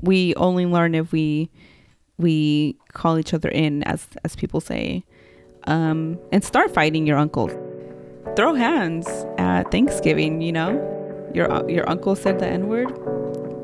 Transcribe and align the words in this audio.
We 0.00 0.34
only 0.36 0.66
learn 0.66 0.94
if 0.94 1.12
we 1.12 1.50
we 2.18 2.76
call 2.92 3.18
each 3.18 3.34
other 3.34 3.48
in 3.48 3.82
as 3.84 4.06
as 4.24 4.36
people 4.36 4.60
say. 4.60 5.04
Um 5.64 6.18
and 6.32 6.44
start 6.44 6.72
fighting 6.72 7.06
your 7.06 7.18
uncle. 7.18 7.48
Throw 8.36 8.54
hands 8.54 9.06
at 9.38 9.70
thanksgiving 9.70 10.40
you 10.40 10.52
know? 10.52 10.70
Your 11.34 11.68
your 11.68 11.88
uncle 11.88 12.14
said 12.16 12.38
the 12.38 12.46
n-word? 12.46 12.88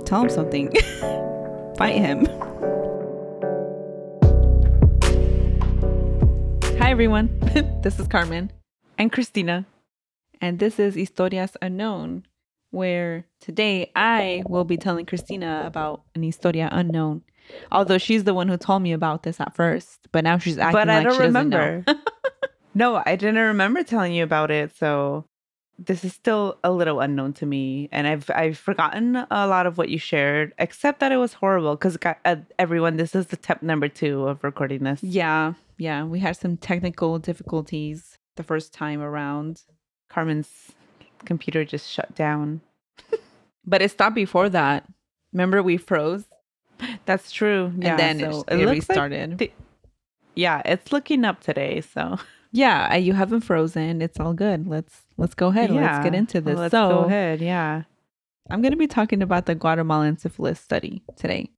Tell 0.07 0.23
him 0.23 0.31
something. 0.31 0.71
Fight 1.77 1.97
him. 1.97 2.27
Hi 6.79 6.91
everyone. 6.91 7.29
This 7.83 7.99
is 7.99 8.07
carmen. 8.07 8.51
And 8.99 9.11
Cristina. 9.13 9.67
and 10.41 10.59
this 10.59 10.79
is 10.79 10.95
historias 10.97 11.57
unknown 11.63 12.25
where 12.73 13.27
today 13.41 13.93
I 13.95 14.43
will 14.49 14.65
be 14.65 14.77
telling 14.77 15.07
Cristina 15.07 15.63
about 15.65 16.03
an 16.15 16.23
historia 16.23 16.69
unknown. 16.73 17.23
Although 17.71 17.99
she's 17.99 18.25
the 18.25 18.35
one 18.35 18.49
who 18.49 18.57
told 18.57 18.83
me 18.83 18.93
about 18.93 19.23
this 19.23 19.41
at 19.41 19.55
first, 19.55 20.09
but 20.11 20.25
now 20.25 20.39
she's 20.39 20.59
acting 20.59 20.81
but 20.81 20.89
I 20.89 20.99
like 20.99 21.05
don't 21.05 21.13
she 21.13 21.19
doesn't 21.19 21.49
know. 21.49 21.59
remember. 21.59 21.95
no, 22.75 23.03
I 23.05 23.17
didn't 23.17 23.37
remember 23.37 23.83
telling 23.83 24.13
you 24.13 24.25
about 24.25 24.51
it. 24.51 24.75
So 24.77 25.27
this 25.79 26.05
is 26.05 26.13
still 26.13 26.59
a 26.63 26.71
little 26.71 27.01
unknown 27.01 27.33
to 27.35 27.47
me. 27.47 27.89
And 27.93 28.07
I've 28.07 28.31
I've 28.35 28.59
forgotten 28.59 29.17
a 29.17 29.47
lot 29.47 29.67
of 29.67 29.77
what 29.77 29.89
you 29.89 29.99
shared, 29.99 30.55
except 30.59 31.01
that 31.01 31.13
it 31.13 31.17
was 31.17 31.35
horrible. 31.35 31.75
Because 31.75 31.99
uh, 32.25 32.37
everyone, 32.59 32.97
this 32.97 33.15
is 33.15 33.27
the 33.27 33.37
step 33.37 33.63
number 33.63 33.89
two 33.89 34.27
of 34.29 34.43
recording 34.45 34.85
this. 34.85 35.03
yeah, 35.03 35.55
yeah, 35.79 36.05
we 36.05 36.21
had 36.21 36.37
some 36.37 36.57
technical 36.57 37.19
difficulties 37.19 38.17
the 38.37 38.43
first 38.43 38.73
time 38.73 39.03
around, 39.03 39.63
Carmen's 40.09 40.73
computer 41.25 41.65
just 41.65 41.91
shut 41.91 42.15
down. 42.15 42.61
but 43.65 43.83
it 43.83 43.91
stopped 43.91 44.15
before 44.15 44.49
that. 44.51 44.85
Remember 45.33 45.63
we 45.63 45.77
froze 45.77 46.25
That's 47.05 47.31
true. 47.31 47.73
Yeah, 47.79 47.97
then 47.97 48.19
so 48.19 48.45
it, 48.49 48.61
it 48.61 48.67
like 48.67 48.77
restarted. 48.77 49.39
the- 49.39 49.53
yeah, 50.35 50.63
it's 50.65 50.93
looking 50.93 51.25
up 51.25 51.41
today. 51.41 51.81
So 51.81 52.19
yeah, 52.53 52.95
you 52.97 53.13
haven't 53.13 53.43
frozen. 53.43 54.03
It's 54.03 54.19
all 54.19 54.35
good. 54.35 54.67
Let's 54.67 55.03
let's 55.17 55.35
go 55.35 55.49
ahead. 55.49 55.71
Let's 55.71 56.05
get 56.05 56.15
into 56.15 56.41
this. 56.41 56.59
Let's 56.59 56.73
so 56.73 56.89
go 56.89 56.99
ahead. 57.05 57.41
Yeah. 57.41 57.83
I'm 58.51 58.61
going 58.61 58.73
to 58.73 58.79
be 58.79 58.89
talking 58.89 59.23
about 59.23 59.47
the 59.47 59.55
Guatemalan 59.55 60.19
syphilis 60.19 60.59
study 60.59 61.05
today. 61.17 61.51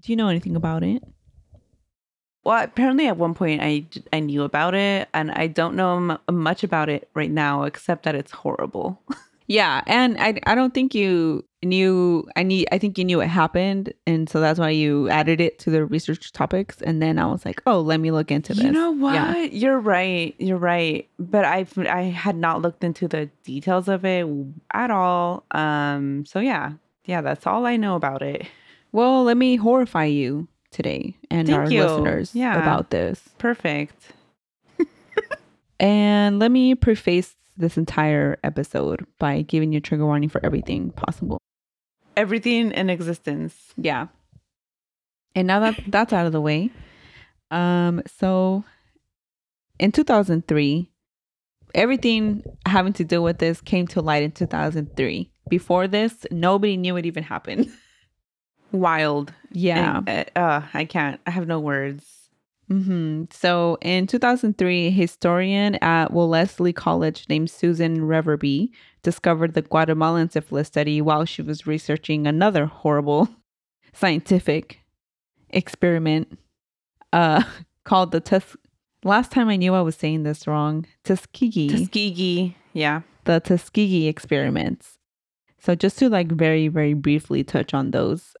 Do 0.00 0.12
you 0.12 0.16
know 0.16 0.28
anything 0.28 0.56
about 0.56 0.82
it? 0.82 1.02
Well, 2.46 2.62
apparently 2.62 3.08
at 3.08 3.16
one 3.16 3.34
point 3.34 3.60
I, 3.60 3.84
I 4.12 4.20
knew 4.20 4.44
about 4.44 4.74
it, 4.74 5.08
and 5.12 5.32
I 5.32 5.48
don't 5.48 5.74
know 5.74 5.96
m- 5.96 6.18
much 6.30 6.62
about 6.62 6.88
it 6.88 7.08
right 7.12 7.30
now, 7.30 7.64
except 7.64 8.04
that 8.04 8.14
it's 8.14 8.30
horrible. 8.30 9.02
Yeah, 9.48 9.82
and 9.86 10.16
I 10.18 10.40
I 10.44 10.56
don't 10.56 10.74
think 10.74 10.92
you 10.92 11.44
knew 11.62 12.28
I 12.34 12.42
need 12.42 12.66
I 12.72 12.78
think 12.78 12.98
you 12.98 13.04
knew 13.04 13.20
it 13.20 13.28
happened 13.28 13.94
and 14.04 14.28
so 14.28 14.40
that's 14.40 14.58
why 14.58 14.70
you 14.70 15.08
added 15.08 15.40
it 15.40 15.60
to 15.60 15.70
the 15.70 15.84
research 15.84 16.32
topics 16.32 16.82
and 16.82 17.00
then 17.00 17.16
I 17.16 17.26
was 17.26 17.44
like, 17.44 17.62
"Oh, 17.64 17.80
let 17.80 18.00
me 18.00 18.10
look 18.10 18.32
into 18.32 18.54
this." 18.54 18.64
You 18.64 18.72
know 18.72 18.90
what? 18.90 19.14
Yeah. 19.14 19.36
You're 19.42 19.78
right. 19.78 20.34
You're 20.38 20.58
right. 20.58 21.08
But 21.20 21.44
I've 21.44 21.78
I 21.78 22.02
had 22.02 22.34
not 22.34 22.60
looked 22.60 22.82
into 22.82 23.06
the 23.06 23.26
details 23.44 23.86
of 23.86 24.04
it 24.04 24.26
at 24.74 24.90
all. 24.90 25.44
Um. 25.52 26.26
So 26.26 26.40
yeah, 26.40 26.72
yeah. 27.04 27.20
That's 27.20 27.46
all 27.46 27.66
I 27.66 27.76
know 27.76 27.94
about 27.94 28.22
it. 28.22 28.48
Well, 28.90 29.22
let 29.22 29.36
me 29.36 29.54
horrify 29.54 30.06
you 30.06 30.48
today 30.76 31.16
and 31.30 31.48
Thank 31.48 31.58
our 31.58 31.70
you. 31.70 31.82
listeners 31.82 32.34
Yeah. 32.34 32.60
about 32.60 32.90
this. 32.90 33.20
Perfect. 33.38 34.12
And 35.78 36.38
let 36.38 36.50
me 36.50 36.74
preface 36.74 37.34
this 37.56 37.76
entire 37.76 38.38
episode 38.42 39.06
by 39.18 39.42
giving 39.42 39.72
you 39.72 39.78
a 39.78 39.80
trigger 39.80 40.06
warning 40.06 40.28
for 40.30 40.40
everything 40.44 40.90
possible. 40.90 41.38
Everything 42.16 42.72
in 42.72 42.88
existence. 42.88 43.54
Yeah. 43.76 44.06
And 45.34 45.46
now 45.46 45.60
that 45.60 45.78
that's 45.88 46.12
out 46.14 46.24
of 46.26 46.32
the 46.32 46.40
way, 46.40 46.70
um, 47.50 48.02
so 48.06 48.64
in 49.78 49.92
2003, 49.92 50.90
everything 51.74 52.42
having 52.66 52.94
to 52.94 53.04
do 53.04 53.20
with 53.20 53.36
this 53.38 53.60
came 53.60 53.86
to 53.88 54.00
light 54.00 54.22
in 54.22 54.32
2003. 54.32 55.30
Before 55.50 55.86
this, 55.86 56.24
nobody 56.30 56.76
knew 56.78 56.96
it 56.96 57.04
even 57.06 57.22
happened. 57.24 57.70
Wild. 58.72 59.32
Yeah. 59.52 60.02
And, 60.06 60.30
uh, 60.36 60.38
uh, 60.38 60.62
I 60.74 60.84
can't. 60.84 61.20
I 61.26 61.30
have 61.30 61.46
no 61.46 61.60
words. 61.60 62.04
hmm 62.68 63.24
So 63.30 63.78
in 63.80 64.06
2003, 64.06 64.86
a 64.86 64.90
historian 64.90 65.76
at 65.76 66.12
Wellesley 66.12 66.72
College 66.72 67.26
named 67.28 67.50
Susan 67.50 68.00
Reverby 68.00 68.70
discovered 69.02 69.54
the 69.54 69.62
Guatemalan 69.62 70.30
syphilis 70.30 70.66
study 70.66 71.00
while 71.00 71.24
she 71.24 71.42
was 71.42 71.66
researching 71.66 72.26
another 72.26 72.66
horrible 72.66 73.28
scientific 73.92 74.80
experiment 75.50 76.38
uh, 77.12 77.42
called 77.84 78.10
the 78.12 78.20
Tus. 78.20 78.56
Last 79.04 79.30
time 79.30 79.48
I 79.48 79.56
knew 79.56 79.72
I 79.74 79.82
was 79.82 79.94
saying 79.94 80.24
this 80.24 80.46
wrong. 80.48 80.86
Tuskegee. 81.04 81.68
Tuskegee. 81.68 82.56
Yeah. 82.72 83.02
the 83.24 83.38
Tuskegee 83.40 84.08
experiments. 84.08 84.98
So 85.60 85.74
just 85.76 85.98
to 86.00 86.08
like 86.08 86.28
very 86.32 86.66
very 86.68 86.94
briefly 86.94 87.44
touch 87.44 87.72
on 87.72 87.92
those. 87.92 88.34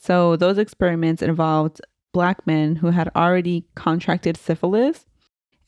So 0.00 0.34
those 0.36 0.58
experiments 0.58 1.22
involved 1.22 1.80
black 2.12 2.46
men 2.46 2.76
who 2.76 2.88
had 2.88 3.10
already 3.14 3.66
contracted 3.74 4.36
syphilis 4.36 5.06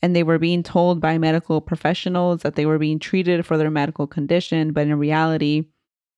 and 0.01 0.13
they 0.13 0.23
were 0.23 0.39
being 0.39 0.63
told 0.63 0.99
by 0.99 1.17
medical 1.17 1.61
professionals 1.61 2.41
that 2.41 2.55
they 2.55 2.65
were 2.65 2.79
being 2.79 2.99
treated 2.99 3.45
for 3.45 3.57
their 3.57 3.71
medical 3.71 4.07
condition, 4.07 4.73
but 4.73 4.87
in 4.87 4.99
reality 4.99 5.67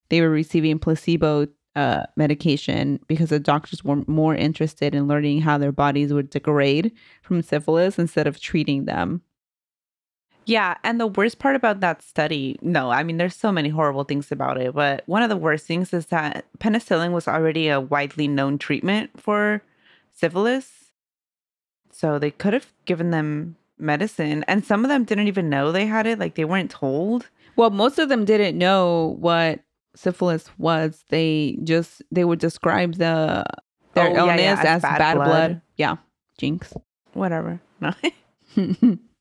they 0.10 0.22
were 0.22 0.30
receiving 0.30 0.80
placebo 0.80 1.48
uh, 1.76 2.04
medication 2.16 3.00
because 3.08 3.30
the 3.30 3.40
doctors 3.40 3.84
were 3.84 4.04
more 4.08 4.34
interested 4.34 4.96
in 4.96 5.08
learning 5.08 5.42
how 5.42 5.58
their 5.58 5.74
bodies 5.74 6.14
would 6.14 6.30
degrade 6.30 6.94
from 7.22 7.42
syphilis 7.42 8.00
instead 8.00 8.28
of 8.28 8.40
treating 8.40 8.86
them. 8.86 9.22
Yeah, 10.46 10.76
and 10.84 11.00
the 11.00 11.08
worst 11.08 11.40
part 11.40 11.56
about 11.56 11.80
that 11.80 12.02
study, 12.04 12.58
no, 12.62 12.92
I 12.92 13.04
mean, 13.04 13.18
there's 13.18 13.36
so 13.36 13.52
many 13.52 13.70
horrible 13.70 14.04
things 14.04 14.32
about 14.32 14.60
it, 14.62 14.74
but 14.76 15.04
one 15.08 15.24
of 15.24 15.30
the 15.30 15.38
worst 15.38 15.66
things 15.66 15.92
is 15.94 16.08
that 16.08 16.46
penicillin 16.60 17.12
was 17.14 17.28
already 17.28 17.68
a 17.68 17.82
widely 17.82 18.28
known 18.28 18.58
treatment 18.60 19.10
for 19.20 19.64
syphilis. 20.14 20.92
So 21.92 22.20
they 22.20 22.30
could 22.32 22.54
have 22.54 22.72
given 22.86 23.10
them 23.12 23.56
medicine, 23.80 24.44
and 24.48 24.64
some 24.64 24.86
of 24.86 24.90
them 24.90 25.04
didn't 25.04 25.28
even 25.28 25.50
know 25.50 25.72
they 25.72 25.86
had 25.86 26.06
it, 26.06 26.20
like 26.20 26.36
they 26.36 26.46
weren't 26.46 26.70
told. 26.72 27.30
Well, 27.56 27.70
most 27.70 27.98
of 28.00 28.10
them 28.10 28.26
didn't 28.26 28.58
know 28.58 29.16
what 29.20 29.62
syphilis 29.96 30.50
was. 30.58 31.04
They 31.10 31.58
just 31.64 32.02
they 32.12 32.26
would 32.26 32.40
describe 32.40 32.96
the 32.96 33.46
their 33.94 34.10
Oh, 34.10 34.28
illness 34.28 34.42
yeah, 34.42 34.76
as, 34.76 34.82
bad, 34.82 35.16
blood. 35.16 35.62
Yeah, 35.78 35.96
jinx. 36.38 36.74
Whatever. 37.14 37.62
No. 37.80 37.94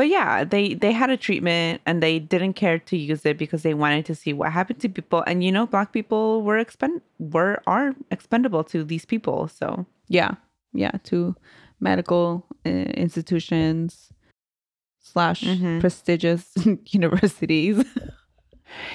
But 0.00 0.08
yeah, 0.08 0.44
they 0.44 0.72
they 0.82 0.92
had 0.92 1.10
a 1.10 1.16
treatment 1.26 1.82
and 1.84 2.00
they 2.02 2.18
didn't 2.18 2.54
care 2.54 2.78
to 2.90 2.96
use 2.96 3.26
it 3.28 3.36
because 3.36 3.60
they 3.62 3.74
wanted 3.74 4.06
to 4.06 4.14
see 4.14 4.32
what 4.32 4.50
happened 4.50 4.80
to 4.80 4.88
people. 4.88 5.20
And 5.26 5.44
you 5.44 5.52
know, 5.52 5.66
black 5.66 5.92
people 5.92 6.40
were 6.46 6.56
expend 6.56 7.02
were 7.18 7.60
are 7.66 7.92
expendable 8.10 8.64
to 8.72 8.82
these 8.82 9.04
people. 9.04 9.48
So 9.48 9.84
yeah, 10.08 10.32
yeah. 10.72 10.92
To 11.10 11.36
medical 11.80 12.46
uh, 12.64 12.70
institutions 13.04 14.08
slash 15.12 15.42
Mhm. 15.44 15.80
prestigious 15.80 16.44
universities. 17.00 17.84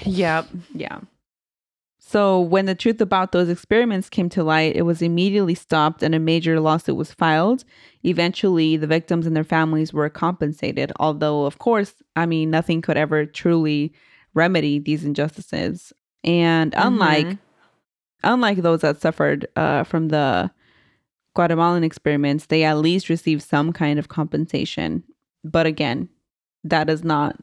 Yep. 0.06 0.48
Yeah. 0.74 1.00
So 2.08 2.40
when 2.40 2.68
the 2.68 2.76
truth 2.76 3.02
about 3.02 3.32
those 3.32 3.50
experiments 3.50 4.10
came 4.10 4.30
to 4.30 4.44
light, 4.44 4.76
it 4.76 4.84
was 4.84 5.02
immediately 5.02 5.56
stopped 5.56 6.04
and 6.04 6.14
a 6.14 6.20
major 6.20 6.60
lawsuit 6.60 6.96
was 6.96 7.12
filed. 7.12 7.64
Eventually, 8.04 8.78
the 8.78 8.86
victims 8.86 9.26
and 9.26 9.36
their 9.36 9.44
families 9.44 9.92
were 9.92 10.08
compensated, 10.08 10.92
although, 11.00 11.46
of 11.46 11.58
course, 11.58 11.96
I 12.16 12.28
mean, 12.28 12.52
nothing 12.52 12.84
could 12.84 12.96
ever 12.96 13.26
truly 13.26 13.92
remedy 14.36 14.78
these 14.78 15.04
injustices. 15.04 15.94
And 16.24 16.76
unlike 16.78 17.26
Mhm. 17.26 17.40
unlike 18.24 18.58
those 18.62 18.82
that 18.82 19.02
suffered 19.02 19.48
uh, 19.56 19.84
from 19.84 20.10
the 20.10 20.52
Guatemalan 21.36 21.84
experiments, 21.84 22.46
they 22.46 22.64
at 22.64 22.78
least 22.78 23.10
received 23.10 23.42
some 23.42 23.74
kind 23.74 23.98
of 23.98 24.10
compensation. 24.10 25.04
But 25.44 25.66
again, 25.66 26.10
that 26.64 26.88
is 26.88 27.04
not, 27.04 27.36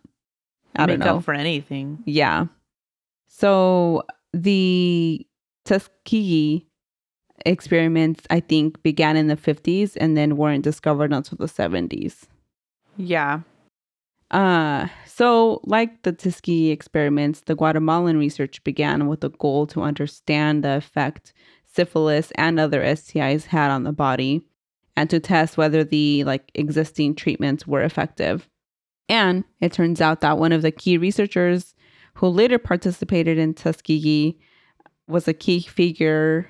I 0.77 0.87
don't 0.87 1.01
make 1.01 1.05
know, 1.07 1.17
up 1.19 1.25
for 1.25 1.35
anything. 1.35 1.99
yeah. 2.07 2.47
So 3.27 4.05
the 4.33 5.27
Tuskegee 5.65 6.67
experiments, 7.45 8.25
I 8.31 8.41
think, 8.41 8.83
began 8.83 9.17
in 9.17 9.29
the 9.29 9.37
50s 9.37 9.97
and 10.01 10.17
then 10.17 10.37
weren't 10.37 10.65
discovered 10.65 11.13
until 11.13 11.39
the 11.39 11.47
70s. 11.47 12.25
Yeah. 12.97 13.41
Uh, 14.31 14.89
so, 15.07 15.61
like 15.65 16.03
the 16.03 16.13
Tuskegee 16.13 16.71
experiments, 16.71 17.41
the 17.41 17.55
Guatemalan 17.55 18.19
research 18.19 18.65
began 18.65 19.07
with 19.07 19.21
the 19.21 19.31
goal 19.31 19.67
to 19.69 19.83
understand 19.83 20.65
the 20.65 20.77
effect 20.77 21.35
syphilis 21.67 22.33
and 22.37 22.59
other 22.59 22.83
STIs 22.83 23.47
had 23.47 23.71
on 23.71 23.85
the 23.85 23.93
body 23.93 24.43
and 24.97 25.09
to 25.11 25.21
test 25.21 25.57
whether 25.57 25.85
the 25.85 26.25
like 26.25 26.51
existing 26.55 27.15
treatments 27.15 27.67
were 27.67 27.83
effective. 27.83 28.49
And 29.09 29.45
it 29.61 29.73
turns 29.73 30.01
out 30.01 30.21
that 30.21 30.39
one 30.39 30.53
of 30.53 30.63
the 30.63 30.71
key 30.71 30.97
researchers 30.97 31.75
who 32.15 32.29
later 32.29 32.59
participated 32.59 33.39
in 33.39 33.55
Tuskegee 33.55 34.39
was 35.09 35.27
a 35.29 35.33
key 35.35 35.61
figure. 35.61 36.49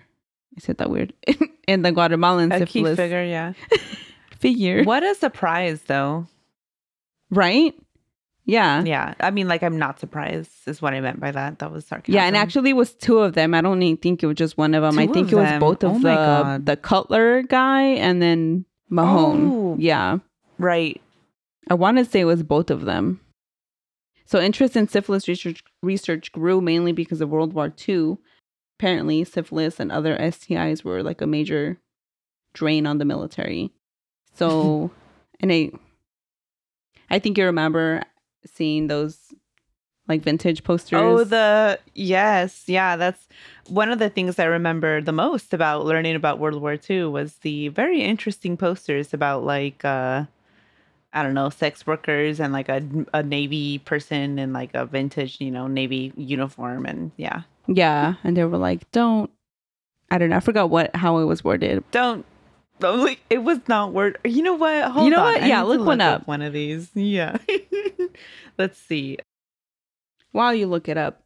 I 0.57 0.61
said 0.61 0.79
that 0.79 0.91
weird 0.91 1.13
in 1.69 1.83
the 1.83 1.93
Guatemalan 1.93 2.53
A 2.53 2.59
syphilis 2.59 2.93
key 2.93 2.97
figure, 2.97 3.25
yeah. 3.25 3.53
figure, 4.39 4.85
What 4.85 5.03
a 5.03 5.15
surprise, 5.15 5.83
though. 5.87 6.27
right? 7.31 7.75
Yeah. 8.45 8.83
Yeah. 8.83 9.15
I 9.21 9.31
mean, 9.31 9.47
like, 9.47 9.63
I'm 9.63 9.79
not 9.79 10.01
surprised, 10.01 10.51
is 10.67 10.83
what 10.83 10.95
I 10.95 11.01
meant 11.01 11.21
by 11.21 11.31
that. 11.31 11.61
That 11.61 11.71
was 11.71 11.87
sarcasm. 11.87 12.15
Yeah, 12.15 12.25
and 12.25 12.37
actually 12.37 12.71
it 12.71 12.77
was 12.77 12.93
two 12.93 13.19
of 13.19 13.35
them. 13.35 13.55
I 13.55 13.61
don't 13.61 13.81
even 13.83 13.97
think 13.99 14.23
it 14.23 14.27
was 14.27 14.35
just 14.37 14.59
one 14.59 14.75
of 14.75 14.83
them. 14.83 14.99
I 14.99 15.07
think 15.07 15.31
it 15.33 15.37
was 15.37 15.45
them? 15.49 15.61
both 15.61 15.85
of 15.85 15.93
Oh 15.93 15.99
the 15.99 16.15
God. 16.15 16.67
the 16.67 16.77
Cutler 16.77 17.43
guy 17.43 17.83
and 17.83 18.21
then 18.21 18.65
Mahone. 18.91 19.49
Oh. 19.53 19.77
Yeah. 19.79 20.19
Right. 20.59 21.01
I 21.71 21.75
want 21.75 21.99
to 21.99 22.05
say 22.05 22.21
it 22.21 22.25
was 22.25 22.43
both 22.43 22.71
of 22.71 22.85
them. 22.85 23.21
So 24.33 24.41
interest 24.41 24.79
in 24.79 24.89
syphilis 24.89 25.29
research 25.29 25.63
research 25.83 26.33
grew 26.33 26.63
mainly 26.63 26.93
because 26.93 27.21
of 27.21 27.29
World 27.29 27.53
War 27.53 27.71
II. 27.87 28.17
Apparently, 28.79 29.25
syphilis 29.25 29.79
and 29.79 29.93
other 29.93 30.17
STIs 30.17 30.83
were 30.83 31.03
like 31.03 31.21
a 31.21 31.27
major 31.27 31.79
drain 32.55 32.87
on 32.87 32.97
the 32.97 33.05
military. 33.05 33.73
So, 34.33 34.91
and 35.41 35.53
I, 35.53 35.71
I 37.11 37.19
think 37.19 37.37
you 37.37 37.45
remember 37.45 38.05
seeing 38.47 38.87
those 38.87 39.35
like 40.09 40.23
vintage 40.23 40.65
posters. 40.65 40.99
Oh, 40.99 41.25
the 41.25 41.79
yes, 41.95 42.65
yeah. 42.67 42.97
That's 42.97 43.29
one 43.69 43.91
of 43.91 43.99
the 43.99 44.09
things 44.09 44.39
I 44.39 44.45
remember 44.45 45.03
the 45.03 45.13
most 45.13 45.53
about 45.53 45.85
learning 45.85 46.17
about 46.17 46.39
World 46.39 46.63
War 46.63 46.79
II 46.89 47.05
was 47.05 47.35
the 47.43 47.69
very 47.69 48.01
interesting 48.01 48.57
posters 48.57 49.13
about 49.13 49.45
like 49.45 49.85
uh 49.85 50.25
I 51.13 51.23
don't 51.23 51.35
know, 51.35 51.51
sex 51.51 51.87
workers 51.87 52.41
and 52.41 52.53
like 52.53 52.69
a 52.69 52.83
a 53.13 53.23
navy 53.23 53.79
person 53.79 54.39
in 54.39 54.53
like 54.53 54.71
a 54.75 54.87
vintage, 54.87 55.41
you 55.41 55.51
know, 55.51 55.67
navy 55.67 56.13
uniform 56.17 56.87
and 56.87 57.13
yeah. 57.17 57.43
yeah, 57.67 58.15
and 58.25 58.37
they 58.37 58.45
were 58.45 58.59
like, 58.59 58.91
"Don't." 58.93 59.31
I 60.11 60.19
don't 60.19 60.29
know. 60.29 60.37
I 60.37 60.41
forgot 60.41 60.69
what 60.69 60.95
how 60.95 61.19
it 61.19 61.25
was 61.25 61.43
worded. 61.43 61.83
Don't 61.91 62.27
don't, 62.83 63.01
like 63.01 63.21
it 63.31 63.45
was 63.45 63.61
not 63.69 63.93
word. 63.93 64.19
You 64.25 64.43
know 64.43 64.55
what? 64.55 64.91
Hold 64.91 65.05
you 65.05 65.11
know 65.11 65.25
on. 65.25 65.35
what? 65.35 65.47
Yeah, 65.47 65.63
to 65.63 65.69
look 65.69 65.87
one 65.87 66.01
up. 66.01 66.27
One 66.27 66.43
of 66.43 66.53
these. 66.53 66.91
Yeah. 66.95 67.39
Let's 68.59 68.79
see. 68.79 69.19
While 70.33 70.55
you 70.55 70.67
look 70.67 70.89
it 70.89 70.99
up, 70.99 71.23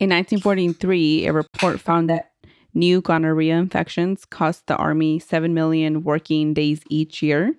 in 0.00 0.10
1943, 0.10 1.26
a 1.26 1.32
report 1.32 1.80
found 1.80 2.10
that 2.10 2.32
new 2.74 3.00
gonorrhea 3.00 3.54
infections 3.54 4.24
cost 4.24 4.66
the 4.66 4.76
army 4.76 5.18
7 5.18 5.54
million 5.54 6.02
working 6.02 6.54
days 6.54 6.80
each 6.88 7.22
year, 7.22 7.54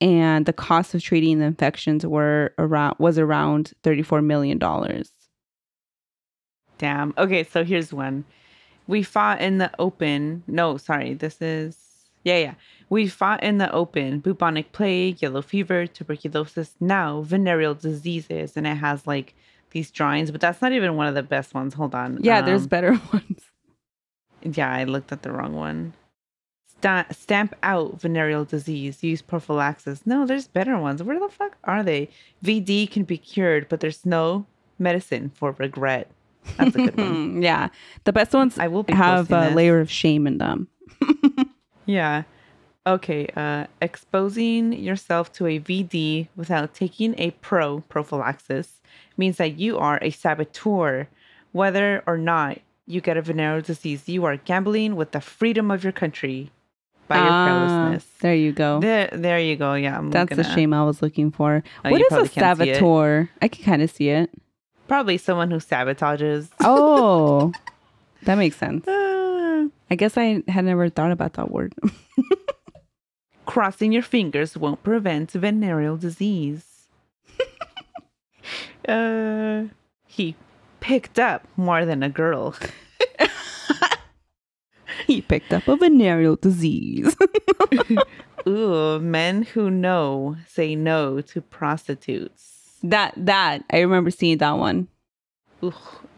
and 0.00 0.46
the 0.46 0.52
cost 0.52 0.94
of 0.94 1.02
treating 1.02 1.38
the 1.38 1.44
infections 1.46 2.06
were 2.06 2.52
around 2.58 2.96
was 2.98 3.18
around 3.18 3.72
34 3.82 4.22
million 4.22 4.58
dollars. 4.58 5.10
Damn. 6.78 7.12
Okay, 7.18 7.42
so 7.44 7.64
here's 7.64 7.92
one. 7.92 8.24
We 8.86 9.02
fought 9.02 9.40
in 9.40 9.58
the 9.58 9.70
open. 9.78 10.44
No, 10.46 10.76
sorry. 10.76 11.14
This 11.14 11.42
is 11.42 11.76
yeah, 12.24 12.38
yeah. 12.38 12.54
We 12.90 13.06
fought 13.08 13.42
in 13.42 13.58
the 13.58 13.70
open. 13.72 14.20
Bubonic 14.20 14.72
plague, 14.72 15.20
yellow 15.20 15.42
fever, 15.42 15.86
tuberculosis, 15.86 16.74
now 16.80 17.22
venereal 17.22 17.74
diseases, 17.74 18.56
and 18.56 18.66
it 18.66 18.76
has 18.76 19.06
like 19.06 19.34
these 19.70 19.90
drawings, 19.90 20.30
but 20.30 20.40
that's 20.40 20.62
not 20.62 20.72
even 20.72 20.96
one 20.96 21.06
of 21.06 21.14
the 21.14 21.22
best 21.22 21.52
ones. 21.52 21.74
Hold 21.74 21.94
on. 21.94 22.18
Yeah, 22.22 22.40
there's 22.40 22.62
Um, 22.62 22.68
better 22.68 22.92
ones. 23.12 23.42
yeah, 24.42 24.72
I 24.72 24.84
looked 24.84 25.12
at 25.12 25.22
the 25.22 25.30
wrong 25.32 25.54
one. 25.54 25.92
Sta- 26.78 27.06
stamp 27.10 27.54
out 27.62 28.00
venereal 28.00 28.44
disease. 28.44 29.02
Use 29.02 29.20
prophylaxis. 29.22 30.06
No, 30.06 30.26
there's 30.26 30.46
better 30.48 30.78
ones. 30.78 31.02
Where 31.02 31.18
the 31.18 31.28
fuck 31.28 31.56
are 31.64 31.82
they? 31.82 32.08
VD 32.44 32.90
can 32.90 33.04
be 33.04 33.18
cured, 33.18 33.68
but 33.68 33.80
there's 33.80 34.06
no 34.06 34.46
medicine 34.78 35.30
for 35.34 35.52
regret. 35.58 36.10
That's 36.56 36.74
a 36.76 36.78
good 36.78 36.96
one. 36.96 37.42
yeah, 37.48 37.68
the 38.04 38.12
best 38.12 38.32
ones 38.32 38.58
I 38.58 38.68
will 38.68 38.84
have 38.88 39.26
a 39.32 39.46
this. 39.46 39.54
layer 39.54 39.80
of 39.80 39.90
shame 39.90 40.26
in 40.26 40.38
them. 40.38 40.68
Yeah. 41.86 42.24
Okay. 42.86 43.28
Uh, 43.34 43.66
exposing 43.80 44.74
yourself 44.74 45.32
to 45.32 45.46
a 45.46 45.58
VD 45.58 46.28
without 46.36 46.74
taking 46.74 47.14
a 47.18 47.30
pro 47.30 47.80
prophylaxis 47.80 48.82
means 49.16 49.38
that 49.38 49.58
you 49.58 49.78
are 49.78 49.98
a 50.02 50.10
saboteur. 50.10 51.08
Whether 51.52 52.02
or 52.06 52.18
not 52.18 52.58
you 52.86 53.00
get 53.00 53.16
a 53.16 53.22
venereal 53.22 53.62
disease, 53.62 54.06
you 54.06 54.26
are 54.26 54.36
gambling 54.36 54.96
with 54.96 55.12
the 55.12 55.20
freedom 55.22 55.70
of 55.70 55.82
your 55.82 55.94
country 55.94 56.50
by 57.08 57.16
your 57.16 57.26
Ah, 57.28 57.46
carelessness. 57.46 58.04
There 58.20 58.34
you 58.34 58.52
go. 58.52 58.80
There, 58.80 59.08
there 59.12 59.38
you 59.40 59.56
go. 59.56 59.74
Yeah, 59.74 59.96
I'm 59.98 60.10
That's 60.10 60.30
the 60.36 60.42
gonna- 60.42 60.54
shame 60.54 60.72
I 60.72 60.84
was 60.84 61.02
looking 61.02 61.30
for. 61.30 61.62
Oh, 61.84 61.90
what 61.90 62.00
is 62.00 62.06
a 62.06 62.10
probably 62.10 62.28
can't 62.28 62.58
see 62.58 62.70
it. 62.70 62.74
saboteur? 62.76 63.30
I 63.42 63.48
can 63.48 63.64
kind 63.64 63.82
of 63.82 63.90
see 63.90 64.08
it. 64.10 64.30
Probably 64.86 65.18
someone 65.18 65.50
who 65.50 65.58
sabotages. 65.58 66.48
Oh, 66.60 67.52
that 68.24 68.36
makes 68.36 68.56
sense. 68.56 68.84
Ah. 68.88 69.66
I 69.90 69.94
guess 69.96 70.16
I 70.16 70.42
had 70.48 70.64
never 70.64 70.88
thought 70.88 71.10
about 71.12 71.32
that 71.34 71.50
word. 71.50 71.74
crossing 73.46 73.92
your 73.92 74.02
fingers 74.02 74.56
won't 74.58 74.82
prevent 74.82 75.30
venereal 75.30 75.96
disease. 75.96 76.64
uh, 78.88 79.64
he 80.06 80.34
picked 80.80 81.18
up 81.18 81.46
more 81.56 81.84
than 81.86 82.02
a 82.02 82.08
girl. 82.10 82.54
he 85.14 85.20
picked 85.22 85.52
up 85.52 85.66
a 85.66 85.76
venereal 85.76 86.36
disease. 86.36 87.16
Ooh, 88.46 88.98
men 89.00 89.42
who 89.42 89.70
know 89.70 90.36
say 90.46 90.74
no 90.76 91.20
to 91.20 91.40
prostitutes. 91.40 92.78
that 92.82 93.12
that 93.16 93.64
I 93.70 93.80
remember 93.80 94.10
seeing 94.10 94.38
that 94.38 94.52
one. 94.52 94.88
Ooh, 95.62 95.74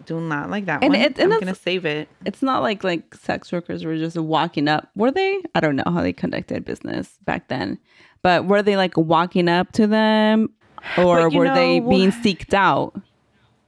do 0.07 0.21
not 0.21 0.51
like 0.51 0.67
that 0.67 0.83
And 0.85 0.93
one. 0.93 1.01
it- 1.01 1.19
and 1.19 1.33
I'm 1.33 1.41
gonna 1.41 1.55
save 1.55 1.85
it. 1.87 2.09
It's 2.27 2.43
not 2.43 2.63
like 2.63 2.85
like 2.85 3.15
sex 3.15 3.51
workers 3.51 3.85
were 3.85 3.97
just 3.97 4.17
walking 4.19 4.69
up. 4.69 4.91
Were 4.95 5.11
they? 5.11 5.41
I 5.55 5.61
don't 5.61 5.77
know 5.77 5.85
how 5.87 6.03
they 6.03 6.13
conducted 6.13 6.65
business 6.65 7.19
back 7.25 7.49
then. 7.49 7.79
But 8.23 8.45
were 8.47 8.63
they 8.63 8.77
like 8.77 8.97
walking 8.99 9.49
up 9.49 9.73
to 9.73 9.87
them 9.87 10.51
or 10.99 11.31
were 11.31 11.53
they 11.55 11.81
being 11.81 12.13
seeked 12.13 12.53
out? 12.53 12.95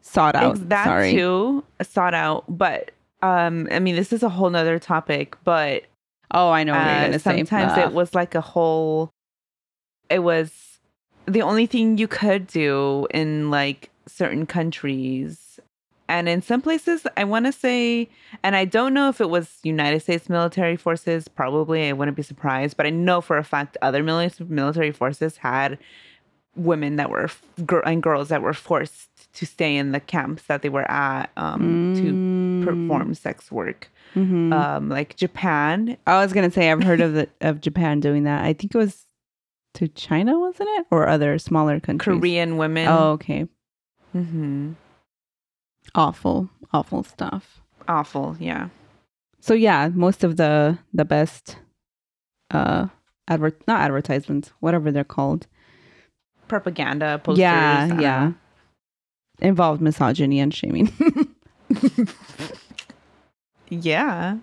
Sought 0.02 0.34
out. 0.34 0.68
That 0.68 0.84
Sorry. 0.84 1.12
too 1.12 1.64
sought 1.82 2.12
out, 2.12 2.44
but 2.48 2.90
um, 3.22 3.68
I 3.70 3.78
mean, 3.78 3.94
this 3.96 4.12
is 4.12 4.22
a 4.22 4.28
whole 4.28 4.50
nother 4.50 4.78
topic, 4.78 5.36
but 5.44 5.84
Oh, 6.34 6.50
I 6.50 6.64
know 6.64 6.72
Uh, 6.74 7.18
sometimes 7.18 7.72
it 7.88 7.92
was 7.92 8.14
like 8.14 8.34
a 8.34 8.40
whole 8.40 9.10
it 10.08 10.20
was 10.20 10.78
the 11.26 11.42
only 11.42 11.66
thing 11.66 11.98
you 11.98 12.08
could 12.08 12.46
do 12.46 13.06
in 13.12 13.50
like 13.50 13.90
certain 14.06 14.46
countries. 14.46 15.60
And 16.08 16.28
in 16.28 16.42
some 16.42 16.60
places 16.60 17.06
i 17.16 17.24
want 17.24 17.46
to 17.46 17.52
say 17.52 18.06
and 18.42 18.54
i 18.54 18.66
don't 18.66 18.92
know 18.92 19.08
if 19.08 19.18
it 19.18 19.30
was 19.30 19.58
united 19.62 20.00
states 20.00 20.28
military 20.28 20.76
forces 20.76 21.26
probably 21.28 21.88
i 21.88 21.92
wouldn't 21.92 22.16
be 22.18 22.22
surprised 22.22 22.76
but 22.76 22.84
i 22.84 22.90
know 22.90 23.22
for 23.22 23.38
a 23.38 23.44
fact 23.44 23.78
other 23.80 24.02
military 24.02 24.90
forces 24.92 25.38
had 25.38 25.78
women 26.54 26.96
that 26.96 27.08
were 27.08 27.30
gir- 27.64 27.80
and 27.86 28.02
girls 28.02 28.28
that 28.28 28.42
were 28.42 28.52
forced 28.52 29.08
to 29.32 29.46
stay 29.46 29.74
in 29.74 29.92
the 29.92 30.00
camps 30.00 30.42
that 30.48 30.60
they 30.60 30.68
were 30.68 30.90
at 30.90 31.30
um, 31.38 31.80
to 31.94 32.18
Mm, 32.62 32.88
perform 32.88 33.14
sex 33.14 33.50
work 33.52 33.90
mhm. 34.14 34.52
um, 34.52 34.88
like 34.88 35.16
japan 35.16 35.96
I 36.06 36.22
was 36.22 36.32
gonna 36.32 36.50
say 36.50 36.70
I've 36.70 36.82
heard 36.82 37.00
of 37.00 37.12
the 37.14 37.28
of 37.40 37.60
Japan 37.60 38.00
doing 38.00 38.24
that. 38.24 38.44
I 38.44 38.52
think 38.52 38.74
it 38.74 38.78
was 38.78 39.04
to 39.74 39.88
China, 39.88 40.38
wasn't 40.38 40.68
it, 40.78 40.86
or 40.90 41.08
other 41.08 41.38
smaller 41.38 41.80
countries? 41.80 42.18
korean 42.18 42.56
women 42.56 42.88
Oh, 42.88 43.10
okay. 43.12 43.46
hmm 44.12 44.72
Awful, 45.94 46.48
awful 46.72 47.02
stuff. 47.02 47.60
Awful, 47.88 48.36
yeah. 48.38 48.68
So 49.40 49.54
yeah, 49.54 49.88
most 49.92 50.22
of 50.24 50.36
the 50.36 50.78
the 50.94 51.04
best, 51.04 51.56
uh, 52.50 52.86
advert 53.28 53.66
not 53.66 53.80
advertisements, 53.80 54.52
whatever 54.60 54.92
they're 54.92 55.04
called. 55.04 55.46
Propaganda 56.48 57.18
posters. 57.18 57.40
Yeah, 57.40 57.86
yeah, 57.98 58.24
know. 58.28 58.34
involved 59.40 59.80
misogyny 59.82 60.38
and 60.38 60.52
shaming. 60.54 60.92
Yeah. 63.80 64.38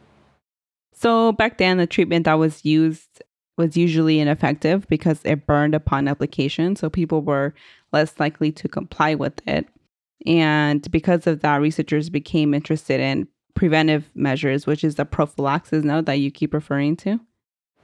So 0.94 1.32
back 1.34 1.58
then, 1.58 1.78
the 1.78 1.88
treatment 1.88 2.26
that 2.26 2.34
was 2.34 2.66
used 2.66 3.22
was 3.58 3.76
usually 3.78 4.20
ineffective 4.20 4.88
because 4.88 5.20
it 5.24 5.46
burned 5.46 5.76
upon 5.76 6.08
application. 6.08 6.76
So 6.76 6.90
people 6.90 7.22
were 7.22 7.54
less 7.92 8.20
likely 8.20 8.52
to 8.54 8.68
comply 8.68 9.16
with 9.16 9.46
it. 9.48 9.68
And 10.26 10.90
because 10.92 11.28
of 11.28 11.42
that, 11.42 11.62
researchers 11.62 12.10
became 12.10 12.54
interested 12.54 13.00
in 13.00 13.28
preventive 13.56 14.10
measures, 14.16 14.66
which 14.68 14.84
is 14.84 14.96
the 14.96 15.06
prophylaxis 15.06 15.84
now 15.84 16.02
that 16.02 16.14
you 16.16 16.32
keep 16.32 16.54
referring 16.54 16.96
to. 16.98 17.20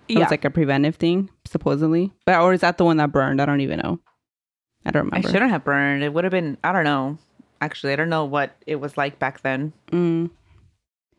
It 0.07 0.13
Yeah. 0.13 0.19
was 0.19 0.31
like 0.31 0.45
a 0.45 0.49
preventive 0.49 0.95
thing, 0.95 1.29
supposedly. 1.45 2.13
But 2.25 2.39
or 2.39 2.53
is 2.53 2.61
that 2.61 2.77
the 2.77 2.85
one 2.85 2.97
that 2.97 3.11
burned? 3.11 3.41
I 3.41 3.45
don't 3.45 3.61
even 3.61 3.79
know. 3.79 3.99
I 4.85 4.91
don't 4.91 5.03
I 5.03 5.17
remember. 5.17 5.29
shouldn't 5.29 5.51
have 5.51 5.63
burned. 5.63 6.03
It 6.03 6.13
would 6.13 6.23
have 6.23 6.31
been. 6.31 6.57
I 6.63 6.71
don't 6.71 6.83
know. 6.83 7.17
Actually, 7.59 7.93
I 7.93 7.95
don't 7.95 8.09
know 8.09 8.25
what 8.25 8.55
it 8.67 8.75
was 8.75 8.97
like 8.97 9.17
back 9.19 9.41
then. 9.41 9.73
Mm. 9.91 10.29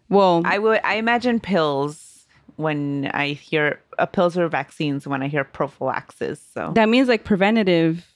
Well, 0.09 0.43
I 0.45 0.59
would. 0.59 0.81
I 0.85 0.97
imagine 0.97 1.41
pills 1.41 2.27
when 2.57 3.11
I 3.13 3.29
hear 3.29 3.81
uh, 3.99 4.07
pills 4.07 4.37
or 4.39 4.49
vaccines 4.49 5.07
when 5.07 5.23
I 5.23 5.29
hear 5.29 5.45
prophylaxis. 5.45 6.41
So, 6.55 6.73
that 6.75 6.89
means 6.89 7.09
like 7.09 7.25
preventative 7.25 8.07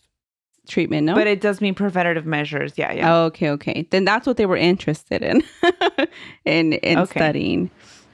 treatment, 0.69 1.07
no? 1.07 1.15
but 1.15 1.27
it 1.27 1.41
does 1.41 1.61
mean 1.61 1.75
preventative 1.75 2.27
measures. 2.27 2.75
Yeah, 2.77 2.93
yeah. 2.93 3.15
Oh, 3.15 3.25
okay, 3.27 3.51
okay. 3.51 3.87
Then 3.91 4.05
that's 4.05 4.27
what 4.27 4.37
they 4.37 4.47
were 4.47 4.57
interested 4.57 5.23
in, 5.23 5.43
in 6.45 6.75
in 6.75 6.99
Okay. 7.01 7.19
studying. 7.19 7.71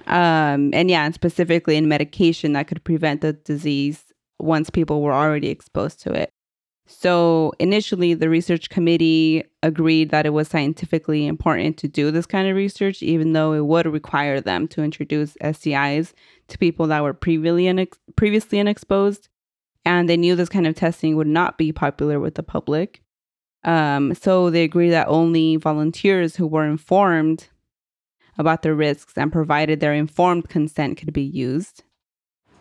Um, 0.06 0.70
and 0.72 0.88
yeah, 0.90 1.04
and 1.04 1.14
specifically 1.14 1.76
in 1.76 1.88
medication 1.88 2.52
that 2.52 2.68
could 2.68 2.82
prevent 2.84 3.20
the 3.20 3.32
disease 3.32 4.04
once 4.38 4.70
people 4.70 5.02
were 5.02 5.12
already 5.12 5.48
exposed 5.48 6.00
to 6.02 6.12
it. 6.12 6.30
So 6.86 7.52
initially, 7.58 8.14
the 8.14 8.28
research 8.28 8.70
committee 8.70 9.44
agreed 9.62 10.10
that 10.10 10.24
it 10.24 10.30
was 10.30 10.48
scientifically 10.48 11.26
important 11.26 11.76
to 11.78 11.88
do 11.88 12.12
this 12.12 12.26
kind 12.26 12.48
of 12.48 12.54
research, 12.54 13.02
even 13.02 13.32
though 13.32 13.52
it 13.52 13.66
would 13.66 13.86
require 13.86 14.40
them 14.40 14.68
to 14.68 14.82
introduce 14.82 15.34
STIs 15.42 16.12
to 16.46 16.58
people 16.58 16.86
that 16.86 17.02
were 17.02 17.12
previously 17.12 17.64
unex- 17.64 17.98
previously 18.14 18.60
unexposed, 18.60 19.28
and 19.84 20.08
they 20.08 20.16
knew 20.16 20.36
this 20.36 20.48
kind 20.48 20.66
of 20.66 20.76
testing 20.76 21.16
would 21.16 21.26
not 21.26 21.58
be 21.58 21.72
popular 21.72 22.20
with 22.20 22.36
the 22.36 22.44
public. 22.44 23.02
Um, 23.64 24.14
so 24.14 24.48
they 24.48 24.62
agreed 24.62 24.90
that 24.90 25.08
only 25.08 25.56
volunteers 25.56 26.36
who 26.36 26.46
were 26.46 26.64
informed 26.64 27.48
about 28.38 28.62
the 28.62 28.74
risks 28.74 29.14
and 29.16 29.32
provided 29.32 29.80
their 29.80 29.94
informed 29.94 30.48
consent 30.48 30.98
could 30.98 31.12
be 31.12 31.22
used. 31.22 31.82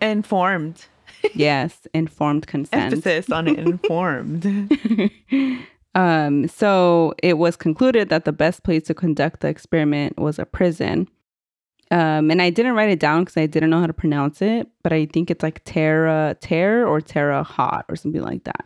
Informed. 0.01 0.87
Yes, 1.33 1.87
informed 1.93 2.47
consent. 2.47 2.93
Emphasis 2.93 3.31
on 3.31 3.47
informed. 3.47 4.45
um, 5.95 6.47
so 6.47 7.13
it 7.21 7.37
was 7.37 7.55
concluded 7.55 8.09
that 8.09 8.25
the 8.25 8.31
best 8.31 8.63
place 8.63 8.83
to 8.83 8.93
conduct 8.93 9.41
the 9.41 9.47
experiment 9.47 10.17
was 10.17 10.39
a 10.39 10.45
prison. 10.45 11.07
Um, 11.91 12.31
and 12.31 12.41
I 12.41 12.49
didn't 12.49 12.73
write 12.73 12.89
it 12.89 12.99
down 12.99 13.23
because 13.23 13.37
I 13.37 13.45
didn't 13.45 13.69
know 13.69 13.79
how 13.79 13.87
to 13.87 13.93
pronounce 13.93 14.41
it, 14.41 14.67
but 14.81 14.91
I 14.91 15.05
think 15.05 15.29
it's 15.29 15.43
like 15.43 15.61
Terra 15.65 16.35
Terre 16.41 16.85
or 16.85 16.99
Terra 16.99 17.43
Hot 17.43 17.85
or 17.89 17.95
something 17.95 18.21
like 18.21 18.43
that. 18.45 18.65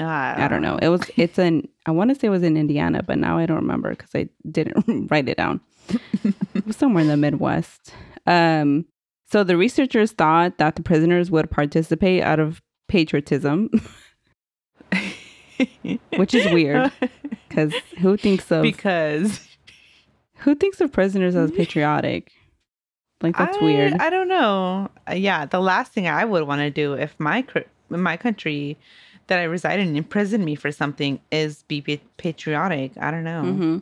Ah, 0.00 0.34
I 0.36 0.48
don't 0.48 0.62
know. 0.62 0.78
It 0.82 0.88
was 0.88 1.02
it's 1.16 1.38
in 1.38 1.68
I 1.86 1.92
want 1.92 2.10
to 2.10 2.16
say 2.16 2.26
it 2.26 2.30
was 2.30 2.42
in 2.42 2.56
Indiana, 2.56 3.02
but 3.02 3.18
now 3.18 3.38
I 3.38 3.46
don't 3.46 3.58
remember 3.58 3.90
because 3.90 4.10
I 4.14 4.28
didn't 4.50 5.06
write 5.10 5.28
it 5.28 5.36
down. 5.36 5.60
it 6.54 6.66
was 6.66 6.76
somewhere 6.76 7.02
in 7.02 7.08
the 7.08 7.16
Midwest. 7.16 7.92
Um, 8.26 8.86
so 9.32 9.42
the 9.42 9.56
researchers 9.56 10.12
thought 10.12 10.58
that 10.58 10.76
the 10.76 10.82
prisoners 10.82 11.30
would 11.30 11.50
participate 11.50 12.22
out 12.22 12.38
of 12.38 12.60
patriotism, 12.86 13.70
which 16.16 16.34
is 16.34 16.52
weird 16.52 16.92
because 17.48 17.72
who 17.98 18.18
thinks 18.18 18.52
of 18.52 18.62
because 18.62 19.40
who 20.36 20.54
thinks 20.54 20.82
of 20.82 20.92
prisoners 20.92 21.34
as 21.34 21.50
patriotic? 21.56 22.30
Like 23.22 23.38
that's 23.38 23.56
I, 23.56 23.64
weird. 23.64 23.94
I 23.94 24.10
don't 24.10 24.28
know. 24.28 24.90
Uh, 25.08 25.14
yeah, 25.14 25.46
the 25.46 25.60
last 25.60 25.92
thing 25.92 26.08
I 26.08 26.26
would 26.26 26.46
want 26.46 26.60
to 26.60 26.70
do 26.70 26.92
if 26.92 27.18
my 27.18 27.42
my 27.88 28.18
country 28.18 28.76
that 29.28 29.38
I 29.38 29.44
reside 29.44 29.80
in 29.80 29.96
imprisoned 29.96 30.44
me 30.44 30.56
for 30.56 30.70
something 30.70 31.20
is 31.30 31.62
be 31.68 31.80
patriotic. 32.18 32.92
I 33.00 33.10
don't 33.10 33.24
know. 33.24 33.42
hmm 33.44 33.78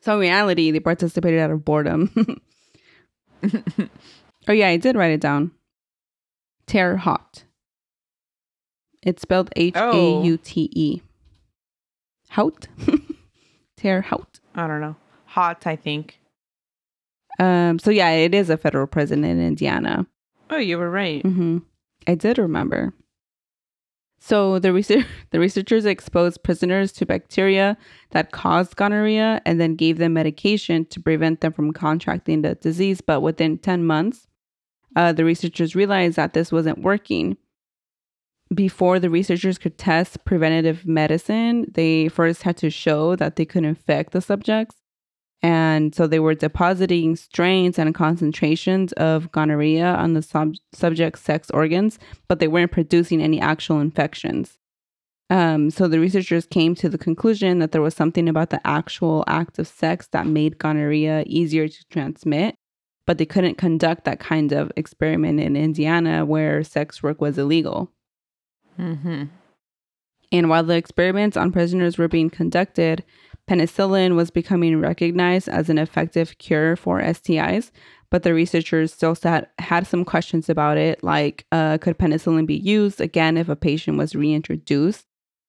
So 0.00 0.14
in 0.14 0.20
reality, 0.20 0.72
they 0.72 0.80
participated 0.80 1.38
out 1.38 1.52
of 1.52 1.64
boredom. 1.64 2.40
oh 4.48 4.52
yeah, 4.52 4.68
I 4.68 4.76
did 4.76 4.96
write 4.96 5.12
it 5.12 5.20
down. 5.20 5.52
Terre 6.66 6.96
Haute. 6.96 7.44
It's 9.02 9.22
spelled 9.22 9.50
H 9.56 9.76
A 9.76 10.22
U 10.24 10.36
T 10.36 10.70
E. 10.74 11.02
Haute. 12.30 12.68
Terre 13.76 14.02
Haute. 14.02 14.40
I 14.54 14.66
don't 14.66 14.80
know. 14.80 14.96
Hot, 15.26 15.66
I 15.66 15.76
think. 15.76 16.18
Um. 17.38 17.78
So 17.78 17.90
yeah, 17.90 18.10
it 18.10 18.34
is 18.34 18.50
a 18.50 18.56
federal 18.56 18.86
prison 18.86 19.24
in 19.24 19.40
Indiana. 19.40 20.06
Oh, 20.50 20.56
you 20.58 20.78
were 20.78 20.90
right. 20.90 21.22
hmm 21.22 21.58
I 22.06 22.14
did 22.14 22.38
remember. 22.38 22.94
So 24.20 24.58
the 24.58 24.72
research 24.72 25.06
the 25.30 25.38
researchers 25.40 25.84
exposed 25.84 26.42
prisoners 26.42 26.92
to 26.92 27.06
bacteria 27.06 27.76
that 28.10 28.32
caused 28.32 28.76
gonorrhea 28.76 29.40
and 29.46 29.60
then 29.60 29.74
gave 29.74 29.98
them 29.98 30.14
medication 30.14 30.84
to 30.86 31.00
prevent 31.00 31.40
them 31.40 31.52
from 31.52 31.72
contracting 31.72 32.42
the 32.42 32.54
disease. 32.56 33.00
But 33.00 33.20
within 33.20 33.58
10 33.58 33.84
months, 33.84 34.26
uh, 34.98 35.12
the 35.12 35.24
researchers 35.24 35.76
realized 35.76 36.16
that 36.16 36.32
this 36.32 36.50
wasn't 36.50 36.82
working. 36.82 37.36
Before 38.52 38.98
the 38.98 39.08
researchers 39.08 39.56
could 39.56 39.78
test 39.78 40.24
preventative 40.24 40.86
medicine, 40.86 41.70
they 41.72 42.08
first 42.08 42.42
had 42.42 42.56
to 42.56 42.68
show 42.68 43.14
that 43.14 43.36
they 43.36 43.44
could 43.44 43.62
infect 43.62 44.12
the 44.12 44.20
subjects. 44.20 44.74
And 45.40 45.94
so 45.94 46.08
they 46.08 46.18
were 46.18 46.34
depositing 46.34 47.14
strains 47.14 47.78
and 47.78 47.94
concentrations 47.94 48.92
of 48.94 49.30
gonorrhea 49.30 49.86
on 49.86 50.14
the 50.14 50.22
sub- 50.22 50.56
subject's 50.72 51.20
sex 51.20 51.48
organs, 51.52 52.00
but 52.26 52.40
they 52.40 52.48
weren't 52.48 52.72
producing 52.72 53.22
any 53.22 53.40
actual 53.40 53.78
infections. 53.78 54.58
Um, 55.30 55.70
so 55.70 55.86
the 55.86 56.00
researchers 56.00 56.44
came 56.44 56.74
to 56.74 56.88
the 56.88 56.98
conclusion 56.98 57.60
that 57.60 57.70
there 57.70 57.82
was 57.82 57.94
something 57.94 58.28
about 58.28 58.50
the 58.50 58.66
actual 58.66 59.22
act 59.28 59.60
of 59.60 59.68
sex 59.68 60.08
that 60.10 60.26
made 60.26 60.58
gonorrhea 60.58 61.22
easier 61.28 61.68
to 61.68 61.84
transmit, 61.88 62.56
but 63.08 63.16
they 63.16 63.24
couldn't 63.24 63.56
conduct 63.56 64.04
that 64.04 64.20
kind 64.20 64.52
of 64.52 64.70
experiment 64.76 65.40
in 65.40 65.56
Indiana 65.56 66.26
where 66.26 66.62
sex 66.62 67.02
work 67.02 67.22
was 67.22 67.38
illegal. 67.38 67.90
Mm-hmm. 68.78 69.24
And 70.30 70.50
while 70.50 70.62
the 70.62 70.76
experiments 70.76 71.34
on 71.34 71.50
prisoners 71.50 71.96
were 71.96 72.06
being 72.06 72.28
conducted, 72.28 73.02
penicillin 73.48 74.14
was 74.14 74.30
becoming 74.30 74.78
recognized 74.78 75.48
as 75.48 75.70
an 75.70 75.78
effective 75.78 76.36
cure 76.36 76.76
for 76.76 77.00
STIs. 77.00 77.70
But 78.10 78.24
the 78.24 78.34
researchers 78.34 78.92
still 78.92 79.16
had, 79.22 79.48
had 79.58 79.86
some 79.86 80.04
questions 80.04 80.50
about 80.50 80.76
it, 80.76 81.02
like 81.02 81.46
uh, 81.50 81.78
could 81.78 81.96
penicillin 81.96 82.46
be 82.46 82.58
used 82.58 83.00
again 83.00 83.38
if 83.38 83.48
a 83.48 83.56
patient 83.56 83.96
was 83.96 84.14
reintroduced 84.14 85.06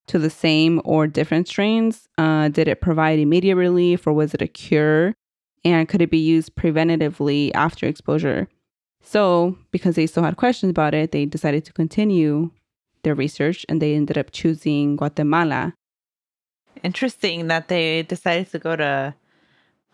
to 0.07 0.17
the 0.17 0.29
same 0.29 0.81
or 0.85 1.07
different 1.07 1.49
strains? 1.49 2.07
Uh, 2.17 2.47
did 2.47 2.69
it 2.69 2.79
provide 2.79 3.19
immediate 3.19 3.57
relief 3.57 4.07
or 4.07 4.13
was 4.13 4.33
it 4.33 4.41
a 4.41 4.47
cure? 4.47 5.13
And 5.65 5.87
could 5.89 6.01
it 6.01 6.11
be 6.11 6.17
used 6.17 6.55
preventatively 6.55 7.51
after 7.53 7.85
exposure? 7.85 8.47
So, 9.01 9.57
because 9.71 9.95
they 9.95 10.07
still 10.07 10.23
had 10.23 10.37
questions 10.37 10.69
about 10.69 10.93
it, 10.93 11.11
they 11.11 11.25
decided 11.25 11.65
to 11.65 11.73
continue 11.73 12.51
their 13.03 13.15
research 13.15 13.65
and 13.69 13.81
they 13.81 13.95
ended 13.95 14.17
up 14.17 14.31
choosing 14.31 14.95
Guatemala. 14.97 15.73
Interesting 16.83 17.47
that 17.47 17.67
they 17.67 18.03
decided 18.03 18.51
to 18.51 18.59
go 18.59 18.75
to 18.75 19.13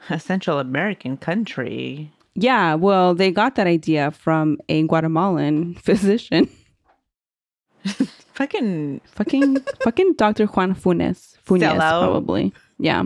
a 0.10 0.20
Central 0.20 0.60
American 0.60 1.18
country. 1.18 2.12
Yeah, 2.36 2.76
well, 2.76 3.16
they 3.16 3.32
got 3.32 3.56
that 3.56 3.68
idea 3.68 4.12
from 4.12 4.60
a 4.70 4.84
Guatemalan 4.84 5.76
physician. 5.82 6.50
Fucking 8.34 9.00
fucking 9.06 9.58
fucking 9.84 10.14
Dr. 10.16 10.46
Juan 10.48 10.76
Funes. 10.76 11.38
Funes 11.46 11.78
probably. 11.78 12.54
Yeah. 12.80 13.04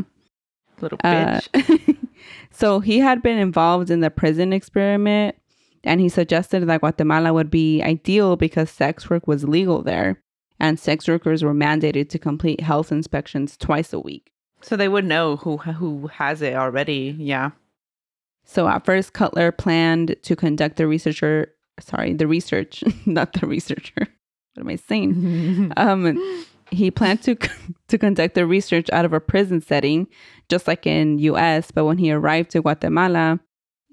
little 0.81 0.97
Uh, 1.03 1.41
bitch. 1.53 1.97
so 2.59 2.79
he 2.81 2.99
had 2.99 3.21
been 3.21 3.37
involved 3.37 3.89
in 3.89 4.01
the 4.01 4.09
prison 4.09 4.51
experiment 4.53 5.35
and 5.83 6.01
he 6.01 6.09
suggested 6.09 6.67
that 6.67 6.81
Guatemala 6.81 7.33
would 7.33 7.49
be 7.49 7.81
ideal 7.81 8.35
because 8.35 8.69
sex 8.69 9.09
work 9.09 9.27
was 9.27 9.45
legal 9.45 9.81
there 9.81 10.21
and 10.59 10.77
sex 10.77 11.07
workers 11.07 11.41
were 11.41 11.53
mandated 11.53 12.09
to 12.09 12.19
complete 12.19 12.59
health 12.59 12.91
inspections 12.91 13.55
twice 13.55 13.93
a 13.93 13.99
week. 13.99 14.33
so 14.61 14.75
they 14.75 14.89
would 14.89 15.05
know 15.05 15.37
who 15.37 15.55
who 15.57 16.07
has 16.07 16.41
it 16.41 16.55
already. 16.55 17.15
Yeah. 17.17 17.51
So 18.43 18.67
at 18.67 18.83
first 18.83 19.13
Cutler 19.13 19.51
planned 19.53 20.17
to 20.23 20.35
conduct 20.35 20.75
the 20.75 20.87
researcher 20.87 21.53
sorry, 21.79 22.13
the 22.13 22.27
research, 22.27 22.83
not 23.05 23.31
the 23.33 23.47
researcher. 23.47 24.05
What 24.53 24.63
am 24.63 24.69
I 24.69 24.75
saying? 24.75 25.71
um 25.77 26.45
he 26.71 26.91
planned 26.91 27.21
to 27.23 27.35
to 27.87 27.97
conduct 27.97 28.35
the 28.35 28.45
research 28.45 28.89
out 28.91 29.05
of 29.05 29.13
a 29.13 29.19
prison 29.19 29.61
setting 29.61 30.07
just 30.49 30.67
like 30.67 30.85
in 30.87 31.19
US, 31.19 31.71
but 31.71 31.85
when 31.85 31.97
he 31.97 32.11
arrived 32.11 32.51
to 32.51 32.61
Guatemala 32.61 33.39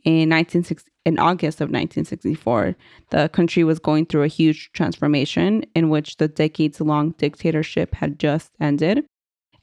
in 0.04 0.30
1960 0.30 0.90
in 1.06 1.20
August 1.20 1.60
of 1.60 1.66
1964, 1.66 2.74
the 3.10 3.28
country 3.28 3.62
was 3.62 3.78
going 3.78 4.04
through 4.06 4.24
a 4.24 4.28
huge 4.28 4.72
transformation 4.72 5.64
in 5.72 5.88
which 5.88 6.16
the 6.16 6.26
decades 6.26 6.80
long 6.80 7.12
dictatorship 7.12 7.94
had 7.94 8.18
just 8.18 8.50
ended. 8.60 9.04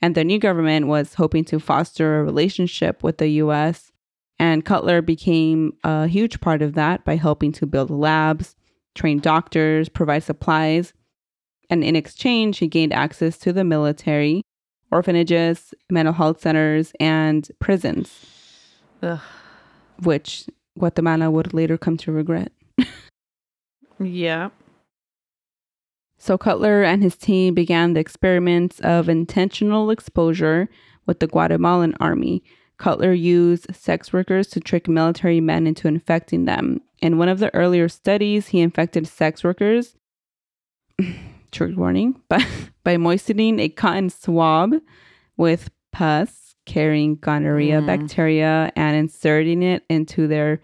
And 0.02 0.16
the 0.16 0.24
new 0.24 0.40
government 0.40 0.88
was 0.88 1.16
hoping 1.16 1.44
to 1.46 1.60
foster 1.60 2.20
a 2.20 2.24
relationship 2.24 3.04
with 3.04 3.18
the 3.18 3.28
US. 3.44 3.92
And 4.40 4.64
Cutler 4.64 5.02
became 5.02 5.74
a 5.84 6.08
huge 6.08 6.40
part 6.40 6.62
of 6.62 6.76
that 6.76 7.04
by 7.04 7.18
helping 7.18 7.52
to 7.54 7.66
build 7.66 7.90
labs, 7.90 8.56
train 8.96 9.20
doctors, 9.20 9.90
provide 9.90 10.24
supplies. 10.24 10.94
And 11.70 11.84
in 11.84 11.96
exchange, 11.96 12.60
he 12.60 12.68
gained 12.68 12.94
access 12.94 13.38
to 13.40 13.54
the 13.54 13.64
military, 13.64 14.44
orphanages, 14.92 15.74
mental 15.90 16.14
health 16.14 16.42
centers, 16.42 16.92
and 17.00 17.50
prisons. 17.60 18.26
Ugh. 19.02 19.20
which 20.02 20.46
Guatemala 20.78 21.30
would 21.30 21.54
later 21.54 21.78
come 21.78 21.98
to 21.98 22.12
regret. 22.12 22.52
Yeah. 24.00 24.50
So 26.18 26.38
Cutler 26.38 26.84
and 26.84 27.04
his 27.04 27.16
team 27.18 27.54
began 27.54 27.94
the 27.94 28.00
experiments 28.00 28.80
of 28.80 29.10
intentional 29.10 29.90
exposure 29.92 30.70
with 31.06 31.20
the 31.20 31.28
Guatemalan 31.28 31.96
army. 32.00 32.44
Cutler 32.78 33.14
used 33.14 33.76
sex 33.76 34.12
workers 34.12 34.48
to 34.48 34.60
trick 34.60 34.88
military 34.88 35.40
men 35.42 35.68
into 35.68 35.88
infecting 35.88 36.46
them. 36.46 36.82
In 37.02 37.18
one 37.18 37.30
of 37.30 37.40
the 37.40 37.54
earlier 37.54 37.88
studies, 37.90 38.48
he 38.48 38.62
infected 38.62 39.08
sex 39.08 39.44
workers, 39.44 39.96
trigger 41.54 41.76
warning, 41.80 42.20
by, 42.30 42.46
by 42.84 42.98
moistening 42.98 43.60
a 43.60 43.70
cotton 43.70 44.10
swab 44.10 44.74
with 45.38 45.70
pus 45.92 46.56
carrying 46.66 47.16
gonorrhea 47.16 47.82
Mm. 47.82 47.86
bacteria 47.86 48.72
and 48.76 48.96
inserting 48.96 49.64
it 49.64 49.84
into 49.90 50.28
their 50.28 50.60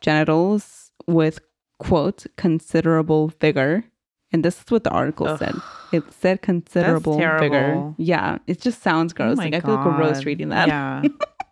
genitals 0.00 0.90
with, 1.06 1.38
quote, 1.78 2.26
considerable 2.36 3.28
vigor. 3.40 3.84
And 4.32 4.44
this 4.44 4.60
is 4.60 4.70
what 4.70 4.84
the 4.84 4.90
article 4.90 5.26
Ugh. 5.28 5.38
said. 5.38 5.54
It 5.92 6.02
said 6.12 6.42
considerable 6.42 7.16
vigor. 7.16 7.94
Yeah, 7.96 8.38
it 8.46 8.60
just 8.60 8.82
sounds 8.82 9.12
Oh 9.14 9.16
gross. 9.16 9.36
my 9.38 9.44
like 9.44 9.54
I 9.54 9.60
feel 9.60 9.74
like 9.76 9.86
a 9.86 9.96
gross 9.96 10.24
reading 10.26 10.50
that. 10.50 10.68
Yeah. 10.68 11.02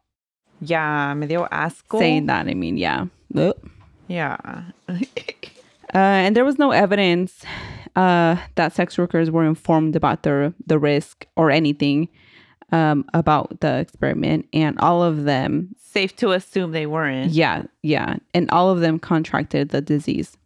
yeah, 0.60 1.14
me 1.14 1.26
dio 1.26 1.46
asco. 1.46 1.98
Saying 1.98 2.26
that, 2.26 2.46
I 2.48 2.54
mean, 2.54 2.76
yeah. 2.76 3.06
Yeah. 4.08 4.36
Uh, 5.96 6.20
and 6.24 6.36
there 6.36 6.44
was 6.44 6.58
no 6.58 6.72
evidence 6.72 7.42
uh, 7.96 8.36
that 8.56 8.74
sex 8.74 8.98
workers 8.98 9.30
were 9.30 9.46
informed 9.46 9.96
about 9.96 10.22
the 10.24 10.52
the 10.66 10.78
risk 10.78 11.26
or 11.36 11.50
anything 11.50 12.08
um, 12.70 13.04
about 13.14 13.60
the 13.60 13.78
experiment, 13.78 14.46
and 14.52 14.78
all 14.78 15.02
of 15.02 15.24
them, 15.24 15.74
Safe 15.78 16.14
to 16.16 16.32
assume 16.32 16.72
they 16.72 16.84
weren't. 16.86 17.30
yeah, 17.32 17.62
yeah, 17.82 18.16
and 18.34 18.50
all 18.50 18.68
of 18.68 18.80
them 18.80 18.98
contracted 18.98 19.70
the 19.70 19.80
disease. 19.80 20.36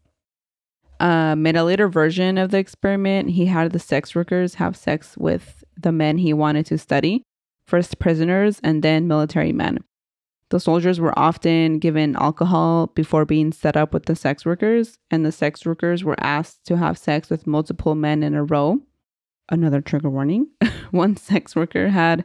Um, 1.00 1.44
in 1.46 1.56
a 1.56 1.64
later 1.64 1.88
version 1.88 2.38
of 2.38 2.50
the 2.52 2.58
experiment, 2.58 3.30
he 3.30 3.46
had 3.46 3.72
the 3.72 3.78
sex 3.80 4.14
workers 4.14 4.54
have 4.54 4.76
sex 4.76 5.16
with 5.16 5.64
the 5.76 5.90
men 5.90 6.18
he 6.18 6.32
wanted 6.32 6.66
to 6.66 6.78
study, 6.78 7.24
first 7.66 7.98
prisoners 7.98 8.60
and 8.62 8.82
then 8.82 9.08
military 9.08 9.52
men. 9.52 9.78
The 10.50 10.60
soldiers 10.60 10.98
were 10.98 11.16
often 11.18 11.78
given 11.78 12.16
alcohol 12.16 12.88
before 12.88 13.24
being 13.24 13.52
set 13.52 13.76
up 13.76 13.94
with 13.94 14.06
the 14.06 14.16
sex 14.16 14.44
workers, 14.44 14.98
and 15.10 15.24
the 15.24 15.30
sex 15.32 15.64
workers 15.64 16.02
were 16.02 16.18
asked 16.18 16.64
to 16.66 16.76
have 16.76 16.98
sex 16.98 17.30
with 17.30 17.46
multiple 17.46 17.94
men 17.94 18.22
in 18.22 18.34
a 18.34 18.42
row. 18.44 18.80
Another 19.48 19.80
trigger 19.80 20.10
warning. 20.10 20.48
One 20.90 21.16
sex 21.16 21.54
worker 21.54 21.88
had 21.88 22.24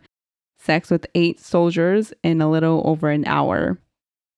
sex 0.58 0.90
with 0.90 1.06
eight 1.14 1.40
soldiers 1.40 2.14
in 2.24 2.42
a 2.42 2.50
little 2.50 2.82
over 2.86 3.10
an 3.10 3.26
hour. 3.28 3.80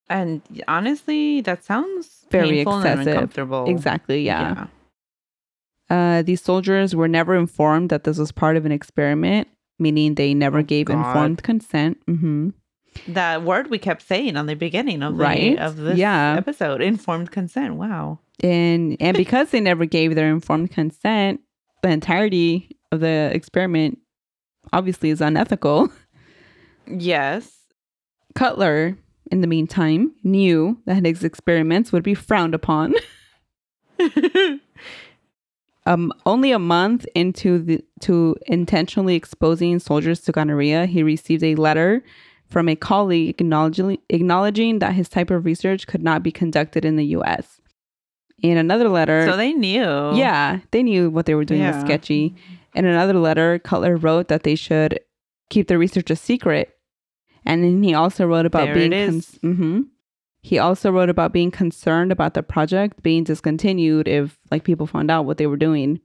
And 0.10 0.42
honestly, 0.68 1.42
that 1.42 1.64
sounds 1.64 2.26
Very 2.30 2.60
excessive. 2.62 3.08
uncomfortable. 3.08 3.66
Exactly, 3.70 4.26
yeah. 4.26 4.68
Uh, 5.90 6.22
these 6.22 6.42
soldiers 6.42 6.94
were 6.96 7.08
never 7.08 7.36
informed 7.36 7.90
that 7.90 8.04
this 8.04 8.18
was 8.18 8.32
part 8.34 8.58
of 8.58 8.66
an 8.66 8.72
experiment, 8.74 9.48
meaning 9.80 10.16
they 10.16 10.34
never 10.34 10.60
Oh, 10.60 10.64
gave 10.64 10.88
God. 10.88 10.98
informed 11.08 11.44
consent. 11.44 11.98
hmm 12.06 12.50
That 13.08 13.44
word 13.44 13.70
we 13.70 13.78
kept 13.78 14.02
saying 14.02 14.38
on 14.38 14.46
the 14.46 14.56
beginning 14.56 15.04
of 15.04 15.18
the 15.18 15.24
Right? 15.24 15.58
of 15.58 15.78
this 15.78 15.98
Yeah. 15.98 16.36
episode, 16.38 16.82
informed 16.82 17.32
consent. 17.32 17.76
Wow. 17.76 18.20
And 18.44 18.98
and 19.00 19.16
because 19.24 19.50
they 19.52 19.60
never 19.62 19.86
gave 19.86 20.16
their 20.16 20.30
informed 20.30 20.72
consent, 20.72 21.42
the 21.84 21.90
entirety 21.90 22.70
of 22.92 23.00
the 23.02 23.30
experiment 23.34 24.00
obviously 24.74 25.10
is 25.10 25.22
unethical. 25.22 25.90
Yes. 26.90 27.52
Cutler, 28.34 28.98
in 29.30 29.42
the 29.42 29.48
meantime, 29.48 30.14
knew 30.24 30.78
that 30.86 31.06
his 31.06 31.22
experiments 31.22 31.92
would 31.92 32.02
be 32.04 32.14
frowned 32.14 32.54
upon. 32.56 32.94
um, 35.86 36.12
only 36.26 36.52
a 36.52 36.60
month 36.60 37.06
into 37.16 37.60
the 37.60 37.84
to 38.02 38.36
intentionally 38.46 39.16
exposing 39.16 39.80
soldiers 39.80 40.22
to 40.22 40.32
gonorrhea, 40.32 40.86
he 40.86 41.04
received 41.04 41.44
a 41.44 41.56
letter 41.56 42.04
from 42.50 42.70
a 42.70 42.76
colleague 42.76 43.30
acknowledging, 43.40 43.98
acknowledging 44.10 44.80
that 44.80 44.94
his 44.94 45.10
type 45.10 45.30
of 45.32 45.46
research 45.46 45.86
could 45.88 46.02
not 46.04 46.24
be 46.24 46.32
conducted 46.32 46.86
in 46.86 46.96
the 46.96 47.06
U.S. 47.08 47.60
In 48.42 48.58
another 48.58 48.88
letter, 48.90 49.26
so 49.28 49.36
they 49.36 49.52
knew. 49.54 49.82
yeah, 50.16 50.60
they 50.72 50.84
knew 50.84 51.10
what 51.10 51.26
they 51.26 51.34
were 51.36 51.46
doing 51.46 51.66
was 51.66 51.82
sketchy. 51.82 52.36
In 52.76 52.86
another 52.86 53.14
letter, 53.16 53.58
Cutler 53.60 53.98
wrote 53.98 54.28
that 54.28 54.44
they 54.44 54.56
should 54.56 55.00
keep 55.50 55.68
the 55.68 55.78
research 55.78 56.10
a 56.12 56.16
secret, 56.16 56.78
and 57.46 57.64
then 57.64 57.82
he 57.82 57.94
also 57.96 58.26
wrote 58.28 58.46
about 58.46 58.66
There 58.66 58.76
being. 58.76 58.94
it 58.94 59.10
is. 59.10 59.40
hmm 59.42 59.82
He 60.44 60.60
also 60.60 60.92
wrote 60.92 61.10
about 61.10 61.34
being 61.34 61.50
concerned 61.50 62.12
about 62.12 62.36
the 62.36 62.44
project 62.44 63.02
being 63.02 63.24
discontinued 63.24 64.08
if 64.08 64.38
like 64.52 64.64
people 64.64 64.86
found 64.86 65.10
out 65.10 65.26
what 65.26 65.38
they 65.38 65.48
were 65.48 65.58
doing. 65.58 66.00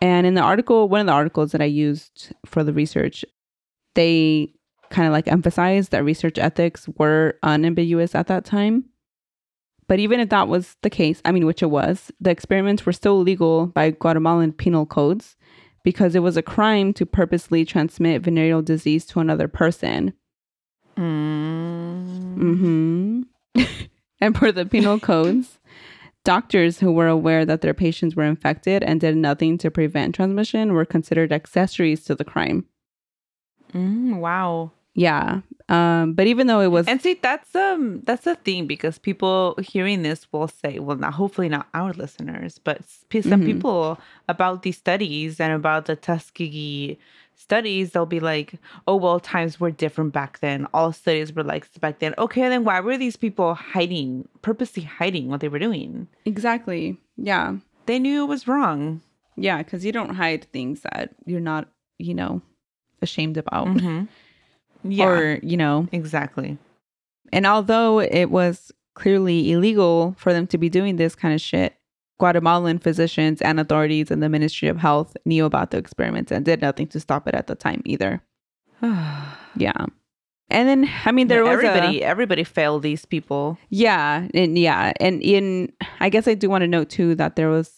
And 0.00 0.26
in 0.28 0.34
the 0.34 0.40
article, 0.42 0.88
one 0.88 1.00
of 1.00 1.06
the 1.06 1.12
articles 1.12 1.50
that 1.52 1.60
I 1.60 1.64
used 1.64 2.32
for 2.46 2.62
the 2.62 2.72
research, 2.72 3.24
they 3.96 4.52
kind 4.90 5.06
of 5.06 5.12
like 5.12 5.28
emphasized 5.28 5.90
that 5.92 6.04
research 6.04 6.38
ethics 6.38 6.88
were 6.96 7.38
unambiguous 7.42 8.14
at 8.14 8.26
that 8.28 8.44
time. 8.44 8.84
But 9.86 9.98
even 9.98 10.20
if 10.20 10.28
that 10.28 10.48
was 10.48 10.76
the 10.82 10.90
case, 10.90 11.22
I 11.24 11.32
mean, 11.32 11.46
which 11.46 11.62
it 11.62 11.70
was, 11.70 12.12
the 12.20 12.30
experiments 12.30 12.84
were 12.84 12.92
still 12.92 13.18
legal 13.20 13.66
by 13.66 13.90
Guatemalan 13.90 14.52
penal 14.52 14.84
codes 14.84 15.36
because 15.82 16.14
it 16.14 16.22
was 16.22 16.36
a 16.36 16.42
crime 16.42 16.92
to 16.94 17.06
purposely 17.06 17.64
transmit 17.64 18.22
venereal 18.22 18.60
disease 18.60 19.06
to 19.06 19.20
another 19.20 19.48
person. 19.48 20.12
Mm. 20.96 22.34
hmm 22.34 23.22
and 24.20 24.34
per 24.34 24.52
the 24.52 24.66
penal 24.66 24.98
codes, 25.00 25.58
doctors 26.24 26.80
who 26.80 26.92
were 26.92 27.06
aware 27.06 27.46
that 27.46 27.62
their 27.62 27.72
patients 27.72 28.16
were 28.16 28.24
infected 28.24 28.82
and 28.82 29.00
did 29.00 29.16
nothing 29.16 29.56
to 29.58 29.70
prevent 29.70 30.14
transmission 30.14 30.72
were 30.72 30.84
considered 30.84 31.32
accessories 31.32 32.04
to 32.04 32.14
the 32.14 32.24
crime. 32.24 32.66
Mm, 33.72 34.18
wow. 34.18 34.72
Yeah. 34.98 35.40
Um, 35.68 36.14
but 36.14 36.26
even 36.26 36.46
though 36.46 36.60
it 36.60 36.72
was 36.72 36.88
And 36.88 37.00
see, 37.00 37.14
that's 37.14 37.54
um 37.54 38.00
that's 38.04 38.24
the 38.24 38.34
thing 38.34 38.66
because 38.66 38.98
people 38.98 39.54
hearing 39.62 40.02
this 40.02 40.26
will 40.32 40.48
say, 40.48 40.78
well, 40.78 40.96
not 40.96 41.14
hopefully 41.14 41.48
not 41.48 41.68
our 41.74 41.92
listeners, 41.92 42.58
but 42.58 42.80
some 43.22 43.40
Mhm. 43.42 43.44
people 43.44 43.98
about 44.28 44.62
these 44.62 44.78
studies 44.78 45.38
and 45.40 45.52
about 45.52 45.84
the 45.84 45.94
Tuskegee 45.94 46.98
studies, 47.36 47.92
they'll 47.92 48.06
be 48.18 48.18
like, 48.32 48.54
oh 48.88 48.96
well, 48.96 49.20
times 49.20 49.60
were 49.60 49.70
different 49.70 50.12
back 50.12 50.40
then. 50.40 50.66
All 50.72 50.90
studies 50.92 51.34
were 51.34 51.44
like 51.44 51.64
back 51.80 51.98
then. 52.00 52.14
Okay, 52.18 52.48
then 52.48 52.64
why 52.64 52.80
were 52.80 52.96
these 52.98 53.16
people 53.16 53.54
hiding, 53.54 54.26
purposely 54.42 54.82
hiding 54.84 55.28
what 55.28 55.40
they 55.40 55.48
were 55.48 55.60
doing? 55.68 56.08
exactly, 56.24 56.96
yeah, 57.16 57.56
They 57.86 57.98
knew 57.98 58.24
it 58.24 58.28
was 58.28 58.48
wrong. 58.48 59.02
yeah, 59.36 59.58
because 59.62 59.84
you 59.84 59.92
don't 59.92 60.14
hide 60.16 60.44
things 60.52 60.80
that 60.88 61.14
you're 61.26 61.44
not, 61.52 61.68
you 61.98 62.14
know, 62.14 62.40
ashamed 63.02 63.36
about, 63.36 63.68
hmm 63.68 64.04
Yeah, 64.84 65.06
or 65.06 65.40
you 65.42 65.56
know, 65.56 65.88
exactly. 65.92 66.58
And 67.32 67.46
although 67.46 68.00
it 68.00 68.26
was 68.30 68.72
clearly 68.94 69.52
illegal 69.52 70.14
for 70.18 70.32
them 70.32 70.46
to 70.48 70.58
be 70.58 70.68
doing 70.68 70.96
this 70.96 71.14
kind 71.14 71.34
of 71.34 71.40
shit, 71.40 71.74
Guatemalan 72.18 72.78
physicians 72.78 73.40
and 73.40 73.60
authorities 73.60 74.10
and 74.10 74.22
the 74.22 74.28
Ministry 74.28 74.68
of 74.68 74.78
Health 74.78 75.16
knew 75.24 75.44
about 75.44 75.70
the 75.70 75.78
experiments 75.78 76.32
and 76.32 76.44
did 76.44 76.60
nothing 76.60 76.88
to 76.88 77.00
stop 77.00 77.28
it 77.28 77.34
at 77.34 77.46
the 77.46 77.54
time 77.54 77.82
either. 77.84 78.22
Yeah. 79.56 79.86
And 80.50 80.68
then, 80.68 80.90
I 81.04 81.10
mean, 81.10 81.26
there 81.26 81.42
was 81.42 81.52
everybody, 81.52 82.00
a, 82.00 82.06
everybody 82.06 82.44
failed 82.44 82.82
these 82.82 83.04
people. 83.04 83.58
yeah, 83.70 84.28
and 84.32 84.56
yeah, 84.56 84.92
and 85.00 85.20
in, 85.20 85.72
I 86.00 86.08
guess 86.10 86.28
I 86.28 86.34
do 86.34 86.48
want 86.48 86.62
to 86.62 86.68
note 86.68 86.88
too 86.88 87.16
that 87.16 87.34
there 87.34 87.48
was, 87.48 87.72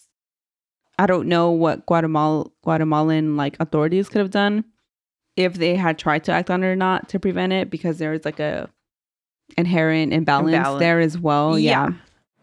I 0.99 1.07
don't 1.07 1.27
know 1.27 1.49
what 1.49 1.85
Guatemala 1.87 2.45
Guatemalan 2.63 3.35
like 3.35 3.57
authorities 3.59 4.09
could 4.09 4.19
have 4.19 4.29
done 4.29 4.63
if 5.35 5.53
they 5.55 5.75
had 5.75 5.97
tried 5.97 6.23
to 6.25 6.31
act 6.31 6.49
on 6.49 6.63
it 6.63 6.67
or 6.67 6.75
not 6.75 7.09
to 7.09 7.19
prevent 7.19 7.53
it 7.53 7.69
because 7.69 7.97
there 7.97 8.11
was 8.11 8.25
like 8.25 8.39
a 8.39 8.69
inherent 9.57 10.13
imbalance, 10.13 10.55
Imbalance. 10.55 10.79
there 10.79 10.99
as 10.99 11.17
well. 11.17 11.57
Yeah. 11.57 11.91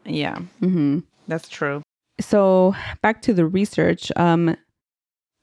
Yeah, 0.05 0.38
hmm 0.61 1.01
that's 1.27 1.48
true. 1.48 1.83
So 2.20 2.74
back 3.03 3.20
to 3.22 3.35
the 3.35 3.44
research, 3.46 4.11
um, 4.16 4.57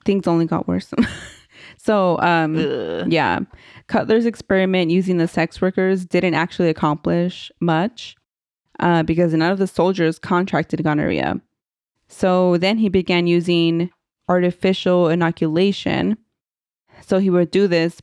things 0.06 0.28
only 0.28 0.46
got 0.46 0.68
worse. 0.68 0.92
so 1.78 2.20
um, 2.20 2.58
Ugh. 2.58 3.12
yeah, 3.12 3.40
Cutler's 3.88 4.26
experiment 4.26 4.90
using 4.92 5.18
the 5.18 5.28
sex 5.28 5.62
workers 5.62 6.06
didn't 6.06 6.34
actually 6.34 6.70
accomplish 6.70 7.52
much 7.62 8.16
uh, 8.80 9.04
because 9.04 9.34
none 9.34 9.52
of 9.52 9.60
the 9.60 9.68
soldiers 9.68 10.18
contracted 10.18 10.84
gonorrhea. 10.84 11.40
So 12.08 12.58
then 12.58 12.78
he 12.80 12.90
began 12.90 13.28
using 13.28 13.92
artificial 14.28 15.10
inoculation. 15.10 16.18
So 17.06 17.20
he 17.20 17.30
would 17.30 17.52
do 17.52 17.68
this, 17.68 18.02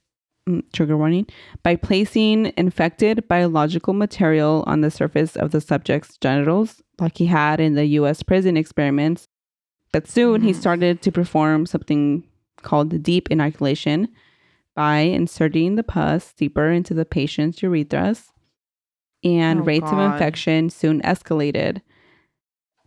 mm, 0.48 0.62
trigger 0.72 0.96
warning, 0.96 1.26
by 1.62 1.76
placing 1.76 2.52
infected 2.56 3.26
biological 3.28 3.94
material 3.94 4.62
on 4.66 4.80
the 4.80 4.90
surface 4.90 5.36
of 5.36 5.50
the 5.50 5.60
subject's 5.60 6.16
genitals, 6.18 6.82
like 7.00 7.18
he 7.18 7.26
had 7.26 7.60
in 7.60 7.74
the 7.74 7.86
US 8.00 8.22
prison 8.22 8.56
experiments. 8.56 9.26
But 9.92 10.08
soon 10.08 10.42
he 10.42 10.52
Mhm. 10.52 10.56
started 10.56 11.02
to 11.02 11.12
perform 11.12 11.66
something 11.66 12.24
called 12.62 12.90
the 12.90 12.98
deep 12.98 13.28
inoculation 13.30 14.08
by 14.74 15.00
inserting 15.00 15.74
the 15.74 15.82
pus 15.82 16.32
deeper 16.32 16.70
into 16.70 16.94
the 16.94 17.04
patient's 17.04 17.60
urethras. 17.60 18.28
and 19.24 19.60
Oh, 19.60 19.62
rates 19.62 19.92
of 19.92 19.98
infection 20.00 20.68
soon 20.68 21.00
escalated. 21.02 21.80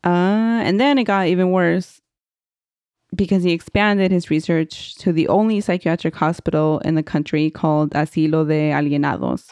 Uh, 0.03 0.59
and 0.67 0.79
then 0.81 0.97
it 0.97 1.05
got 1.05 1.27
even 1.27 1.51
worse 1.51 2.01
because 3.15 3.43
he 3.43 3.51
expanded 3.51 4.11
his 4.11 4.29
research 4.29 4.95
to 4.95 5.11
the 5.13 5.27
only 5.27 5.61
psychiatric 5.61 6.15
hospital 6.15 6.79
in 6.79 6.95
the 6.95 7.03
country 7.03 7.49
called 7.49 7.91
Asilo 7.91 8.47
de 8.47 8.71
Alienados. 8.71 9.51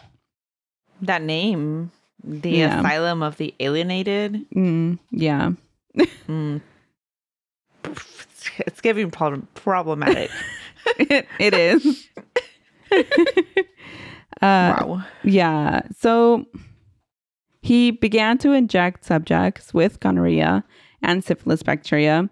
That 1.02 1.22
name, 1.22 1.92
the 2.24 2.50
Yeah. 2.52 2.80
asylum 2.80 3.24
of 3.24 3.38
the 3.38 3.54
alienated. 3.60 4.46
Mm, 4.56 5.00
yeah. 5.12 5.52
Mm. 6.28 6.62
It's 8.60 8.82
giving 8.82 9.10
problem 9.12 9.48
problematic. 9.56 10.30
it, 11.00 11.28
it 11.40 11.54
is. 11.54 12.08
uh, 12.92 13.56
wow. 14.42 15.04
Yeah. 15.24 15.82
So 15.98 16.46
he 17.62 17.92
began 17.92 18.38
to 18.40 18.52
inject 18.52 19.06
subjects 19.06 19.74
with 19.74 20.00
gonorrhea 20.00 20.64
and 21.02 21.24
syphilis 21.24 21.64
bacteria, 21.64 22.30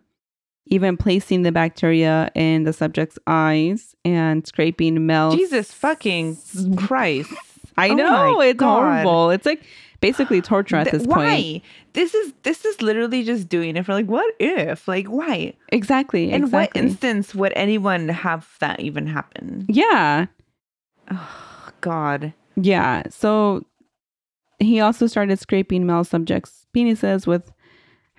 even 0.72 0.98
placing 0.98 1.44
the 1.44 1.52
bacteria 1.52 2.32
in 2.34 2.64
the 2.64 2.74
subject's 2.74 3.20
eyes 3.28 3.96
and 4.04 4.48
scraping 4.48 5.06
male. 5.06 5.36
Jesus 5.36 5.72
fucking 5.72 6.38
Christ. 6.78 7.32
I 7.78 7.90
Oh 7.90 7.94
know 7.94 8.42
it's 8.42 8.58
God. 8.58 8.80
horrible. 8.82 9.30
It's 9.30 9.46
like 9.46 9.64
basically 10.00 10.42
torture 10.42 10.78
at 10.78 10.86
Th- 10.86 10.94
this 11.02 11.06
why? 11.08 11.26
point. 11.30 11.64
This 11.94 12.14
is 12.16 12.34
this 12.44 12.64
is 12.66 12.82
literally 12.82 13.24
just 13.24 13.50
doing 13.50 13.76
it 13.76 13.86
for 13.86 13.94
like 13.94 14.08
what 14.08 14.34
if? 14.40 14.88
Like 14.88 15.08
why? 15.08 15.54
Exactly. 15.70 16.32
In 16.32 16.50
what 16.50 16.72
instance 16.74 17.36
would 17.36 17.54
anyone 17.56 18.08
have 18.10 18.48
that 18.60 18.80
even 18.80 19.08
happen? 19.08 19.66
Yeah. 19.68 20.28
Oh, 21.12 21.70
God. 21.82 22.34
Yeah. 22.56 23.04
So 23.10 23.66
he 24.60 24.80
also 24.80 25.08
started 25.08 25.38
scraping 25.40 25.86
male 25.86 26.04
subjects' 26.06 26.66
penises 26.76 27.28
with 27.28 27.52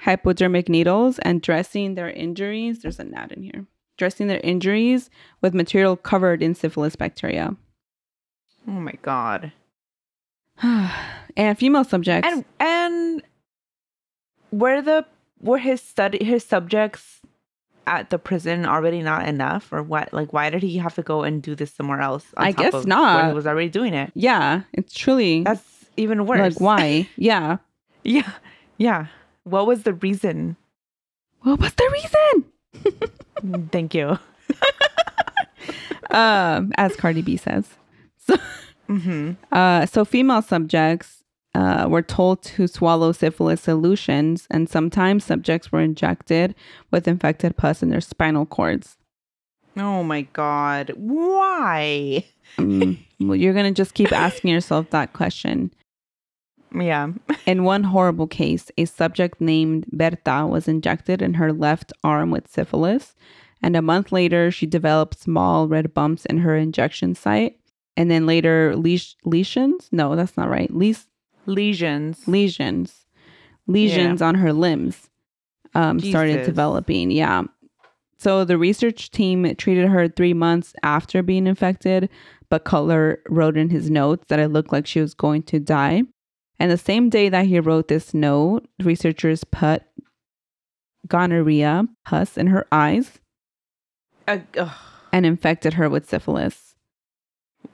hypodermic 0.03 0.69
needles 0.69 1.19
and 1.21 1.41
dressing 1.41 1.95
their 1.95 2.11
injuries. 2.11 2.83
There's 2.83 2.99
a 2.99 3.05
gnat 3.05 3.33
in 3.33 3.43
here. 3.43 3.67
Dressing 3.99 4.27
their 4.27 4.41
injuries 4.43 5.11
with 5.41 5.55
material 5.55 5.97
covered 5.97 6.43
in 6.43 6.55
syphilis 6.55 6.97
bacteria. 6.97 7.57
Oh 8.67 8.73
my 8.73 8.95
God. 9.03 9.53
and 10.63 11.59
female 11.59 11.85
subjects. 11.85 12.29
And 12.29 12.45
and 12.59 13.23
were 14.51 14.83
the 14.83 15.07
were 15.41 15.59
his 15.59 15.81
study 15.81 16.25
his 16.25 16.45
subjects 16.45 17.21
at 17.87 18.11
the 18.11 18.19
prison 18.19 18.65
already 18.67 19.03
not 19.03 19.29
enough 19.29 19.73
or 19.73 19.83
what? 19.83 20.13
Like 20.13 20.33
why 20.33 20.51
did 20.51 20.63
he 20.63 20.79
have 20.79 20.95
to 20.97 21.03
go 21.03 21.23
and 21.23 21.43
do 21.43 21.55
this 21.55 21.73
somewhere 21.73 22.01
else? 22.01 22.25
on 22.37 22.45
I 22.45 22.53
top 22.53 22.65
guess 22.65 22.75
of 22.75 22.87
not. 22.87 23.29
He 23.29 23.35
was 23.35 23.47
already 23.47 23.69
doing 23.69 23.95
it. 23.95 24.11
yeah, 24.15 24.63
it's 24.73 24.95
truly 24.95 25.43
That's 25.45 25.87
even 25.97 26.27
worse. 26.27 26.41
like 26.41 26.61
why? 26.61 27.09
yeah. 27.17 27.59
Yeah. 28.03 28.33
Yeah. 28.79 29.07
What 29.45 29.67
was 29.67 29.83
the 29.83 29.95
reason? 29.95 30.57
What 31.41 31.61
was 31.61 31.75
the 31.75 31.91
reason? 31.93 33.69
Thank 33.71 33.95
you. 33.95 34.19
um, 36.11 36.73
as 36.77 36.97
Cardi 36.97 37.23
B 37.23 37.37
says. 37.37 37.69
So, 38.19 38.37
hmm 38.87 39.33
uh, 39.51 39.87
so 39.87 40.05
female 40.05 40.43
subjects 40.43 41.25
uh, 41.55 41.87
were 41.89 42.03
told 42.03 42.43
to 42.43 42.67
swallow 42.67 43.13
syphilis 43.13 43.61
solutions, 43.61 44.47
and 44.51 44.69
sometimes 44.69 45.25
subjects 45.25 45.73
were 45.73 45.81
injected 45.81 46.55
with 46.91 47.09
infected 47.09 47.57
pus 47.57 47.83
in 47.83 47.91
their 47.91 48.01
spinal 48.01 48.47
cords. 48.47 48.97
Oh 49.77 50.03
my 50.03 50.23
God. 50.23 50.93
Why? 50.97 52.25
Mm, 52.59 52.99
well, 53.21 53.37
you're 53.37 53.55
gonna 53.55 53.73
just 53.73 53.95
keep 53.95 54.13
asking 54.13 54.51
yourself 54.51 54.91
that 54.91 55.13
question. 55.13 55.73
Yeah. 56.75 57.09
In 57.47 57.65
one 57.65 57.85
horrible 57.85 58.27
case, 58.27 58.71
a 58.79 58.85
subject 58.85 59.41
named 59.41 59.87
Berta 59.93 60.47
was 60.47 60.69
injected 60.69 61.21
in 61.23 61.35
her 61.35 61.53
left 61.53 61.93
arm 62.05 62.31
with 62.31 62.49
syphilis, 62.49 63.15
and 63.63 63.77
a 63.77 63.83
month 63.83 64.13
later, 64.13 64.51
she 64.51 64.67
developed 64.67 65.19
small 65.19 65.69
red 65.69 65.93
bumps 65.95 66.25
in 66.27 66.39
her 66.39 66.57
injection 66.57 67.15
site, 67.15 67.59
and 67.97 68.11
then 68.11 68.27
later 68.27 68.75
lesions. 68.77 69.89
No, 69.93 70.17
that's 70.17 70.37
not 70.37 70.49
right. 70.51 70.71
Les- 70.73 71.07
Lesions. 71.47 72.27
lesions, 72.29 73.05
lesions 73.67 74.23
on 74.23 74.37
her 74.37 74.53
limbs 74.53 75.11
um, 75.75 75.99
started 76.01 76.45
developing. 76.45 77.11
Yeah. 77.11 77.43
So 78.19 78.45
the 78.45 78.57
research 78.59 79.11
team 79.11 79.53
treated 79.57 79.89
her 79.89 80.07
three 80.09 80.35
months 80.35 80.75
after 80.85 81.23
being 81.23 81.49
infected, 81.49 82.09
but 82.49 82.65
Cutler 82.65 83.21
wrote 83.29 83.57
in 83.57 83.71
his 83.71 83.91
notes 83.91 84.27
that 84.29 84.39
it 84.39 84.49
looked 84.49 84.73
like 84.73 84.87
she 84.87 85.01
was 85.01 85.15
going 85.15 85.43
to 85.45 85.59
die. 85.59 86.03
And 86.59 86.71
the 86.71 86.79
same 86.79 87.09
day 87.09 87.29
that 87.29 87.47
he 87.47 87.59
wrote 87.61 87.89
this 87.89 88.15
note, 88.15 88.67
researchers 88.83 89.43
put 89.45 89.83
gonorrhea 91.09 91.87
pus 92.05 92.37
in 92.37 92.47
her 92.49 92.67
eyes 92.71 93.19
Uh, 94.29 94.39
and 95.13 95.27
infected 95.27 95.75
her 95.75 95.89
with 95.91 96.09
syphilis. 96.09 96.75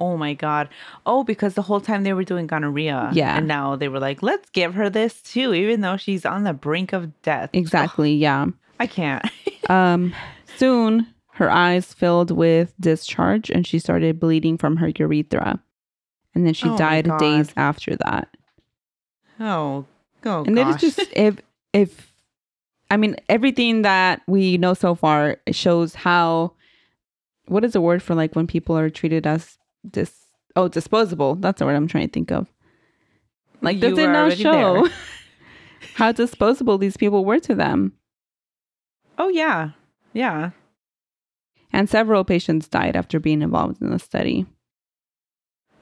Oh 0.01 0.17
my 0.17 0.33
God. 0.35 0.69
Oh, 1.07 1.25
because 1.25 1.55
the 1.55 1.63
whole 1.63 1.81
time 1.81 2.05
they 2.05 2.13
were 2.13 2.25
doing 2.25 2.47
gonorrhea. 2.47 3.11
Yeah. 3.13 3.37
And 3.37 3.49
now 3.49 3.77
they 3.77 3.89
were 3.89 3.99
like, 4.01 4.23
let's 4.23 4.49
give 4.51 4.75
her 4.75 4.89
this 4.89 5.21
too, 5.23 5.53
even 5.55 5.81
though 5.81 5.97
she's 5.97 6.25
on 6.25 6.45
the 6.45 6.53
brink 6.53 6.93
of 6.93 7.21
death. 7.23 7.51
Exactly. 7.53 8.15
Yeah. 8.15 8.47
I 8.81 8.87
can't. 8.87 9.25
Um, 9.69 10.15
soon, 10.57 11.07
her 11.33 11.51
eyes 11.51 11.93
filled 11.93 12.31
with 12.31 12.73
discharge 12.81 13.51
and 13.51 13.67
she 13.67 13.79
started 13.79 14.19
bleeding 14.19 14.57
from 14.57 14.79
her 14.79 14.91
urethra. 14.99 15.61
And 16.35 16.47
then 16.47 16.55
she 16.55 16.71
Oh 16.71 16.79
died 16.79 17.07
days 17.19 17.53
after 17.55 17.95
that. 17.97 18.35
Oh, 19.41 19.85
oh 20.25 20.45
and 20.45 20.57
gosh. 20.57 20.83
it 20.83 20.87
is 20.87 20.97
just 20.97 21.13
if 21.13 21.37
if 21.73 22.13
I 22.91 22.97
mean 22.97 23.17
everything 23.29 23.83
that 23.83 24.23
we 24.27 24.59
know 24.59 24.75
so 24.75 24.95
far 24.95 25.39
shows 25.51 25.95
how 25.95 26.53
what 27.47 27.65
is 27.65 27.73
the 27.73 27.81
word 27.81 28.03
for 28.03 28.15
like 28.15 28.35
when 28.35 28.47
people 28.47 28.77
are 28.77 28.91
treated 28.91 29.27
as 29.27 29.59
dis 29.89 30.13
oh 30.57 30.69
disposable 30.69 31.35
that's 31.35 31.59
the 31.59 31.67
word 31.67 31.77
I'm 31.77 31.89
trying 31.89 32.09
to 32.09 32.13
think 32.13 32.31
of 32.31 32.47
like 33.61 33.77
You 33.77 33.91
does 33.91 33.99
it 33.99 34.09
not 34.09 34.33
show 34.37 34.89
how 35.95 36.13
disposable 36.13 36.79
these 36.79 36.97
people 36.97 37.25
were 37.25 37.41
to 37.41 37.55
them 37.55 37.93
oh, 39.19 39.29
yeah. 39.29 39.71
Yeah. 40.13 40.51
and 41.73 41.89
several 41.89 42.25
patients 42.25 42.69
died 42.69 42.97
after 42.97 43.21
being 43.21 43.43
involved 43.43 43.83
in 43.83 43.91
the 43.91 43.99
study 43.99 44.47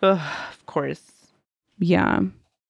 Ugh, 0.02 0.20
of 0.52 0.66
course. 0.66 1.02
Yeah. 1.78 2.20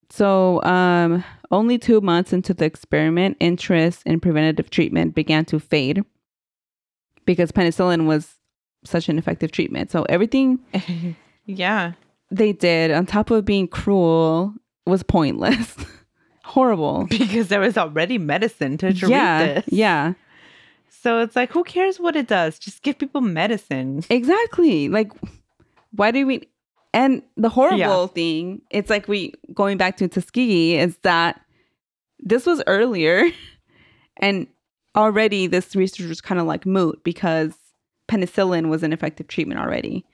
So, 0.09 0.63
um, 0.63 1.25
only 1.51 1.79
two 1.79 2.01
months 2.01 2.33
into 2.33 2.55
the 2.55 2.65
experiment, 2.65 3.37
interest 3.41 4.03
in 4.07 4.21
preventative 4.21 4.71
treatment 4.71 5.15
began 5.15 5.45
to 5.47 5.59
fade 5.59 6.05
because 7.25 7.51
penicillin 7.53 8.07
was 8.07 8.35
such 8.85 9.09
an 9.09 9.19
effective 9.19 9.53
treatment. 9.53 9.91
So, 9.91 10.05
everything 10.05 10.61
yeah. 11.45 11.93
they 12.31 12.53
did, 12.53 12.93
on 12.93 13.07
top 13.07 13.31
of 13.31 13.45
being 13.45 13.69
cruel, 13.69 14.55
was 14.87 15.03
pointless. 15.03 15.77
Horrible. 16.45 17.07
Because 17.11 17.49
there 17.49 17.61
was 17.61 17.77
already 17.77 18.19
medicine 18.19 18.79
to 18.79 18.95
treat 18.95 19.11
yeah. 19.11 19.47
this. 19.47 19.65
Yeah. 19.69 20.15
So 20.89 21.21
it's 21.21 21.37
like, 21.37 21.53
who 21.53 21.65
cares 21.65 22.01
what 22.01 22.17
it 22.17 22.27
does? 22.27 22.59
Just 22.59 22.83
give 22.83 22.99
people 22.99 23.21
medicine. 23.21 24.03
Exactly. 24.11 24.89
Like, 24.89 25.13
why 25.93 26.11
do 26.11 26.27
we? 26.27 26.49
And 26.97 27.23
the 27.37 27.51
horrible 27.51 27.79
Yeah. 27.79 28.07
thing, 28.07 28.63
it's 28.71 28.89
like 28.89 29.07
we 29.07 29.35
going 29.53 29.77
back 29.77 29.99
to 29.99 30.09
Tuskegee, 30.09 30.77
is 30.79 30.97
that 31.03 31.41
this 32.19 32.47
was 32.47 32.63
earlier, 32.67 33.29
and 34.17 34.47
already 34.97 35.47
this 35.47 35.77
research 35.77 36.09
was 36.09 36.21
kind 36.23 36.41
of 36.41 36.47
like 36.47 36.65
moot 36.65 37.05
because 37.05 37.53
penicillin 38.09 38.69
was 38.71 38.83
an 38.83 38.93
effective 38.95 39.29
treatment 39.29 39.61
already, 39.61 40.07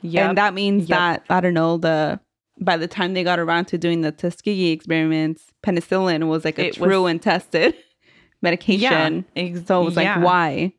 Yeah. 0.00 0.28
and 0.30 0.38
that 0.38 0.54
means 0.54 0.88
Yep. 0.88 0.98
that 0.98 1.24
I 1.28 1.40
don't 1.42 1.54
know 1.54 1.76
the 1.76 2.18
by 2.60 2.76
the 2.76 2.88
time 2.88 3.12
they 3.14 3.22
got 3.22 3.38
around 3.38 3.66
to 3.66 3.78
doing 3.78 4.00
the 4.00 4.10
Tuskegee 4.10 4.72
experiments, 4.72 5.52
penicillin 5.62 6.28
was 6.28 6.44
like 6.46 6.58
a 6.58 6.68
It 6.68 6.78
was- 6.80 6.88
true 6.88 7.04
and 7.06 7.20
tested 7.22 7.74
medication. 8.42 9.24
ex- 9.36 9.66
So 9.66 9.82
it 9.82 9.84
was 9.84 9.96
like, 9.96 10.04
yeah. 10.06 10.18
why? 10.24 10.72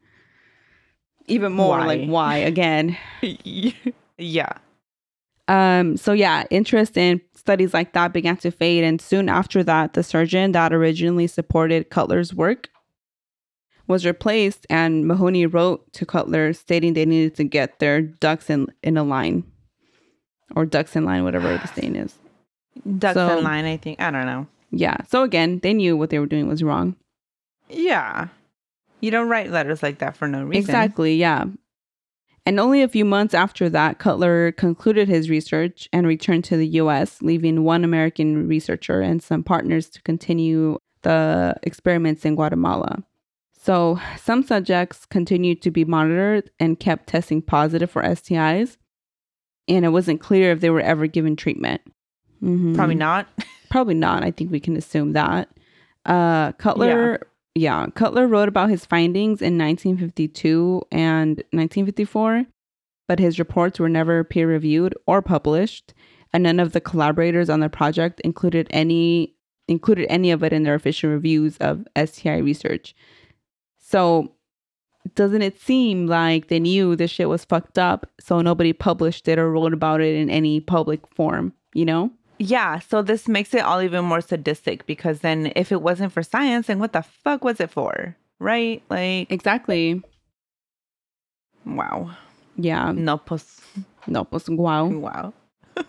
Even 1.28 1.54
more 1.54 1.78
like 1.86 2.02
Why? 2.02 2.08
why 2.08 2.38
again? 2.38 2.98
yeah. 4.18 4.50
Um, 5.50 5.98
so 5.98 6.14
yeah, 6.14 6.46
interest 6.52 6.96
in 6.96 7.20
studies 7.36 7.74
like 7.74 7.94
that 7.94 8.14
began 8.14 8.38
to 8.38 8.52
fade, 8.52 8.84
and 8.84 9.02
soon 9.02 9.28
after 9.30 9.64
that, 9.64 9.94
the 9.94 10.04
surgeon 10.04 10.52
that 10.54 10.72
originally 10.72 11.28
supported 11.28 11.90
Cutler's 11.90 12.34
work 12.34 12.70
was 13.88 14.06
replaced, 14.06 14.68
and 14.70 15.08
Mahoney 15.08 15.46
wrote 15.48 15.92
to 15.94 16.06
Cutler 16.06 16.54
stating 16.54 16.94
they 16.94 17.06
needed 17.06 17.36
to 17.38 17.44
get 17.44 17.80
their 17.80 18.02
ducks 18.02 18.50
in 18.50 18.68
in 18.84 18.96
a 18.98 19.04
line, 19.04 19.44
or 20.56 20.66
ducks 20.66 20.96
in 20.96 21.04
line, 21.06 21.24
whatever 21.24 21.58
the 21.58 21.68
saying 21.68 21.96
is. 21.96 22.14
Ducks 23.00 23.16
So- 23.16 23.40
in 23.40 23.44
line, 23.44 23.66
I 23.66 23.78
think. 23.78 24.00
I 24.00 24.12
don't 24.12 24.28
know. 24.28 24.48
Yeah. 24.72 24.98
So 25.10 25.24
again, 25.24 25.60
they 25.64 25.74
knew 25.74 25.98
what 25.98 26.12
they 26.12 26.20
were 26.20 26.28
doing 26.28 26.48
was 26.48 26.62
wrong. 26.62 26.96
Yeah. 27.70 28.28
You 29.02 29.10
don't 29.10 29.28
write 29.30 29.50
letters 29.50 29.82
like 29.82 29.98
that 30.00 30.16
for 30.16 30.28
no 30.28 30.44
reason. 30.44 30.60
Exactly. 30.60 31.16
Yeah. 31.16 31.46
And 32.46 32.60
only 32.60 32.82
a 32.82 32.88
few 32.88 33.06
months 33.06 33.34
after 33.34 33.70
that, 33.70 34.00
Cutler 34.00 34.52
concluded 34.54 35.08
his 35.08 35.30
research 35.30 35.88
and 35.94 36.08
returned 36.08 36.44
to 36.46 36.58
the 36.58 36.68
US, 36.68 37.22
leaving 37.22 37.64
one 37.64 37.84
American 37.84 38.48
researcher 38.48 39.02
and 39.02 39.22
some 39.22 39.44
partners 39.44 39.90
to 39.90 40.02
continue 40.02 40.80
the 41.04 41.56
experiments 41.64 42.26
in 42.26 42.36
Guatemala. 42.36 43.04
So, 43.62 44.00
some 44.18 44.42
subjects 44.44 45.06
continued 45.06 45.62
to 45.64 45.70
be 45.72 45.86
monitored 45.86 46.50
and 46.60 46.80
kept 46.80 47.08
testing 47.08 47.42
positive 47.42 47.92
for 47.92 48.02
STIs, 48.02 48.78
and 49.68 49.86
it 49.86 49.90
wasn't 49.90 50.22
clear 50.22 50.52
if 50.52 50.62
they 50.62 50.70
were 50.70 50.82
ever 50.82 51.08
given 51.08 51.36
treatment. 51.36 51.82
Mhm. 52.42 52.74
Probably 52.76 52.96
not. 52.96 53.28
Probably 53.70 53.94
not. 53.96 54.24
I 54.24 54.32
think 54.32 54.50
we 54.52 54.60
can 54.62 54.76
assume 54.78 55.12
that. 55.14 55.50
Uh, 56.06 56.54
Cutler, 56.54 57.12
yeah. 57.22 57.28
Cutler 57.96 58.28
wrote 58.28 58.48
about 58.48 58.70
his 58.70 58.86
findings 58.86 59.42
in 59.42 59.58
1952 59.58 60.82
and 60.92 61.38
1954, 61.52 62.46
but 63.08 63.20
his 63.20 63.40
reports 63.40 63.80
were 63.80 63.90
never 63.90 64.24
peer 64.24 64.48
reviewed 64.48 64.96
or 65.08 65.22
published, 65.22 65.94
and 66.32 66.44
none 66.44 66.60
of 66.60 66.74
the 66.74 66.82
collaborators 66.82 67.50
on 67.50 67.60
the 67.60 67.70
project 67.70 68.20
included 68.22 68.68
any 68.70 69.36
included 69.68 70.08
any 70.10 70.32
of 70.32 70.44
it 70.44 70.52
in 70.52 70.64
their 70.64 70.74
official 70.74 71.12
reviews 71.12 71.56
of 71.58 71.88
STI 71.96 72.38
research. 72.38 72.96
So, 73.78 74.34
doesn't 75.16 75.42
it 75.42 75.60
seem 75.60 76.08
like 76.08 76.48
they 76.48 76.60
knew 76.60 76.96
this 76.96 77.12
shit 77.12 77.30
was 77.30 77.46
fucked 77.46 77.78
up, 77.78 78.10
so 78.20 78.42
nobody 78.42 78.74
published 78.74 79.28
it 79.28 79.38
or 79.38 79.52
wrote 79.52 79.74
about 79.74 80.02
it 80.02 80.16
in 80.16 80.30
any 80.30 80.60
public 80.60 81.08
form? 81.14 81.54
You 81.74 81.86
know? 81.86 82.12
Yeah, 82.40 82.80
so 82.80 83.02
this 83.02 83.28
makes 83.28 83.54
it 83.54 83.60
all 83.60 83.82
even 83.82 84.06
more 84.06 84.22
sadistic 84.22 84.86
because 84.86 85.20
then 85.20 85.52
if 85.58 85.72
it 85.74 85.82
wasn't 85.82 86.14
for 86.14 86.24
science, 86.24 86.68
then 86.68 86.80
what 86.80 86.94
the 86.94 87.02
fuck 87.02 87.44
was 87.44 87.60
it 87.60 87.70
for? 87.70 88.16
Right? 88.40 88.82
Like, 88.90 89.30
Exactly. 89.30 90.02
wow. 91.66 92.12
Yeah. 92.56 92.94
No, 92.94 93.18
pues, 93.18 93.60
No, 94.08 94.24
pues 94.24 94.48
wow. 94.50 94.88
wow. 94.88 95.34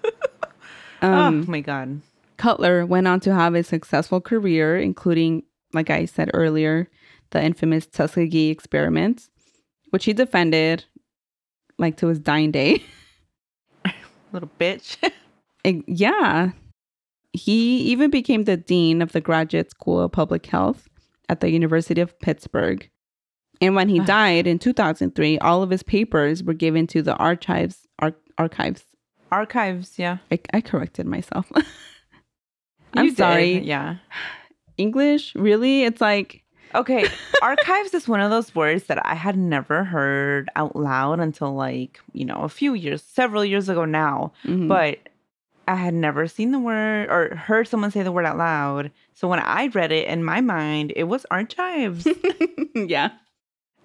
Um, 1.02 1.44
oh 1.46 1.50
my 1.50 1.60
God. 1.60 2.02
Cutler 2.36 2.84
went 2.84 3.08
on 3.08 3.20
to 3.20 3.34
have 3.34 3.54
a 3.54 3.62
successful 3.62 4.20
career, 4.20 4.76
including, 4.76 5.44
like 5.72 5.88
I 5.88 6.04
said 6.04 6.30
earlier, 6.34 6.90
the 7.30 7.42
infamous 7.42 7.86
Tuskegee 7.86 8.50
experiments, 8.50 9.30
which 9.90 10.04
he 10.04 10.12
defended 10.12 10.84
like 11.78 11.96
to 11.98 12.08
his 12.08 12.18
dying 12.18 12.50
day. 12.50 12.82
Little 14.32 14.50
bitch. 14.60 14.96
Yeah. 15.64 16.50
He 17.32 17.78
even 17.92 18.10
became 18.10 18.44
the 18.44 18.56
dean 18.56 19.02
of 19.02 19.12
the 19.12 19.20
Graduate 19.20 19.70
School 19.70 20.00
of 20.00 20.12
Public 20.12 20.46
Health 20.46 20.88
at 21.28 21.40
the 21.40 21.50
University 21.50 22.00
of 22.00 22.18
Pittsburgh. 22.20 22.88
And 23.60 23.74
when 23.76 23.88
he 23.88 24.00
died 24.00 24.46
in 24.46 24.58
2003, 24.58 25.38
all 25.38 25.62
of 25.62 25.70
his 25.70 25.82
papers 25.82 26.42
were 26.42 26.54
given 26.54 26.86
to 26.88 27.02
the 27.02 27.14
archives. 27.16 27.86
Ar- 28.00 28.16
archives. 28.38 28.84
Archives, 29.30 29.98
yeah. 29.98 30.18
I, 30.32 30.40
I 30.54 30.60
corrected 30.60 31.06
myself. 31.06 31.52
I'm 32.94 33.04
You 33.04 33.10
did, 33.10 33.16
sorry. 33.18 33.58
Yeah. 33.60 33.96
English? 34.76 35.34
Really? 35.36 35.84
It's 35.84 36.00
like, 36.00 36.42
Okay. 36.74 37.04
Archives 37.42 37.92
is 37.94 38.08
one 38.08 38.20
of 38.20 38.30
those 38.30 38.54
words 38.54 38.84
that 38.84 39.04
I 39.04 39.14
had 39.14 39.36
never 39.36 39.84
heard 39.84 40.48
out 40.56 40.74
loud 40.76 41.20
until 41.20 41.52
like, 41.54 42.00
you 42.12 42.24
know, 42.24 42.42
a 42.42 42.48
few 42.48 42.74
years, 42.74 43.02
several 43.02 43.44
years 43.44 43.68
ago 43.68 43.84
now. 43.84 44.32
mhm. 44.44 44.68
But 44.68 44.98
I 45.70 45.76
had 45.76 45.94
never 45.94 46.26
seen 46.26 46.50
the 46.50 46.58
word 46.58 47.08
or 47.08 47.36
heard 47.36 47.68
someone 47.68 47.92
say 47.92 48.02
the 48.02 48.10
word 48.10 48.26
out 48.26 48.36
loud. 48.36 48.90
So 49.14 49.28
when 49.28 49.38
I 49.38 49.68
read 49.68 49.92
it 49.92 50.08
in 50.08 50.24
my 50.24 50.40
mind, 50.40 50.92
it 50.96 51.04
was 51.04 51.24
archives. 51.30 52.08
yeah. 52.74 53.12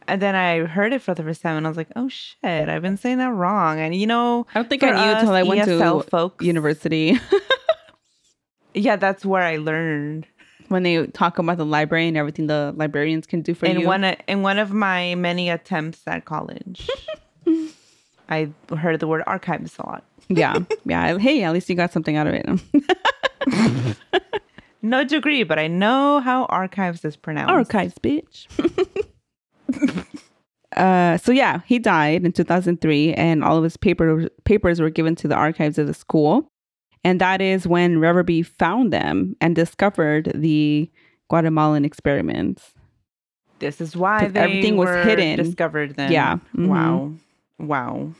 and 0.08 0.20
then 0.20 0.34
I 0.34 0.62
heard 0.66 0.94
it 0.94 1.04
for 1.04 1.14
the 1.14 1.22
first 1.22 1.44
time 1.44 1.58
and 1.58 1.68
I 1.68 1.70
was 1.70 1.78
like, 1.78 1.92
oh 1.96 2.10
shit, 2.10 2.70
I've 2.70 2.82
been 2.82 2.98
saying 2.98 3.20
that 3.20 3.32
wrong. 3.32 3.80
And 3.80 3.94
you 3.94 4.08
know, 4.08 4.48
I 4.56 4.60
don't 4.60 4.68
think 4.70 4.84
I 4.84 4.92
knew 4.92 4.98
us 4.98 5.22
until 5.22 5.36
I 5.36 5.44
went 5.44 5.62
ESL 5.62 6.04
to 6.04 6.10
folks, 6.10 6.44
university 6.44 7.20
Yeah, 8.74 8.96
that's 8.96 9.24
where 9.24 9.44
I 9.44 9.58
learned. 9.58 10.26
when 10.70 10.82
they 10.82 11.06
talk 11.08 11.38
about 11.38 11.58
the 11.58 11.66
library 11.66 12.08
and 12.08 12.18
everything 12.18 12.48
the 12.48 12.74
librarians 12.76 13.28
can 13.28 13.42
do 13.44 13.54
for 13.54 13.68
in 13.68 13.82
you. 13.82 13.86
one 13.86 14.04
in 14.04 14.42
one 14.42 14.58
of 14.58 14.74
my 14.74 15.14
many 15.14 15.52
attempts 15.52 16.02
at 16.08 16.26
college. 16.26 16.90
I 18.30 18.50
heard 18.76 19.00
the 19.00 19.08
word 19.08 19.24
archives 19.28 19.76
a 19.80 19.86
lot. 19.86 20.04
yeah. 20.30 20.58
Yeah. 20.86 21.18
Hey, 21.18 21.44
at 21.44 21.54
least 21.54 21.70
you 21.70 21.76
got 21.76 21.92
something 21.94 22.16
out 22.16 22.28
of 22.28 22.34
it. 22.34 23.98
No 24.82 25.04
degree, 25.04 25.42
but 25.42 25.58
I 25.58 25.66
know 25.66 26.20
how 26.20 26.46
archives 26.46 27.04
is 27.04 27.16
pronounced. 27.16 27.50
Archives, 27.50 27.96
bitch. 27.98 28.46
uh, 30.78 31.18
so 31.18 31.32
yeah, 31.32 31.62
he 31.66 31.80
died 31.80 32.24
in 32.24 32.32
2003, 32.32 33.14
and 33.16 33.44
all 33.44 33.58
of 33.58 33.64
his 33.64 33.78
paper 33.78 34.30
papers 34.44 34.80
were 34.80 34.92
given 34.92 35.16
to 35.16 35.28
the 35.28 35.34
archives 35.34 35.80
of 35.80 35.88
the 35.88 35.94
school, 35.96 36.48
and 37.04 37.20
that 37.20 37.42
is 37.42 37.68
when 37.68 37.96
Reverby 37.96 38.46
found 38.46 38.94
them 38.94 39.36
and 39.42 39.56
discovered 39.56 40.32
the 40.36 40.88
Guatemalan 41.30 41.84
experiments. 41.84 42.76
This 43.58 43.82
is 43.82 43.98
why 43.98 44.28
they 44.28 44.40
everything 44.40 44.78
was 44.78 44.90
hidden. 45.04 45.38
discovered 45.38 45.96
then. 45.96 46.12
Yeah. 46.12 46.38
Mhm. 46.56 46.68
Wow. 46.68 47.12
Wow. 47.60 48.12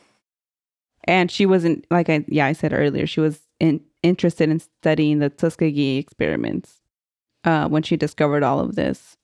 And 1.06 1.30
she 1.30 1.46
wasn't 1.46 1.86
like 1.92 2.10
I 2.10 2.26
yeah 2.28 2.48
I 2.48 2.54
said 2.54 2.74
earlier 2.74 3.06
she 3.06 3.20
was 3.20 3.42
in, 3.60 3.82
interested 4.02 4.50
in 4.50 4.60
studying 4.60 5.20
the 5.20 5.30
Tuskegee 5.30 5.98
experiments 5.98 6.82
uh, 7.44 7.68
when 7.68 7.84
she 7.84 7.96
discovered 7.96 8.44
all 8.44 8.60
of 8.60 8.76
this 8.76 9.18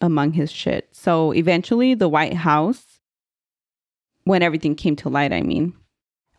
among 0.00 0.32
his 0.32 0.50
shit. 0.50 0.88
So 0.92 1.32
eventually, 1.32 1.94
the 1.94 2.08
White 2.08 2.34
House, 2.34 3.00
when 4.24 4.42
everything 4.42 4.74
came 4.74 4.96
to 4.96 5.08
light, 5.08 5.32
I 5.32 5.42
mean, 5.42 5.74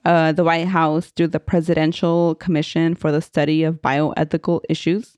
uh, 0.05 0.31
the 0.31 0.43
White 0.43 0.67
House, 0.67 1.07
through 1.07 1.27
the 1.27 1.39
Presidential 1.39 2.35
Commission 2.35 2.95
for 2.95 3.11
the 3.11 3.21
Study 3.21 3.63
of 3.63 3.81
Bioethical 3.81 4.61
Issues, 4.69 5.17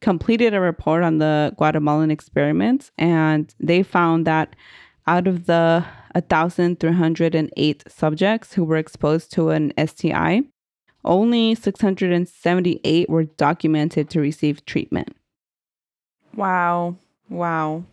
completed 0.00 0.54
a 0.54 0.60
report 0.60 1.02
on 1.02 1.18
the 1.18 1.52
Guatemalan 1.56 2.10
experiments, 2.10 2.90
and 2.96 3.54
they 3.60 3.82
found 3.82 4.26
that 4.26 4.56
out 5.06 5.26
of 5.26 5.46
the 5.46 5.84
1,308 6.14 7.84
subjects 7.88 8.52
who 8.54 8.64
were 8.64 8.76
exposed 8.76 9.32
to 9.32 9.50
an 9.50 9.72
STI, 9.78 10.42
only 11.04 11.54
678 11.54 13.08
were 13.08 13.24
documented 13.24 14.10
to 14.10 14.20
receive 14.20 14.64
treatment. 14.66 15.16
Wow. 16.36 16.96
Wow. 17.28 17.84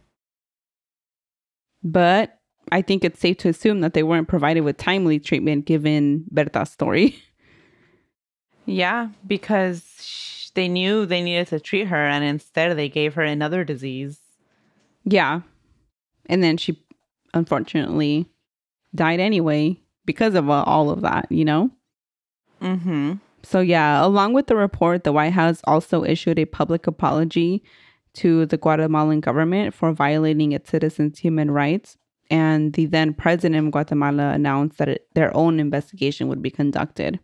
But 1.84 2.40
I 2.72 2.82
think 2.82 3.04
it's 3.04 3.20
safe 3.20 3.38
to 3.38 3.50
assume 3.50 3.82
that 3.82 3.94
they 3.94 4.04
weren't 4.04 4.28
provided 4.28 4.62
with 4.62 4.78
timely 4.78 5.20
treatment 5.20 5.66
given 5.66 6.26
Berta's 6.34 6.72
story. 6.72 7.16
Yeah, 8.70 9.12
because 9.26 9.86
sh- 10.02 10.50
they 10.54 10.68
knew 10.68 11.06
they 11.06 11.22
needed 11.22 11.48
to 11.48 11.60
treat 11.62 11.88
her, 11.88 12.06
and 12.06 12.22
instead 12.22 12.76
they 12.78 12.90
gave 12.90 13.14
her 13.14 13.24
another 13.24 13.64
disease. 13.64 14.20
yeah. 15.06 15.42
And 16.26 16.44
then 16.44 16.58
she 16.58 16.84
unfortunately 17.34 18.28
died 18.96 19.20
anyway 19.20 19.80
because 20.06 20.36
of 20.36 20.50
uh, 20.50 20.63
all 20.63 20.90
of 20.90 21.02
that, 21.02 21.32
you 21.32 21.46
know? 21.46 21.70
Mm-hmm. 22.62 23.13
So, 23.44 23.60
yeah, 23.60 24.04
along 24.04 24.34
with 24.34 24.48
the 24.48 24.56
report, 24.56 25.04
the 25.04 25.13
White 25.13 25.34
House 25.34 25.62
also 25.66 26.04
issued 26.04 26.40
a 26.40 26.46
public 26.46 26.88
apology 26.88 27.63
to 28.16 28.46
the 28.48 28.58
Guatemalan 28.58 29.22
government 29.22 29.74
for 29.74 29.94
violating 29.94 30.52
its 30.52 30.70
citizens' 30.70 31.20
human 31.20 31.52
rights. 31.52 31.98
And 32.30 32.74
the 32.74 32.88
then 32.88 33.13
president 33.13 33.66
of 33.66 33.72
Guatemala 33.72 34.32
announced 34.32 34.80
that 34.80 34.90
it, 34.90 35.08
their 35.13 35.36
own 35.38 35.60
investigation 35.60 36.28
would 36.28 36.42
be 36.42 36.50
conducted. 36.50 37.20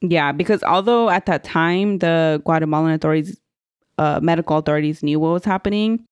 Yeah, 0.00 0.32
because 0.32 0.64
although 0.64 1.08
at 1.08 1.26
that 1.26 1.44
time 1.44 1.98
the 1.98 2.42
Guatemalan 2.44 2.92
authorities, 2.92 3.38
uh, 3.98 4.18
medical 4.20 4.56
authorities 4.56 5.02
knew 5.02 5.20
what 5.20 5.32
was 5.32 5.44
happening, 5.44 6.04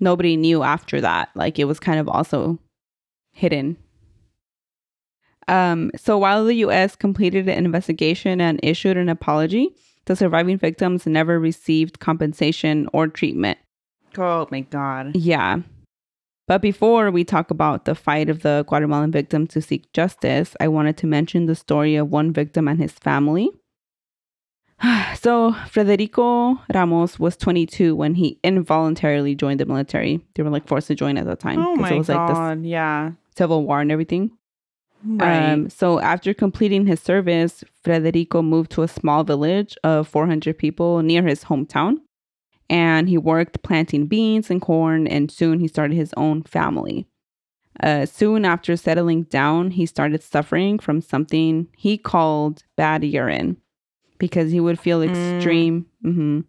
nobody 0.00 0.36
knew 0.36 0.62
after 0.62 1.00
that. 1.00 1.30
Like 1.34 1.58
it 1.58 1.64
was 1.64 1.80
kind 1.80 1.98
of 2.00 2.08
also 2.08 2.58
hidden. 3.32 3.76
Um, 5.46 5.90
so 5.96 6.18
while 6.18 6.44
the 6.44 6.54
U.S. 6.56 6.94
completed 6.94 7.48
an 7.48 7.64
investigation 7.64 8.40
and 8.40 8.60
issued 8.62 8.96
an 8.98 9.08
apology, 9.08 9.74
the 10.04 10.14
surviving 10.14 10.58
victims 10.58 11.06
never 11.06 11.38
received 11.40 12.00
compensation 12.00 12.88
or 12.92 13.08
treatment. 13.08 13.58
Oh 14.16 14.46
my 14.50 14.60
god. 14.60 15.16
Yeah. 15.16 15.60
But 16.46 16.62
before 16.62 17.10
we 17.10 17.24
talk 17.24 17.50
about 17.50 17.84
the 17.84 17.94
fight 17.94 18.30
of 18.30 18.40
the 18.40 18.64
Guatemalan 18.66 19.10
victims 19.10 19.50
to 19.50 19.60
seek 19.60 19.92
justice, 19.92 20.56
I 20.60 20.68
wanted 20.68 20.96
to 20.98 21.06
mention 21.06 21.44
the 21.44 21.54
story 21.54 21.94
of 21.96 22.10
one 22.10 22.32
victim 22.32 22.68
and 22.68 22.80
his 22.80 22.92
family. 22.92 23.50
So, 25.16 25.52
Federico 25.68 26.60
Ramos 26.72 27.18
was 27.18 27.36
22 27.36 27.96
when 27.96 28.14
he 28.14 28.38
involuntarily 28.44 29.34
joined 29.34 29.58
the 29.60 29.66
military. 29.66 30.20
They 30.34 30.42
were 30.44 30.50
like 30.50 30.68
forced 30.68 30.86
to 30.88 30.94
join 30.94 31.18
at 31.18 31.26
that 31.26 31.40
time 31.40 31.58
Oh 31.58 31.74
my 31.74 31.90
it 31.92 31.98
was 31.98 32.08
like 32.08 32.16
god. 32.16 32.62
yeah. 32.64 33.12
Civil 33.36 33.64
War 33.66 33.80
and 33.80 33.90
everything. 33.90 34.30
Right. 35.04 35.52
Um, 35.52 35.70
so 35.70 36.00
after 36.00 36.34
completing 36.34 36.86
his 36.86 37.00
service, 37.00 37.62
Federico 37.84 38.42
moved 38.42 38.70
to 38.72 38.82
a 38.82 38.88
small 38.88 39.24
village 39.24 39.76
of 39.84 40.08
400 40.08 40.56
people 40.58 41.02
near 41.02 41.22
his 41.22 41.44
hometown. 41.44 41.96
And 42.70 43.08
he 43.08 43.16
worked 43.16 43.62
planting 43.62 44.06
beans 44.06 44.50
and 44.50 44.60
corn, 44.60 45.06
and 45.06 45.30
soon 45.30 45.58
he 45.60 45.68
started 45.68 45.94
his 45.94 46.12
own 46.16 46.42
family. 46.42 47.06
Uh, 47.80 48.04
soon 48.06 48.44
after 48.44 48.76
settling 48.76 49.22
down, 49.24 49.70
he 49.70 49.86
started 49.86 50.22
suffering 50.22 50.78
from 50.78 51.00
something 51.00 51.68
he 51.76 51.96
called 51.96 52.64
bad 52.76 53.04
urine 53.04 53.56
because 54.18 54.50
he 54.52 54.60
would 54.60 54.78
feel 54.78 55.02
extreme, 55.02 55.86
mhm, 56.04 56.44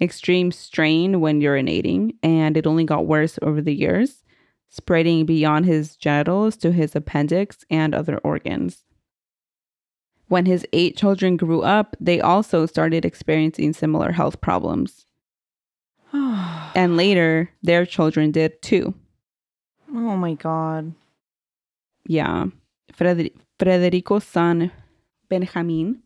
extreme 0.00 0.52
strain 0.52 1.20
when 1.20 1.40
urinating, 1.40 2.14
and 2.22 2.56
it 2.56 2.66
only 2.66 2.84
got 2.84 3.06
worse 3.06 3.38
over 3.42 3.60
the 3.60 3.74
years, 3.74 4.22
spreading 4.68 5.26
beyond 5.26 5.66
his 5.66 5.96
genitals 5.96 6.56
to 6.58 6.72
his 6.72 6.94
appendix 6.94 7.64
and 7.70 7.94
other 7.94 8.18
organs. 8.18 8.84
When 10.28 10.44
his 10.46 10.66
eight 10.72 10.96
children 10.96 11.36
grew 11.38 11.62
up, 11.62 11.96
they 11.98 12.20
also 12.20 12.66
started 12.66 13.04
experiencing 13.04 13.72
similar 13.72 14.12
health 14.12 14.40
problems. 14.40 15.06
And 16.74 16.96
later, 16.96 17.50
their 17.62 17.84
children 17.86 18.30
did 18.30 18.60
too. 18.62 18.94
oh 19.92 20.16
my 20.16 20.34
god. 20.34 20.92
Yeah. 22.06 22.46
Freder- 22.92 23.32
Frederico's 23.58 24.24
son, 24.24 24.70
Benjamin, 25.28 26.02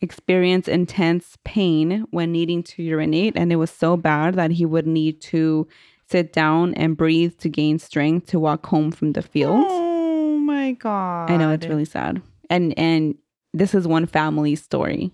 experienced 0.00 0.68
intense 0.68 1.36
pain 1.44 2.06
when 2.10 2.32
needing 2.32 2.62
to 2.64 2.82
urinate, 2.82 3.34
and 3.36 3.52
it 3.52 3.56
was 3.56 3.70
so 3.70 3.96
bad 3.96 4.34
that 4.34 4.50
he 4.52 4.64
would 4.66 4.86
need 4.86 5.20
to 5.22 5.66
sit 6.10 6.32
down 6.32 6.74
and 6.74 6.96
breathe 6.96 7.36
to 7.38 7.48
gain 7.48 7.78
strength 7.78 8.26
to 8.28 8.38
walk 8.40 8.66
home 8.66 8.90
from 8.90 9.12
the 9.12 9.22
field. 9.22 9.64
Oh 9.68 10.38
my 10.38 10.72
god. 10.72 11.30
I 11.30 11.36
know 11.36 11.50
it's 11.52 11.66
really 11.66 11.84
sad. 11.84 12.22
And 12.48 12.78
and 12.78 13.14
this 13.52 13.74
is 13.74 13.86
one 13.86 14.06
family 14.06 14.54
story. 14.56 15.12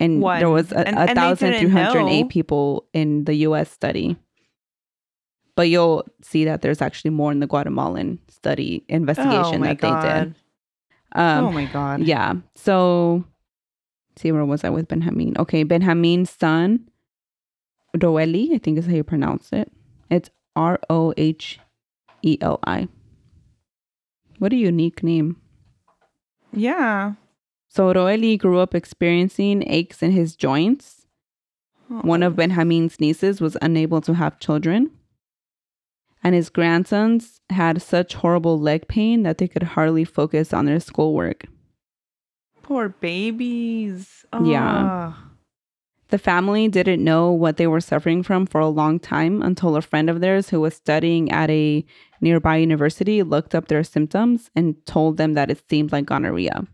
And 0.00 0.20
One. 0.20 0.38
there 0.38 0.50
was 0.50 0.70
a, 0.72 0.86
And- 0.86 1.10
a 1.10 1.14
thousand 1.14 1.54
three 1.58 1.68
hundred 1.68 2.00
and 2.00 2.08
eight 2.10 2.28
people 2.28 2.86
in 2.92 3.24
the 3.24 3.34
US 3.48 3.70
study. 3.70 4.16
But 5.56 5.68
you'll 5.70 6.06
see 6.22 6.44
that 6.44 6.60
there's 6.62 6.80
actually 6.80 7.10
more 7.10 7.32
in 7.32 7.40
the 7.40 7.46
Guatemalan 7.48 8.20
study 8.28 8.84
investigation 8.88 9.62
oh 9.62 9.66
that 9.66 9.78
god. 9.78 10.02
they 10.02 10.24
did. 10.26 10.34
Um, 11.12 11.44
oh 11.46 11.52
my 11.52 11.64
god. 11.64 12.02
yeah. 12.02 12.34
So, 12.54 13.24
see 14.18 14.32
where 14.32 14.44
was 14.44 14.64
I 14.64 14.70
with 14.70 14.88
Benjamin? 14.88 15.34
Okay, 15.38 15.62
Benjamin's 15.62 16.30
son, 16.30 16.88
Roeli, 17.96 18.54
I 18.54 18.58
think 18.58 18.78
is 18.78 18.86
how 18.86 18.92
you 18.92 19.04
pronounce 19.04 19.52
it. 19.52 19.70
It's 20.10 20.30
R 20.56 20.80
O 20.90 21.14
H 21.16 21.60
E 22.22 22.38
L 22.40 22.58
I. 22.64 22.88
What 24.38 24.52
a 24.52 24.56
unique 24.56 25.02
name. 25.02 25.36
Yeah. 26.52 27.14
So 27.68 27.92
Roeli 27.92 28.38
grew 28.38 28.58
up 28.58 28.74
experiencing 28.74 29.62
aches 29.68 30.02
in 30.02 30.12
his 30.12 30.36
joints. 30.36 31.06
One 31.88 32.22
of 32.22 32.36
Benjamin's 32.36 33.00
nieces 33.00 33.40
was 33.40 33.56
unable 33.62 34.00
to 34.02 34.14
have 34.14 34.40
children. 34.40 34.90
And 36.22 36.34
his 36.34 36.50
grandsons 36.50 37.40
had 37.50 37.80
such 37.80 38.14
horrible 38.14 38.58
leg 38.58 38.88
pain 38.88 39.22
that 39.22 39.38
they 39.38 39.48
could 39.48 39.62
hardly 39.62 40.04
focus 40.04 40.52
on 40.52 40.66
their 40.66 40.80
schoolwork. 40.80 41.46
Poor 42.68 42.90
babies. 42.90 44.26
Yeah. 44.44 44.60
Ah. 44.62 45.30
The 46.10 46.18
family 46.18 46.68
didn't 46.68 47.02
know 47.02 47.32
what 47.32 47.56
they 47.56 47.66
were 47.66 47.80
suffering 47.80 48.22
from 48.22 48.44
for 48.44 48.60
a 48.60 48.68
long 48.68 48.98
time 48.98 49.40
until 49.40 49.74
a 49.74 49.80
friend 49.80 50.10
of 50.10 50.20
theirs 50.20 50.50
who 50.50 50.60
was 50.60 50.74
studying 50.74 51.32
at 51.32 51.48
a 51.48 51.82
nearby 52.20 52.56
university 52.56 53.22
looked 53.22 53.54
up 53.54 53.68
their 53.68 53.82
symptoms 53.82 54.50
and 54.54 54.84
told 54.84 55.16
them 55.16 55.32
that 55.32 55.50
it 55.50 55.62
seemed 55.70 55.92
like 55.92 56.04
gonorrhea. 56.04 56.66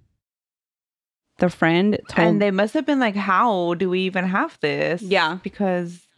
The 1.39 1.49
friend 1.49 2.01
told 2.09 2.27
And 2.29 2.43
they 2.43 2.51
must 2.51 2.75
have 2.75 2.87
been 2.87 2.99
like, 2.99 3.15
How 3.15 3.75
do 3.75 3.89
we 3.89 4.01
even 4.01 4.25
have 4.25 4.59
this? 4.61 5.01
Yeah. 5.01 5.39
Because 5.45 6.09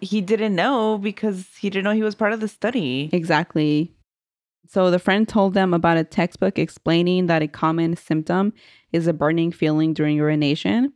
he 0.00 0.20
didn't 0.20 0.56
know 0.56 0.98
because 0.98 1.46
he 1.60 1.70
didn't 1.70 1.84
know 1.84 1.92
he 1.92 2.02
was 2.02 2.16
part 2.16 2.32
of 2.32 2.40
the 2.40 2.48
study. 2.48 3.08
Exactly. 3.12 3.94
So 4.68 4.90
the 4.90 4.98
friend 4.98 5.28
told 5.28 5.54
them 5.54 5.74
about 5.74 5.96
a 5.96 6.02
textbook 6.02 6.58
explaining 6.58 7.26
that 7.26 7.42
a 7.42 7.46
common 7.46 7.96
symptom 7.96 8.52
is 8.92 9.06
a 9.06 9.12
burning 9.12 9.52
feeling 9.52 9.94
during 9.94 10.16
urination, 10.16 10.92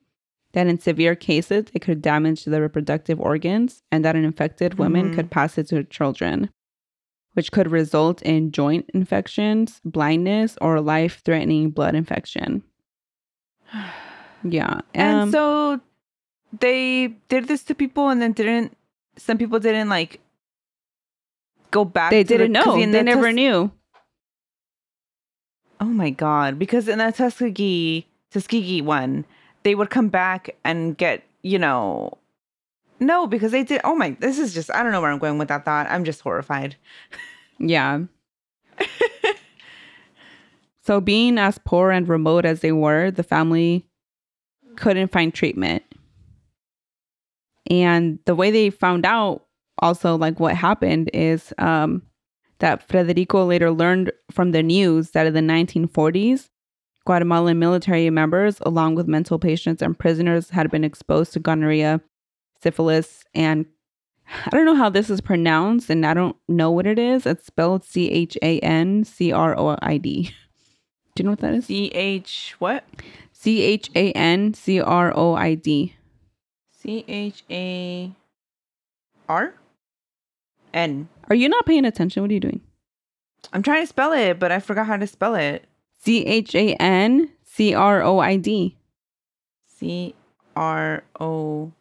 that 0.53 0.67
in 0.67 0.79
severe 0.79 1.15
cases 1.15 1.67
it 1.75 1.81
could 1.81 2.01
damage 2.03 2.45
the 2.45 2.61
reproductive 2.61 3.21
organs, 3.21 3.83
and 3.93 4.05
that 4.05 4.17
an 4.17 4.25
infected 4.25 4.79
woman 4.79 5.11
Mhm. 5.11 5.15
could 5.15 5.31
pass 5.31 5.59
it 5.59 5.69
to 5.69 5.77
her 5.77 5.83
children, 5.83 6.51
which 7.35 7.53
could 7.53 7.71
result 7.71 8.23
in 8.23 8.51
joint 8.53 8.89
infections, 8.95 9.81
blindness, 9.85 10.57
or 10.61 10.81
life 10.81 11.21
threatening 11.25 11.71
blood 11.71 11.95
infection. 11.95 12.63
Yeah. 14.45 14.81
and 14.95 15.17
um, 15.23 15.31
so 15.33 15.81
they 16.59 17.09
did 17.29 17.49
this 17.49 17.65
to 17.65 17.75
people 17.75 18.09
and 18.09 18.23
then 18.23 18.33
didn't 18.33 18.77
some 19.17 19.39
people 19.39 19.59
didn't 19.59 19.89
like 19.89 20.21
go 21.71 21.85
back 21.85 22.11
they 22.11 22.23
to 22.23 22.29
the- 22.29 22.39
didn't 22.39 22.55
'cause 22.57 22.67
know. 22.67 22.93
They 22.93 23.03
never 23.03 23.27
Tus- 23.29 23.35
knew. 23.35 23.71
Oh 25.81 25.85
my 25.85 26.11
god! 26.11 26.59
Because 26.59 26.89
in 26.89 26.99
the 26.99 27.13
Tuskegee 27.13 28.07
Tuskegee 28.31 28.83
one, 28.83 29.25
they 29.63 29.75
would 29.75 29.91
come 29.91 30.09
back 30.09 30.57
and 30.65 30.97
get 30.97 31.23
you 31.43 31.59
know, 31.59 32.19
no, 32.99 33.27
because 33.27 33.53
they 33.53 33.63
did. 33.63 33.81
Oh 33.85 33.95
my! 33.95 34.17
This 34.19 34.39
is 34.39 34.55
just 34.55 34.71
I 34.73 34.83
don't 34.83 34.93
know 34.93 35.01
where 35.01 35.11
I'm 35.11 35.19
going 35.19 35.39
with 35.39 35.49
that 35.49 35.65
thought. 35.65 35.87
I'm 35.89 36.05
just 36.05 36.21
horrified. 36.21 36.77
Yeah. 37.59 38.01
so, 40.83 41.01
being 41.01 41.39
as 41.39 41.59
poor 41.65 41.91
and 41.91 42.09
remote 42.09 42.45
as 42.45 42.61
they 42.61 42.73
were, 42.73 43.11
the 43.11 43.23
family 43.23 43.87
couldn't 44.77 45.13
find 45.13 45.33
treatment. 45.33 45.83
And 47.71 48.19
the 48.27 48.35
way 48.35 48.51
they 48.51 48.71
found 48.71 49.07
out, 49.07 49.47
also, 49.79 50.17
like 50.17 50.39
what 50.39 50.55
happened, 50.55 51.11
is 51.13 51.53
um, 51.59 52.03
that 52.59 52.87
Federico 52.89 53.45
later 53.45 53.71
learned 53.71 54.13
from 54.31 54.53
the 54.53 54.63
news 54.63 55.11
that 55.11 55.27
in 55.27 55.35
the 55.35 55.41
1940s, 55.41 56.49
Guatemalan 57.05 57.59
military 57.59 58.11
members, 58.11 58.59
along 58.63 58.97
with 58.97 59.07
mental 59.07 59.39
patients 59.39 59.81
and 59.81 59.99
prisoners, 59.99 60.51
had 60.51 60.71
been 60.71 60.85
exposed 60.85 61.33
to 61.33 61.39
gonorrhea, 61.39 62.01
syphilis, 62.61 63.25
and 63.35 63.67
I 64.29 64.51
don't 64.51 64.67
know 64.67 64.75
how 64.75 64.89
this 64.89 65.09
is 65.09 65.21
pronounced, 65.21 65.89
and 65.89 66.05
I 66.05 66.13
don't 66.13 66.37
know 66.49 66.71
what 66.71 66.87
it 66.87 66.99
is. 66.99 67.27
It's 67.27 67.47
spelled 67.47 67.85
C 67.85 68.11
H 68.11 68.37
A 68.43 68.59
N 68.59 69.05
C 69.05 69.31
R 69.33 69.57
O 69.57 69.77
I 69.81 69.99
D. 69.99 70.35
Do 71.15 71.23
you 71.23 71.25
know 71.25 71.31
what 71.31 71.41
that 71.41 71.55
is? 71.55 71.67
C 71.67 71.87
H 71.95 72.57
what? 72.59 72.85
C 73.33 73.63
H 73.63 73.91
A 73.95 74.13
N 74.13 74.53
C 74.53 74.81
R 74.81 75.13
O 75.17 75.35
I 75.35 75.55
D. 75.55 75.95
C 76.71 77.05
H 77.07 77.45
A 77.49 78.13
R 79.29 79.55
N. 80.77 81.09
Are 81.29 81.35
you 81.37 81.49
not 81.49 81.67
paying 81.67 81.85
attention? 81.85 82.23
What 82.23 82.31
are 82.31 82.35
you 82.35 82.41
doing? 82.41 82.61
I'm 83.53 83.63
trying 83.63 83.83
to 83.83 83.87
spell 83.87 84.13
it, 84.13 84.39
but 84.39 84.53
I 84.53 84.61
forgot 84.61 84.87
how 84.87 84.97
to 84.97 85.07
spell 85.07 85.35
it. 85.35 85.65
C 86.03 86.25
H 86.25 86.55
A 86.55 86.75
N 86.75 87.31
C 87.45 87.75
R 87.75 88.03
O 88.03 88.19
I 88.19 88.37
D. 88.37 88.77
C 89.67 90.15
R 90.55 91.03
O 91.19 91.73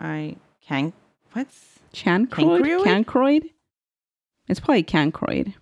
I 0.00 0.36
can 0.60 0.92
what's 1.32 1.78
Chancroid? 1.92 2.62
Cancroid? 2.62 2.84
Cancroid? 2.84 3.50
It's 4.48 4.60
probably 4.60 4.82
cancroid. 4.82 5.54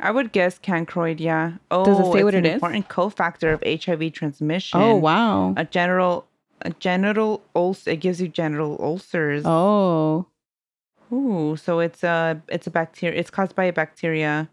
I 0.00 0.10
would 0.10 0.32
guess 0.32 0.58
cancroid, 0.58 1.20
yeah. 1.20 1.54
Oh, 1.70 1.84
Does 1.84 1.98
it 1.98 2.04
oh, 2.04 2.12
say 2.12 2.18
it's 2.20 2.24
what 2.24 2.34
an 2.34 2.46
it 2.46 2.48
is? 2.48 2.54
Important 2.54 2.88
cofactor 2.88 3.52
of 3.52 3.84
HIV 3.84 4.12
transmission. 4.12 4.80
Oh, 4.80 4.96
wow. 4.96 5.54
A 5.56 5.64
general, 5.64 6.26
a 6.62 6.70
genital 6.70 7.42
ulcer. 7.54 7.90
It 7.90 8.00
gives 8.00 8.20
you 8.20 8.28
genital 8.28 8.78
ulcers. 8.80 9.42
Oh, 9.44 10.26
Ooh, 11.12 11.56
so 11.56 11.80
it's 11.80 12.04
a 12.04 12.40
it's 12.48 12.66
a 12.66 12.70
bacteria. 12.70 13.18
It's 13.18 13.30
caused 13.30 13.54
by 13.54 13.64
a 13.64 13.72
bacteria. 13.72 14.48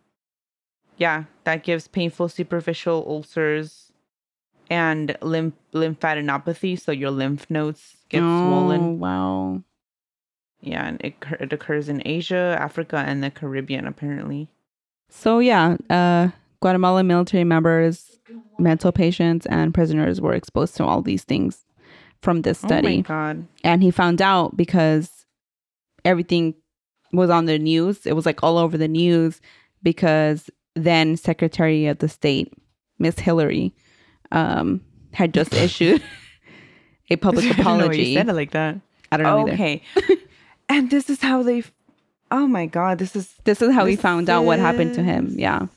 Yeah, 0.97 1.25
that 1.43 1.63
gives 1.63 1.87
painful 1.87 2.29
superficial 2.29 3.05
ulcers 3.07 3.91
and 4.69 5.15
lymph 5.21 5.53
lymphadenopathy. 5.73 6.79
So 6.79 6.91
your 6.91 7.11
lymph 7.11 7.49
nodes 7.49 7.97
get 8.09 8.23
oh, 8.23 8.47
swollen. 8.47 8.99
Wow. 8.99 9.63
Yeah, 10.59 10.87
and 10.87 11.01
it, 11.01 11.15
it 11.39 11.53
occurs 11.53 11.87
in 11.87 12.01
Asia, 12.05 12.57
Africa, 12.59 12.97
and 12.97 13.23
the 13.23 13.29
Caribbean. 13.29 13.85
Apparently. 13.85 14.49
So 15.09 15.39
yeah, 15.39 15.77
uh, 15.89 16.29
Guatemalan 16.61 17.05
military 17.05 17.43
members, 17.43 18.19
mental 18.57 18.91
patients, 18.91 19.45
and 19.45 19.73
prisoners 19.73 20.19
were 20.19 20.33
exposed 20.33 20.75
to 20.77 20.85
all 20.85 21.01
these 21.01 21.23
things 21.23 21.65
from 22.21 22.41
this 22.41 22.57
study. 22.57 22.87
Oh 22.87 22.97
my 22.97 23.01
god. 23.01 23.47
and 23.63 23.83
he 23.83 23.91
found 23.91 24.21
out 24.21 24.57
because 24.57 25.16
everything 26.07 26.55
was 27.11 27.29
on 27.29 27.45
the 27.45 27.59
news. 27.59 28.05
It 28.05 28.13
was 28.13 28.25
like 28.25 28.41
all 28.41 28.57
over 28.57 28.77
the 28.77 28.87
news 28.87 29.41
because 29.83 30.49
then 30.75 31.17
Secretary 31.17 31.85
of 31.87 31.99
the 31.99 32.09
State, 32.09 32.53
Miss 32.97 33.19
Hillary, 33.19 33.73
um, 34.31 34.81
had 35.13 35.33
just 35.33 35.53
issued 35.65 36.01
a 37.09 37.15
public 37.17 37.45
I 37.45 37.49
didn't 37.49 37.65
know 37.65 37.71
you 37.71 37.79
apology. 37.83 38.15
said 38.15 38.29
it 38.29 38.33
like 38.33 38.51
that. 38.51 38.79
I 39.11 39.17
don't 39.17 39.25
know 39.47 39.53
okay. 39.53 39.81
and 40.69 40.89
this 40.89 41.09
is 41.09 41.21
how 41.21 41.43
they. 41.43 41.63
Oh 42.29 42.47
my 42.47 42.65
god! 42.65 42.99
This 42.99 43.15
is 43.15 43.35
This 43.45 43.61
is 43.61 43.73
how 43.73 43.85
he 43.85 43.95
This 43.95 44.01
found 44.01 44.29
out 44.29 44.43
what 44.43 44.59
happened 44.59 44.95
to 44.95 45.03
him. 45.03 45.33
Yeah. 45.37 45.67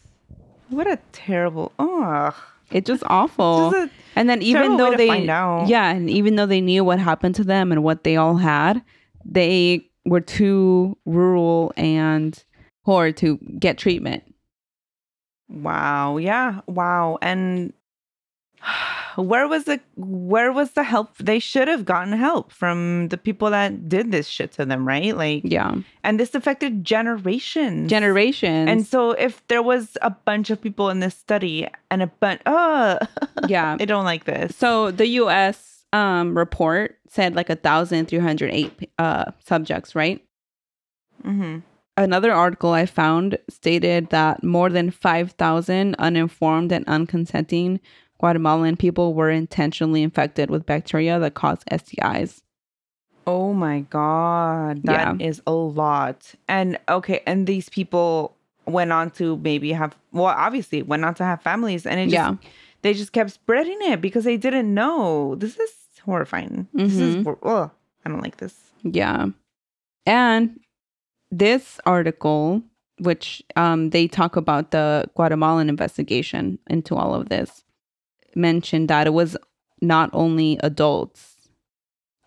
what 0.69 0.87
a 0.87 0.99
terrible. 1.13 1.73
Oh. 1.79 2.35
It's 2.73 2.87
just 2.87 3.03
awful. 3.07 3.71
Just 3.73 3.93
and 4.15 4.29
then 4.29 4.43
even 4.43 4.77
though 4.77 4.97
they 4.97 5.25
yeah, 5.25 5.91
and 5.91 6.09
even 6.09 6.37
though 6.37 6.47
they 6.47 6.61
knew 6.61 6.85
what 6.85 6.99
happened 6.99 7.35
to 7.37 7.45
them 7.45 7.73
and 7.73 7.83
what 7.83 8.05
they 8.05 8.17
all 8.17 8.37
had, 8.37 8.83
they 9.25 9.90
were 10.07 10.21
too 10.21 10.97
rural 11.05 11.73
and 11.77 12.43
poor 12.85 13.13
to 13.13 13.37
get 13.59 13.79
treatment. 13.79 14.25
Wow. 15.49 16.17
Yeah. 16.17 16.61
Wow. 16.67 17.19
And 17.21 17.73
where 19.17 19.49
was 19.49 19.65
the 19.65 19.81
where 19.97 20.53
was 20.53 20.73
the 20.73 20.83
help? 20.85 21.17
They 21.19 21.39
should 21.39 21.69
have 21.69 21.85
gotten 21.85 22.13
help 22.13 22.53
from 22.53 23.09
the 23.09 23.19
people 23.19 23.51
that 23.51 23.89
did 23.89 24.13
this 24.13 24.29
shit 24.29 24.53
to 24.53 24.65
them, 24.65 24.87
right? 24.87 25.17
Like 25.17 25.43
Yeah. 25.45 25.75
and 26.05 26.21
this 26.21 26.35
affected 26.35 26.85
generations. 26.85 27.91
Generations. 27.91 28.69
And 28.71 28.87
so 28.87 29.11
if 29.13 29.47
there 29.49 29.63
was 29.63 29.97
a 30.03 30.11
bunch 30.11 30.51
of 30.51 30.61
people 30.61 30.89
in 30.91 31.01
this 31.01 31.15
study 31.17 31.67
and 31.91 32.03
a 32.03 32.07
bunch 32.07 32.41
oh 32.47 32.99
yeah. 33.49 33.77
I 33.79 33.85
don't 33.85 34.05
like 34.05 34.25
this. 34.25 34.55
So 34.57 34.91
the 34.91 35.07
US 35.25 35.70
um, 35.93 36.37
report 36.37 36.97
said 37.09 37.35
like 37.35 37.51
a 37.51 37.55
1,308 37.55 38.91
uh, 38.99 39.25
subjects, 39.45 39.95
right? 39.95 40.25
Mm-hmm. 41.25 41.59
Another 41.97 42.33
article 42.33 42.71
I 42.73 42.87
found 42.87 43.39
stated 43.49 44.11
that 44.11 44.43
more 44.43 44.71
than 44.71 44.91
5,000 44.91 45.95
uninformed 45.99 46.73
and 46.73 46.87
unconsenting 46.87 47.81
Guatemalan 48.19 48.77
people 48.77 49.15
were 49.15 49.31
intentionally 49.31 50.03
infected 50.03 50.51
with 50.51 50.67
bacteria 50.67 51.19
that 51.19 51.35
cause 51.35 51.59
STIs. 51.71 52.43
Oh 53.27 53.53
my 53.55 53.81
god. 53.81 54.83
that 54.85 55.21
is 55.21 55.39
Yeah. 55.39 55.53
a 55.53 55.55
lot. 55.55 56.35
And 56.49 56.79
okay, 56.89 57.23
and 57.27 57.47
these 57.47 57.69
people 57.71 58.37
went 58.67 58.93
on 58.93 59.11
to 59.13 59.37
maybe 59.39 59.73
have 59.73 59.97
well, 60.13 60.27
obviously 60.27 60.83
went 60.83 61.05
on 61.05 61.15
to 61.15 61.25
have 61.25 61.41
families 61.43 61.87
and 61.87 61.99
it 61.99 62.05
just 62.05 62.13
Yeah. 62.15 62.35
They 62.83 62.95
just 62.95 63.13
kept 63.13 63.31
spreading 63.31 63.79
it 63.83 64.01
because 64.01 64.25
they 64.25 64.37
didn't 64.37 64.73
know. 64.73 65.35
This 65.37 65.59
is 65.59 65.71
horrifying. 66.05 66.67
This 66.73 66.97
is 66.97 67.17
Mhm. 67.17 67.37
ugh, 67.43 67.71
I 68.05 68.09
don't 68.09 68.23
like 68.23 68.39
this. 68.39 68.55
Yeah. 68.83 69.27
And 70.07 70.59
this 71.31 71.79
article, 71.87 72.63
which 72.99 73.43
um, 73.57 73.91
they 73.91 74.09
talk 74.09 74.37
about 74.37 74.71
the 74.71 75.05
Guatemalan 75.15 75.69
investigation 75.69 76.59
into 76.69 76.95
all 76.97 77.15
of 77.15 77.29
this, 77.29 77.63
mentioned 78.35 78.89
that 78.89 79.07
it 79.07 79.13
was 79.13 79.37
not 79.83 80.09
only 80.13 80.59
adults 80.63 81.37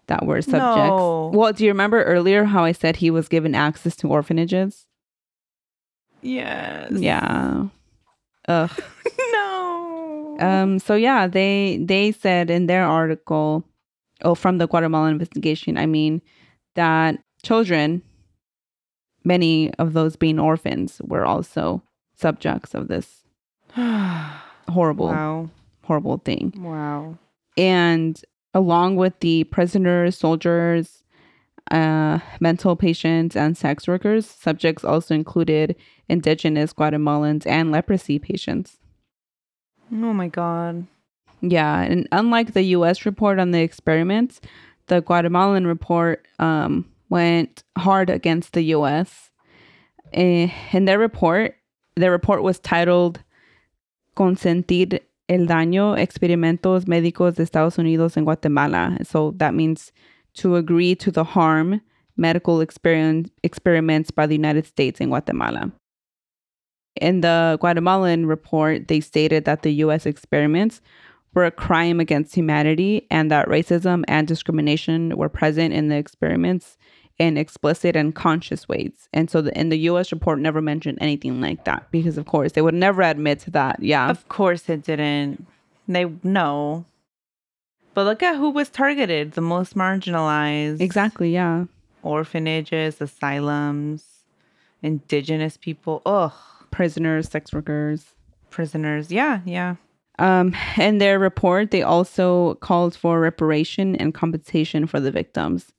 that 0.08 0.26
were 0.26 0.42
subjects. 0.42 0.60
No. 1.00 1.32
Well, 1.34 1.54
do 1.54 1.64
you 1.64 1.72
remember 1.72 2.04
earlier 2.04 2.44
how 2.46 2.64
I 2.64 2.72
said 2.74 2.98
he 2.98 3.10
was 3.10 3.28
given 3.28 3.56
access 3.56 3.96
to 3.98 4.08
orphanages? 4.10 4.86
Yes. 6.22 6.92
Yeah. 6.94 7.68
Ugh. 8.48 8.72
no. 9.32 9.43
Um, 10.44 10.80
so 10.80 10.96
yeah, 10.96 11.28
they 11.28 11.80
they 11.82 12.12
said 12.12 12.50
in 12.50 12.68
their 12.68 12.86
article, 12.86 13.64
oh, 14.24 14.36
from 14.36 14.58
the 14.58 14.68
Guatemalan 14.68 15.14
investigation, 15.14 15.78
I 15.78 15.86
mean, 15.86 16.22
that 16.76 17.20
children, 17.44 18.02
many 19.24 19.74
of 19.76 19.94
those 19.94 20.16
being 20.18 20.40
orphans, 20.40 21.02
were 21.06 21.26
also 21.26 21.82
subjects 22.16 22.74
of 22.74 22.90
this 22.90 23.24
horrible, 24.70 25.08
wow. 25.08 25.50
horrible 25.84 26.18
thing. 26.18 26.54
Wow. 26.58 27.18
And 27.58 28.20
along 28.54 28.98
with 28.98 29.18
the 29.22 29.46
prisoners, 29.46 30.18
soldiers, 30.18 31.04
uh, 31.72 32.20
mental 32.42 32.76
patients, 32.76 33.38
and 33.38 33.58
sex 33.58 33.88
workers, 33.88 34.26
subjects 34.26 34.84
also 34.84 35.16
included 35.16 35.76
indigenous 36.10 36.74
Guatemalans 36.74 37.48
and 37.48 37.72
leprosy 37.72 38.20
patients. 38.20 38.80
Oh 39.94 40.14
my 40.14 40.28
god. 40.28 40.88
Yeah, 41.42 41.82
and 41.82 42.08
unlike 42.12 42.54
the 42.54 42.64
U.S. 42.78 43.06
report 43.06 43.38
on 43.38 43.52
the 43.52 43.62
experiments, 43.62 44.42
the 44.88 45.02
Guatemalan 45.02 45.68
report 45.68 46.26
um, 46.40 46.86
went 47.10 47.64
hard 47.78 48.10
against 48.10 48.54
the 48.54 48.64
U.S. 48.78 49.30
Eh, 50.14 50.50
In 50.72 50.86
their 50.86 50.98
report, 50.98 51.56
their 51.96 52.12
report 52.12 52.42
was 52.42 52.60
titled 52.60 53.20
"Consentir 54.16 55.02
el 55.30 55.46
daño 55.48 55.98
experimentos 55.98 56.86
médicos 56.86 57.36
de 57.36 57.44
Estados 57.44 57.78
Unidos 57.78 58.18
en 58.18 58.24
Guatemala." 58.24 58.98
So 59.04 59.32
that 59.38 59.54
means 59.54 59.92
to 60.36 60.56
agree 60.56 60.96
to 60.96 61.12
the 61.12 61.24
harm 61.24 61.82
medical 62.18 62.62
experiment, 62.62 63.32
experiments 63.44 64.12
by 64.12 64.26
the 64.26 64.36
United 64.36 64.66
States 64.66 65.00
in 65.00 65.10
Guatemala. 65.10 65.72
In 67.02 67.22
the 67.22 67.58
Guatemalan 67.60 68.26
report, 68.26 68.88
they 68.88 69.00
stated 69.00 69.46
that 69.46 69.64
the 69.64 69.74
U.S. 69.76 70.06
experiments 70.06 70.82
were 71.34 71.46
a 71.46 71.52
crime 71.52 72.00
against 72.00 72.36
humanity 72.36 73.08
and 73.10 73.32
that 73.32 73.48
racism 73.48 74.04
and 74.08 74.28
discrimination 74.28 75.18
were 75.18 75.30
present 75.30 75.74
in 75.74 75.90
the 75.90 75.96
experiments 75.96 76.78
in 77.20 77.38
explicit 77.38 77.96
and 77.96 78.16
conscious 78.16 78.68
ways. 78.68 79.08
And 79.14 79.30
so 79.30 79.42
the, 79.42 79.58
in 79.58 79.70
the 79.70 79.78
US 79.90 80.12
report 80.12 80.40
never 80.40 80.62
mentioned 80.62 80.98
anything 81.02 81.42
like 81.42 81.64
that 81.66 81.90
because 81.92 82.18
of 82.18 82.26
course 82.26 82.54
they 82.54 82.62
would 82.62 82.74
never 82.74 83.02
admit 83.02 83.40
to 83.42 83.52
that. 83.52 83.82
Yeah. 83.82 84.10
Of 84.10 84.28
course 84.30 84.68
it 84.70 84.84
didn't. 84.84 85.46
They 85.88 86.12
no. 86.24 86.86
But 87.94 88.06
look 88.06 88.24
at 88.24 88.38
who 88.38 88.50
was 88.50 88.70
targeted, 88.70 89.34
the 89.34 89.42
most 89.42 89.76
marginalized. 89.76 90.82
exactly, 90.82 91.32
yeah. 91.32 91.66
Orphanages, 92.02 93.00
asylums, 93.00 94.04
indigenous 94.82 95.58
people. 95.58 96.02
Ugh. 96.06 96.34
Prisoners, 96.74 97.30
sex 97.30 97.54
workers. 97.54 98.16
Prisoners. 98.50 99.12
Yeah, 99.12 99.42
yeah. 99.46 99.76
Um, 100.18 100.56
in 100.78 100.98
their 100.98 101.20
report, 101.20 101.70
they 101.70 101.84
also 101.84 102.56
called 102.56 102.96
for 102.96 103.20
reparation 103.20 103.96
and 103.96 104.14
compensation 104.14 104.88
for 104.88 105.00
the 105.00 105.12
victims. 105.12 105.72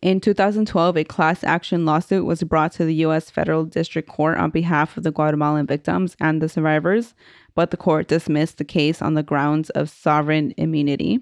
In 0.00 0.20
2012, 0.20 0.96
a 0.96 1.04
class 1.04 1.44
action 1.44 1.84
lawsuit 1.84 2.24
was 2.24 2.42
brought 2.44 2.72
to 2.72 2.84
the 2.84 2.94
U.S. 3.06 3.30
Federal 3.30 3.64
District 3.64 4.08
Court 4.08 4.38
on 4.38 4.50
behalf 4.50 4.96
of 4.96 5.02
the 5.02 5.10
Guatemalan 5.10 5.66
victims 5.66 6.16
and 6.20 6.40
the 6.40 6.48
survivors, 6.48 7.14
but 7.54 7.70
the 7.72 7.76
court 7.76 8.06
dismissed 8.06 8.58
the 8.58 8.64
case 8.64 9.02
on 9.02 9.14
the 9.14 9.22
grounds 9.22 9.70
of 9.70 9.90
sovereign 9.90 10.54
immunity. 10.56 11.20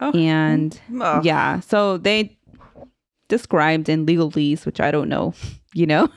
Oh. 0.00 0.10
And 0.10 0.78
Ugh. 1.00 1.24
yeah, 1.24 1.60
so 1.60 1.98
they 1.98 2.36
described 3.28 3.88
in 3.88 4.06
legalese, 4.06 4.66
which 4.66 4.80
I 4.80 4.90
don't 4.90 5.08
know, 5.08 5.34
you 5.72 5.86
know? 5.86 6.10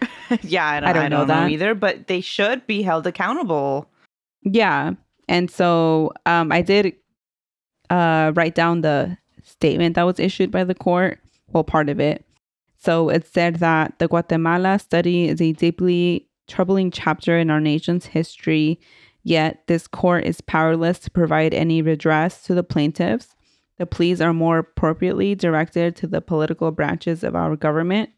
yeah, 0.42 0.66
I 0.66 0.80
don't, 0.80 0.88
I 0.88 0.92
don't 0.92 1.04
I 1.04 1.08
know 1.08 1.16
don't 1.18 1.28
know, 1.28 1.34
that. 1.34 1.50
either, 1.50 1.74
but 1.74 2.06
they 2.06 2.20
should 2.20 2.66
be 2.66 2.82
held 2.82 3.06
accountable. 3.06 3.88
Yeah. 4.42 4.92
And 5.28 5.50
so 5.50 6.12
um, 6.24 6.52
I 6.52 6.62
did 6.62 6.94
uh, 7.90 8.32
write 8.34 8.54
down 8.54 8.82
the 8.82 9.16
statement 9.42 9.94
that 9.96 10.04
was 10.04 10.20
issued 10.20 10.50
by 10.50 10.64
the 10.64 10.74
court, 10.74 11.20
well, 11.52 11.64
part 11.64 11.88
of 11.88 12.00
it. 12.00 12.24
So 12.78 13.08
it 13.08 13.26
said 13.26 13.56
that 13.56 13.98
the 13.98 14.08
Guatemala 14.08 14.78
study 14.78 15.28
is 15.28 15.40
a 15.40 15.52
deeply 15.52 16.28
troubling 16.46 16.90
chapter 16.90 17.36
in 17.38 17.50
our 17.50 17.60
nation's 17.60 18.06
history, 18.06 18.78
yet 19.24 19.62
this 19.66 19.88
court 19.88 20.24
is 20.24 20.40
powerless 20.40 20.98
to 21.00 21.10
provide 21.10 21.54
any 21.54 21.82
redress 21.82 22.42
to 22.44 22.54
the 22.54 22.62
plaintiffs. 22.62 23.34
The 23.78 23.86
pleas 23.86 24.20
are 24.20 24.32
more 24.32 24.58
appropriately 24.58 25.34
directed 25.34 25.96
to 25.96 26.06
the 26.06 26.20
political 26.20 26.70
branches 26.70 27.24
of 27.24 27.34
our 27.34 27.56
government, 27.56 28.10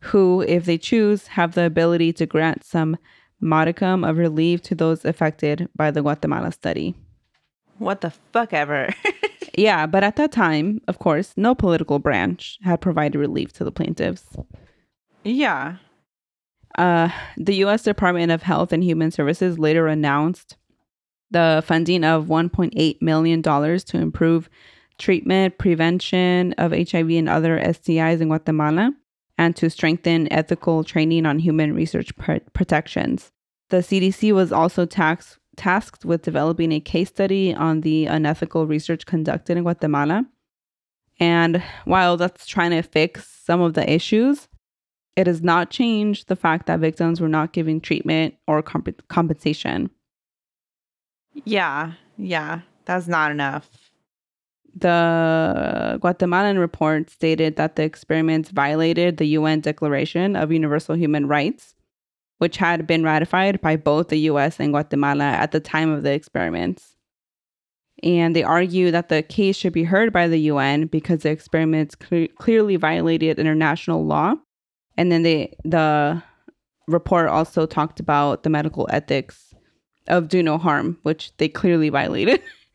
who, 0.00 0.42
if 0.42 0.64
they 0.64 0.78
choose, 0.78 1.28
have 1.28 1.54
the 1.54 1.64
ability 1.64 2.12
to 2.14 2.26
grant 2.26 2.64
some 2.64 2.96
modicum 3.40 4.04
of 4.04 4.18
relief 4.18 4.62
to 4.62 4.74
those 4.74 5.04
affected 5.04 5.68
by 5.74 5.90
the 5.90 6.02
Guatemala 6.02 6.52
study. 6.52 6.94
What 7.78 8.00
the 8.00 8.10
fuck 8.32 8.52
ever. 8.52 8.94
Yeah, 9.56 9.86
but 9.86 10.04
at 10.04 10.16
that 10.16 10.32
time, 10.32 10.82
of 10.86 10.98
course, 10.98 11.32
no 11.36 11.54
political 11.54 11.98
branch 11.98 12.58
had 12.62 12.82
provided 12.82 13.18
relief 13.18 13.54
to 13.54 13.64
the 13.64 13.72
plaintiffs. 13.72 14.36
yeah. 15.24 15.76
Uh, 16.76 17.08
the 17.38 17.54
U.S. 17.56 17.82
Department 17.82 18.30
of 18.30 18.42
Health 18.42 18.70
and 18.70 18.84
Human 18.84 19.10
Services 19.10 19.58
later 19.58 19.86
announced 19.86 20.56
the 21.30 21.64
funding 21.66 22.04
of 22.04 22.26
$1.8 22.26 23.00
million 23.00 23.42
to 23.42 23.96
improve 23.96 24.50
treatment, 24.98 25.56
prevention 25.56 26.52
of 26.58 26.72
HIV 26.72 27.10
and 27.12 27.28
other 27.30 27.58
STIs 27.58 28.20
in 28.20 28.28
Guatemala, 28.28 28.92
and 29.38 29.54
to 29.56 29.70
strengthen 29.70 30.32
ethical 30.32 30.84
training 30.84 31.26
on 31.26 31.38
human 31.38 31.74
research 31.74 32.16
pr- 32.16 32.38
protections. 32.52 33.32
The 33.70 33.78
CDC 33.78 34.32
was 34.32 34.52
also 34.52 34.86
taxed, 34.86 35.38
tasked 35.56 36.04
with 36.04 36.22
developing 36.22 36.72
a 36.72 36.80
case 36.80 37.08
study 37.08 37.54
on 37.54 37.80
the 37.80 38.06
unethical 38.06 38.66
research 38.66 39.06
conducted 39.06 39.56
in 39.56 39.64
Guatemala. 39.64 40.24
And 41.18 41.62
while 41.84 42.16
that's 42.16 42.46
trying 42.46 42.70
to 42.72 42.82
fix 42.82 43.26
some 43.44 43.60
of 43.60 43.74
the 43.74 43.90
issues, 43.90 44.48
it 45.16 45.24
does 45.24 45.42
not 45.42 45.70
change 45.70 46.26
the 46.26 46.36
fact 46.36 46.66
that 46.66 46.80
victims 46.80 47.20
were 47.20 47.28
not 47.28 47.52
given 47.52 47.80
treatment 47.80 48.34
or 48.46 48.62
comp- 48.62 49.08
compensation. 49.08 49.90
Yeah. 51.44 51.92
Yeah. 52.18 52.60
That's 52.84 53.08
not 53.08 53.30
enough. 53.30 53.85
The 54.78 55.98
Guatemalan 56.02 56.58
report 56.58 57.08
stated 57.08 57.56
that 57.56 57.76
the 57.76 57.82
experiments 57.82 58.50
violated 58.50 59.16
the 59.16 59.26
UN 59.28 59.60
Declaration 59.60 60.36
of 60.36 60.52
Universal 60.52 60.96
Human 60.96 61.26
Rights, 61.26 61.74
which 62.38 62.58
had 62.58 62.86
been 62.86 63.02
ratified 63.02 63.60
by 63.62 63.76
both 63.76 64.08
the 64.08 64.18
US 64.30 64.60
and 64.60 64.72
Guatemala 64.72 65.24
at 65.24 65.52
the 65.52 65.60
time 65.60 65.90
of 65.90 66.02
the 66.02 66.12
experiments. 66.12 66.94
And 68.02 68.36
they 68.36 68.42
argue 68.42 68.90
that 68.90 69.08
the 69.08 69.22
case 69.22 69.56
should 69.56 69.72
be 69.72 69.84
heard 69.84 70.12
by 70.12 70.28
the 70.28 70.40
UN 70.40 70.86
because 70.86 71.22
the 71.22 71.30
experiments 71.30 71.94
cle- 71.94 72.28
clearly 72.36 72.76
violated 72.76 73.38
international 73.38 74.04
law 74.04 74.34
And 74.96 75.10
then 75.12 75.22
they 75.22 75.54
the 75.64 76.22
report 76.88 77.28
also 77.28 77.66
talked 77.66 78.00
about 78.00 78.42
the 78.42 78.50
medical 78.50 78.86
ethics 78.90 79.54
of 80.08 80.28
do 80.28 80.42
no 80.42 80.58
harm, 80.58 80.98
which 81.02 81.36
they 81.38 81.48
clearly 81.48 81.88
violated. 81.88 82.42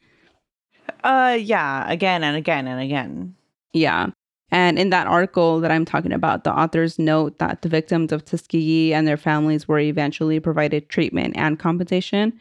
Uh, 1.03 1.37
yeah, 1.39 1.89
again 1.89 2.23
and 2.23 2.37
again 2.37 2.67
and 2.67 2.81
again. 2.81 3.35
yeah. 3.73 4.07
And 4.53 4.77
in 4.77 4.89
that 4.89 5.07
article 5.07 5.61
that 5.61 5.71
I'm 5.71 5.85
talking 5.85 6.11
about, 6.11 6.43
the 6.43 6.53
authors 6.53 6.99
note 6.99 7.39
that 7.39 7.61
the 7.61 7.69
victims 7.69 8.11
of 8.11 8.25
Tuskegee 8.25 8.93
and 8.93 9.07
their 9.07 9.15
families 9.15 9.65
were 9.65 9.79
eventually 9.79 10.41
provided 10.41 10.89
treatment 10.89 11.37
and 11.37 11.57
compensation, 11.57 12.33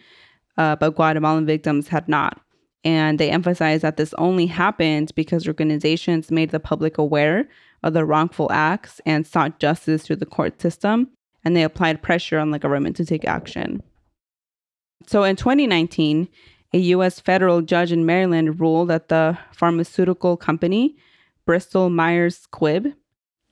uh, 0.59 0.75
but 0.75 0.97
Guatemalan 0.97 1.47
victims 1.47 1.87
had 1.87 2.09
not. 2.09 2.41
And 2.83 3.19
they 3.21 3.31
emphasize 3.31 3.83
that 3.83 3.97
this 3.97 4.13
only 4.15 4.47
happened 4.47 5.13
because 5.15 5.47
organizations 5.47 6.33
made 6.33 6.51
the 6.51 6.59
public 6.59 6.99
aware 6.99 7.49
of 7.85 7.93
the 7.93 8.05
wrongful 8.05 8.51
acts 8.51 9.01
and 9.07 9.27
sought 9.27 9.61
justice 9.61 10.03
through 10.03 10.17
the 10.17 10.27
court 10.27 10.61
system, 10.61 11.09
and 11.45 11.55
they 11.55 11.63
applied 11.63 12.03
pressure 12.03 12.39
on 12.39 12.51
the 12.51 12.59
government 12.59 12.97
to 12.97 13.05
take 13.05 13.25
action. 13.25 13.83
So 15.07 15.23
in 15.23 15.37
2019, 15.37 16.29
a 16.73 16.79
U.S. 16.95 17.19
federal 17.21 17.63
judge 17.63 17.91
in 17.93 18.07
Maryland 18.07 18.61
ruled 18.61 18.89
that 18.89 19.09
the 19.09 19.37
pharmaceutical 19.53 20.37
company 20.37 20.97
Bristol 21.47 21.91
Myers 21.91 22.47
Squibb, 22.51 22.95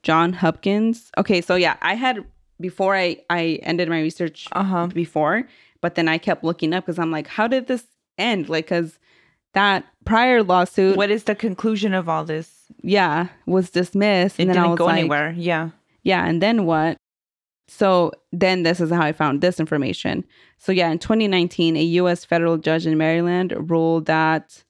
John 0.03 0.33
Hopkins. 0.33 1.11
Okay, 1.17 1.41
so 1.41 1.55
yeah, 1.55 1.75
I 1.81 1.95
had 1.95 2.23
before 2.61 2.95
I 2.95 3.17
I 3.29 3.59
ended 3.63 3.89
my 3.89 3.99
research 4.01 4.47
Uh 4.53 4.63
huh. 4.63 4.87
before, 4.87 5.43
but 5.81 5.95
then 5.95 6.07
I 6.07 6.17
kept 6.17 6.43
looking 6.43 6.73
up 6.73 6.85
because 6.85 6.99
I'm 6.99 7.11
like, 7.11 7.27
how 7.27 7.47
did 7.47 7.67
this 7.67 7.83
end? 8.17 8.47
Like, 8.49 8.65
because 8.65 8.99
that 9.53 9.83
prior 10.05 10.43
lawsuit, 10.43 10.95
What 10.95 11.09
is 11.09 11.23
the 11.25 11.35
conclusion 11.35 11.93
of 11.93 12.07
all 12.07 12.23
this? 12.23 12.51
yeah, 12.83 13.27
was 13.45 13.69
dismissed, 13.71 14.39
It 14.39 14.43
and 14.43 14.49
then 14.51 14.57
I 14.57 14.61
didn't 14.61 14.71
was 14.71 14.77
go 14.77 14.85
like, 14.85 14.99
anywhere. 14.99 15.33
Yeah. 15.35 15.69
yeah, 16.03 16.25
and 16.25 16.41
then 16.41 16.65
what? 16.65 16.97
So 17.69 18.11
then 18.31 18.63
this 18.63 18.81
is 18.81 18.89
how 18.89 19.01
I 19.01 19.11
found 19.11 19.41
this 19.41 19.59
information. 19.59 20.25
So 20.57 20.71
yeah, 20.71 20.89
in 20.89 20.97
2019, 20.97 21.77
a 21.77 21.83
US 21.83 22.25
federal 22.25 22.57
judge 22.57 22.87
in 22.87 22.97
Maryland 22.97 23.53
ruled 23.69 24.07
that 24.07 24.63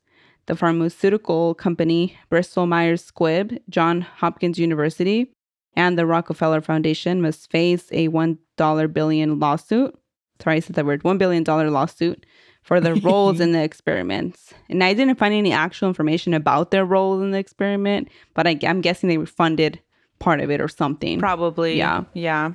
the 0.48 0.56
pharmaceutical 0.56 1.54
company 1.56 2.18
Bristol 2.30 2.66
Myers 2.66 3.10
Squibb, 3.10 3.60
John 3.70 4.02
Hopkins 4.02 4.60
University, 4.60 5.32
and 5.76 5.98
the 5.98 6.06
Rockefeller 6.06 6.60
Foundation 6.60 7.22
must 7.22 7.50
face 7.50 7.88
a 7.92 8.10
1 8.10 8.38
billion 8.58 9.40
lawsuit. 9.40 9.98
Sorry, 10.42 10.58
I 10.58 10.60
said 10.60 10.76
that 10.76 10.86
word, 10.86 11.04
$1 11.04 11.18
billion 11.18 11.44
lawsuit 11.44 12.26
for 12.64 12.82
their 12.82 12.96
roles 13.04 13.40
in 13.40 13.54
the 13.54 13.64
experiments. 13.64 14.54
And 14.70 14.84
I 14.84 14.94
didn't 14.94 15.16
find 15.16 15.34
any 15.34 15.54
actual 15.54 15.88
information 15.88 16.34
about 16.34 16.72
their 16.72 16.84
roles 16.84 17.22
in 17.22 17.32
the 17.32 17.40
experiment, 17.40 18.10
but 18.34 18.46
I, 18.46 18.60
I'm 18.64 18.82
guessing 18.82 19.08
they 19.08 19.24
funded 19.26 19.80
part 20.20 20.42
of 20.42 20.52
it 20.52 20.60
or 20.60 20.68
something. 20.68 21.20
Probably. 21.20 21.78
Yeah. 21.78 22.04
Yeah. 22.14 22.54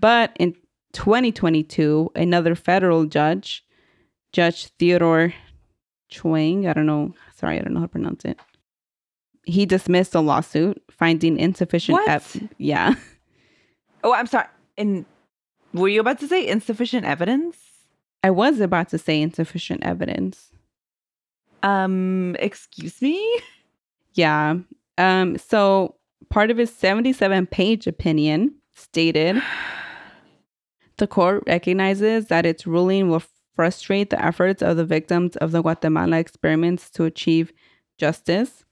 But 0.00 0.36
in 0.38 0.54
2022, 0.92 2.12
another 2.14 2.54
federal 2.54 3.06
judge, 3.06 3.64
Judge 4.32 4.66
Theodore 4.78 5.34
Chuang, 6.08 6.66
I 6.66 6.72
don't 6.72 6.86
know, 6.86 7.14
sorry, 7.36 7.58
I 7.58 7.62
don't 7.62 7.74
know 7.74 7.80
how 7.80 7.86
to 7.86 7.92
pronounce 7.92 8.24
it. 8.24 8.38
He 9.44 9.66
dismissed 9.66 10.12
the 10.12 10.22
lawsuit, 10.22 10.82
finding 10.90 11.38
insufficient. 11.38 11.94
What? 11.94 12.08
ev- 12.08 12.48
yeah, 12.58 12.94
Oh, 14.04 14.12
I'm 14.12 14.26
sorry. 14.26 14.46
And 14.76 15.04
were 15.72 15.88
you 15.88 16.00
about 16.00 16.20
to 16.20 16.28
say 16.28 16.46
insufficient 16.46 17.04
evidence? 17.04 17.58
I 18.22 18.30
was 18.30 18.60
about 18.60 18.88
to 18.90 18.98
say 18.98 19.20
insufficient 19.20 19.84
evidence. 19.84 20.50
Um, 21.62 22.36
excuse 22.38 23.02
me? 23.02 23.40
Yeah. 24.14 24.56
Um. 24.96 25.36
So 25.38 25.96
part 26.30 26.50
of 26.50 26.56
his 26.58 26.72
77 26.74 27.46
page 27.46 27.86
opinion 27.86 28.54
stated 28.78 29.42
the 30.98 31.06
court 31.06 31.44
recognizes 31.46 32.26
that 32.26 32.46
its 32.46 32.66
ruling 32.66 33.08
will 33.08 33.22
frustrate 33.54 34.10
the 34.10 34.24
efforts 34.24 34.62
of 34.62 34.76
the 34.76 34.84
victims 34.84 35.36
of 35.36 35.52
the 35.52 35.62
Guatemala 35.62 36.18
experiments 36.18 36.90
to 36.90 37.04
achieve 37.04 37.52
justice. 37.98 38.64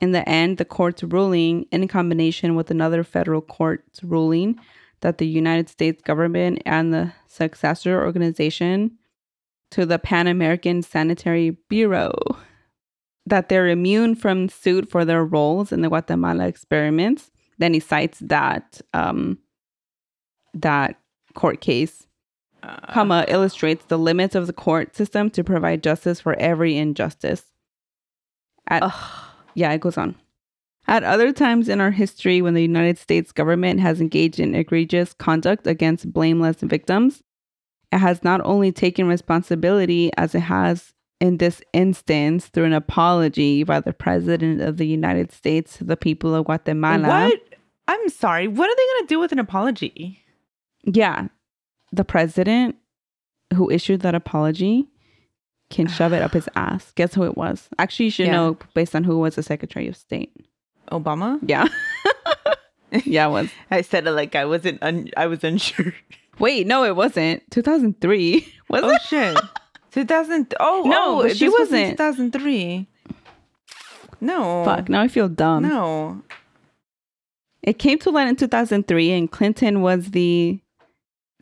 In 0.00 0.12
the 0.12 0.28
end, 0.28 0.58
the 0.58 0.64
court's 0.64 1.02
ruling, 1.02 1.66
in 1.70 1.86
combination 1.88 2.54
with 2.54 2.70
another 2.70 3.02
federal 3.04 3.40
court's 3.40 4.02
ruling 4.02 4.58
that 5.00 5.18
the 5.18 5.26
United 5.26 5.68
States 5.68 6.02
government 6.02 6.62
and 6.66 6.92
the 6.92 7.12
successor 7.26 8.04
organization 8.04 8.98
to 9.70 9.86
the 9.86 9.98
Pan 9.98 10.26
American 10.26 10.82
Sanitary 10.82 11.50
Bureau 11.68 12.12
that 13.26 13.48
they're 13.48 13.68
immune 13.68 14.14
from 14.14 14.48
suit 14.48 14.88
for 14.88 15.04
their 15.04 15.24
roles 15.24 15.72
in 15.72 15.80
the 15.80 15.88
Guatemala 15.88 16.46
experiments. 16.46 17.30
Then 17.58 17.74
he 17.74 17.80
cites 17.80 18.18
that 18.20 18.80
um, 18.92 19.38
that 20.54 20.98
court 21.34 21.60
case, 21.60 22.06
Uh, 22.62 22.92
comma 22.92 23.24
illustrates 23.28 23.84
the 23.86 23.98
limits 23.98 24.34
of 24.34 24.46
the 24.46 24.52
court 24.52 24.96
system 24.96 25.30
to 25.30 25.44
provide 25.44 25.82
justice 25.82 26.20
for 26.20 26.34
every 26.38 26.76
injustice. 26.76 27.44
At, 28.66 28.82
yeah, 29.54 29.72
it 29.72 29.80
goes 29.80 29.98
on. 29.98 30.16
At 30.88 31.04
other 31.04 31.32
times 31.32 31.68
in 31.68 31.80
our 31.80 31.92
history, 31.92 32.42
when 32.42 32.54
the 32.54 32.62
United 32.62 32.98
States 32.98 33.30
government 33.32 33.80
has 33.80 34.00
engaged 34.00 34.40
in 34.40 34.54
egregious 34.54 35.14
conduct 35.14 35.66
against 35.66 36.12
blameless 36.12 36.60
victims, 36.62 37.22
it 37.92 37.98
has 37.98 38.24
not 38.24 38.40
only 38.44 38.72
taken 38.72 39.06
responsibility 39.06 40.10
as 40.16 40.34
it 40.34 40.46
has 40.48 40.94
in 41.20 41.38
this 41.38 41.62
instance 41.72 42.46
through 42.46 42.64
an 42.64 42.72
apology 42.72 43.62
by 43.64 43.80
the 43.80 43.92
President 43.92 44.60
of 44.60 44.76
the 44.76 44.86
United 44.86 45.32
States 45.32 45.78
to 45.78 45.84
the 45.84 45.96
people 45.96 46.34
of 46.34 46.44
Guatemala. 46.46 47.08
What? 47.08 47.40
I'm 47.88 48.08
sorry. 48.08 48.48
What 48.48 48.68
are 48.68 48.74
they 48.76 48.86
going 48.94 49.02
to 49.06 49.08
do 49.08 49.18
with 49.20 49.32
an 49.32 49.38
apology? 49.38 50.22
Yeah, 50.84 51.28
the 51.92 52.04
president 52.04 52.76
who 53.54 53.70
issued 53.70 54.00
that 54.00 54.14
apology 54.14 54.88
can 55.70 55.86
shove 55.86 56.12
it 56.12 56.22
up 56.22 56.32
his 56.32 56.48
ass. 56.56 56.92
Guess 56.96 57.14
who 57.14 57.22
it 57.24 57.36
was? 57.36 57.68
Actually, 57.78 58.06
you 58.06 58.10
should 58.10 58.26
Yeah. 58.26 58.32
know 58.32 58.58
based 58.74 58.94
on 58.94 59.04
who 59.04 59.18
was 59.18 59.36
the 59.36 59.42
Secretary 59.42 59.86
of 59.88 59.96
State. 59.96 60.32
Obama? 60.92 61.38
Yeah. 61.42 61.66
yeah, 63.04 63.26
it 63.26 63.30
was. 63.30 63.48
I 63.70 63.80
said 63.82 64.06
it 64.06 64.12
like 64.12 64.34
I 64.36 64.44
wasn't. 64.44 64.82
Un- 64.82 65.10
I 65.16 65.26
was 65.26 65.42
unsure. 65.44 65.92
Wait, 66.38 66.66
no, 66.66 66.84
it 66.84 66.94
wasn't. 66.94 67.42
2003. 67.50 68.46
Was 68.68 68.82
oh 68.84 68.90
it? 68.90 69.02
shit. 69.02 69.36
2000. 69.96 70.54
Oh 70.60 70.82
No, 70.84 71.22
oh, 71.22 71.28
she 71.28 71.48
was 71.48 71.70
wasn't. 71.70 71.92
2003. 71.92 72.86
No. 74.20 74.62
Fuck, 74.62 74.90
now 74.90 75.00
I 75.00 75.08
feel 75.08 75.26
dumb. 75.26 75.62
No. 75.62 76.20
It 77.62 77.78
came 77.78 77.98
to 78.00 78.10
light 78.10 78.28
in 78.28 78.36
2003, 78.36 79.12
and 79.12 79.30
Clinton 79.30 79.80
was 79.80 80.10
the 80.10 80.60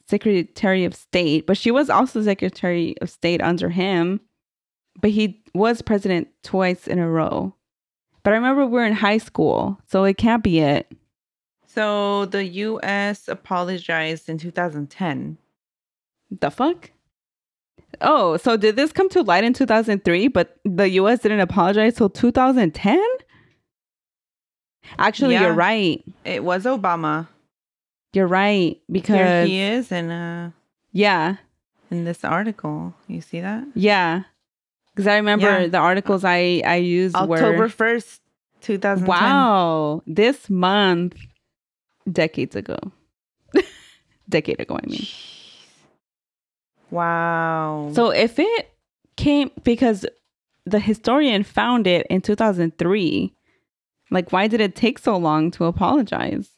Secretary 0.07 0.85
of 0.85 0.95
State, 0.95 1.47
but 1.49 1.57
she 1.57 1.73
was 1.73 1.91
also 1.91 2.23
Secretary 2.23 2.95
of 3.01 3.11
State 3.11 3.43
under 3.43 3.71
him. 3.71 4.21
But 5.01 5.11
he 5.11 5.43
was 5.53 5.83
president 5.83 6.29
twice 6.45 6.87
in 6.87 7.01
a 7.01 7.11
row. 7.11 7.57
But 8.23 8.35
I 8.35 8.37
remember 8.37 8.65
we 8.67 8.81
are 8.81 8.87
in 8.87 8.93
high 8.93 9.19
school, 9.19 9.81
so 9.89 10.05
it 10.05 10.17
can't 10.17 10.45
be 10.45 10.61
it. 10.61 10.93
So 11.67 12.27
the 12.27 12.45
U.S. 12.45 13.27
apologized 13.27 14.29
in 14.29 14.39
2010. 14.39 15.39
The 16.31 16.51
fuck? 16.53 16.93
Oh, 18.01 18.37
so 18.37 18.57
did 18.57 18.77
this 18.77 18.93
come 18.93 19.09
to 19.11 19.23
light 19.23 19.45
in 19.45 19.53
2003, 19.53 20.29
but 20.29 20.57
the 20.65 20.89
US 20.91 21.21
didn't 21.21 21.41
apologize 21.41 21.95
till 21.95 22.11
2010? 22.11 23.01
Actually, 24.99 25.35
Yeah. 25.35 25.43
you're 25.43 25.53
right. 25.55 26.05
It 26.25 26.45
was 26.45 26.65
Obama. 26.65 27.29
You're 28.13 28.27
right 28.29 28.77
Here 28.77 28.93
because 28.93 29.49
he 29.49 29.61
is 29.61 29.91
in 29.91 30.11
uh 30.11 30.51
yeah, 30.93 31.37
in 31.91 32.05
this 32.05 32.25
article. 32.25 32.95
You 33.09 33.21
see 33.21 33.41
that? 33.41 33.65
yeah. 33.75 34.23
Because 34.95 35.09
I 35.09 35.17
remember 35.17 35.63
Yeah. 35.63 35.67
the 35.67 35.79
articles 35.79 36.23
I 36.25 36.63
I 36.65 36.77
used 36.77 37.17
October 37.17 37.57
were 37.59 37.69
1st, 37.69 38.21
2010. 38.61 39.07
wow, 39.09 40.03
this 40.07 40.49
month, 40.49 41.17
decades 42.11 42.55
ago, 42.55 42.79
decade 44.29 44.61
ago. 44.61 44.79
I 44.81 44.87
mean, 44.87 45.05
Wow. 46.95 47.91
so 47.93 48.11
if 48.11 48.39
it 48.39 48.73
came 49.17 49.51
because 49.65 50.07
the 50.65 50.81
historian 50.81 51.43
found 51.43 51.87
it 51.87 52.07
in 52.09 52.21
2003, 52.21 53.35
like 54.11 54.33
why 54.33 54.47
did 54.47 54.61
it 54.61 54.75
take 54.75 54.99
so 54.99 55.17
long 55.17 55.51
to 55.53 55.65
apologize? 55.65 56.51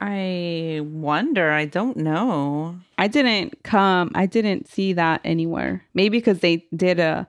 I 0.00 0.80
wonder. 0.82 1.50
I 1.50 1.66
don't 1.66 1.98
know. 1.98 2.80
I 2.96 3.06
didn't 3.06 3.62
come. 3.64 4.10
I 4.14 4.24
didn't 4.24 4.66
see 4.66 4.94
that 4.94 5.20
anywhere. 5.24 5.84
Maybe 5.92 6.18
because 6.18 6.40
they 6.40 6.66
did 6.74 6.98
a. 6.98 7.28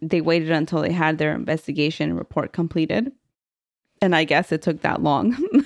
They 0.00 0.20
waited 0.20 0.52
until 0.52 0.82
they 0.82 0.92
had 0.92 1.18
their 1.18 1.34
investigation 1.34 2.14
report 2.14 2.52
completed, 2.52 3.10
and 4.00 4.14
I 4.14 4.22
guess 4.22 4.52
it 4.52 4.62
took 4.62 4.82
that 4.82 5.02
long. 5.02 5.36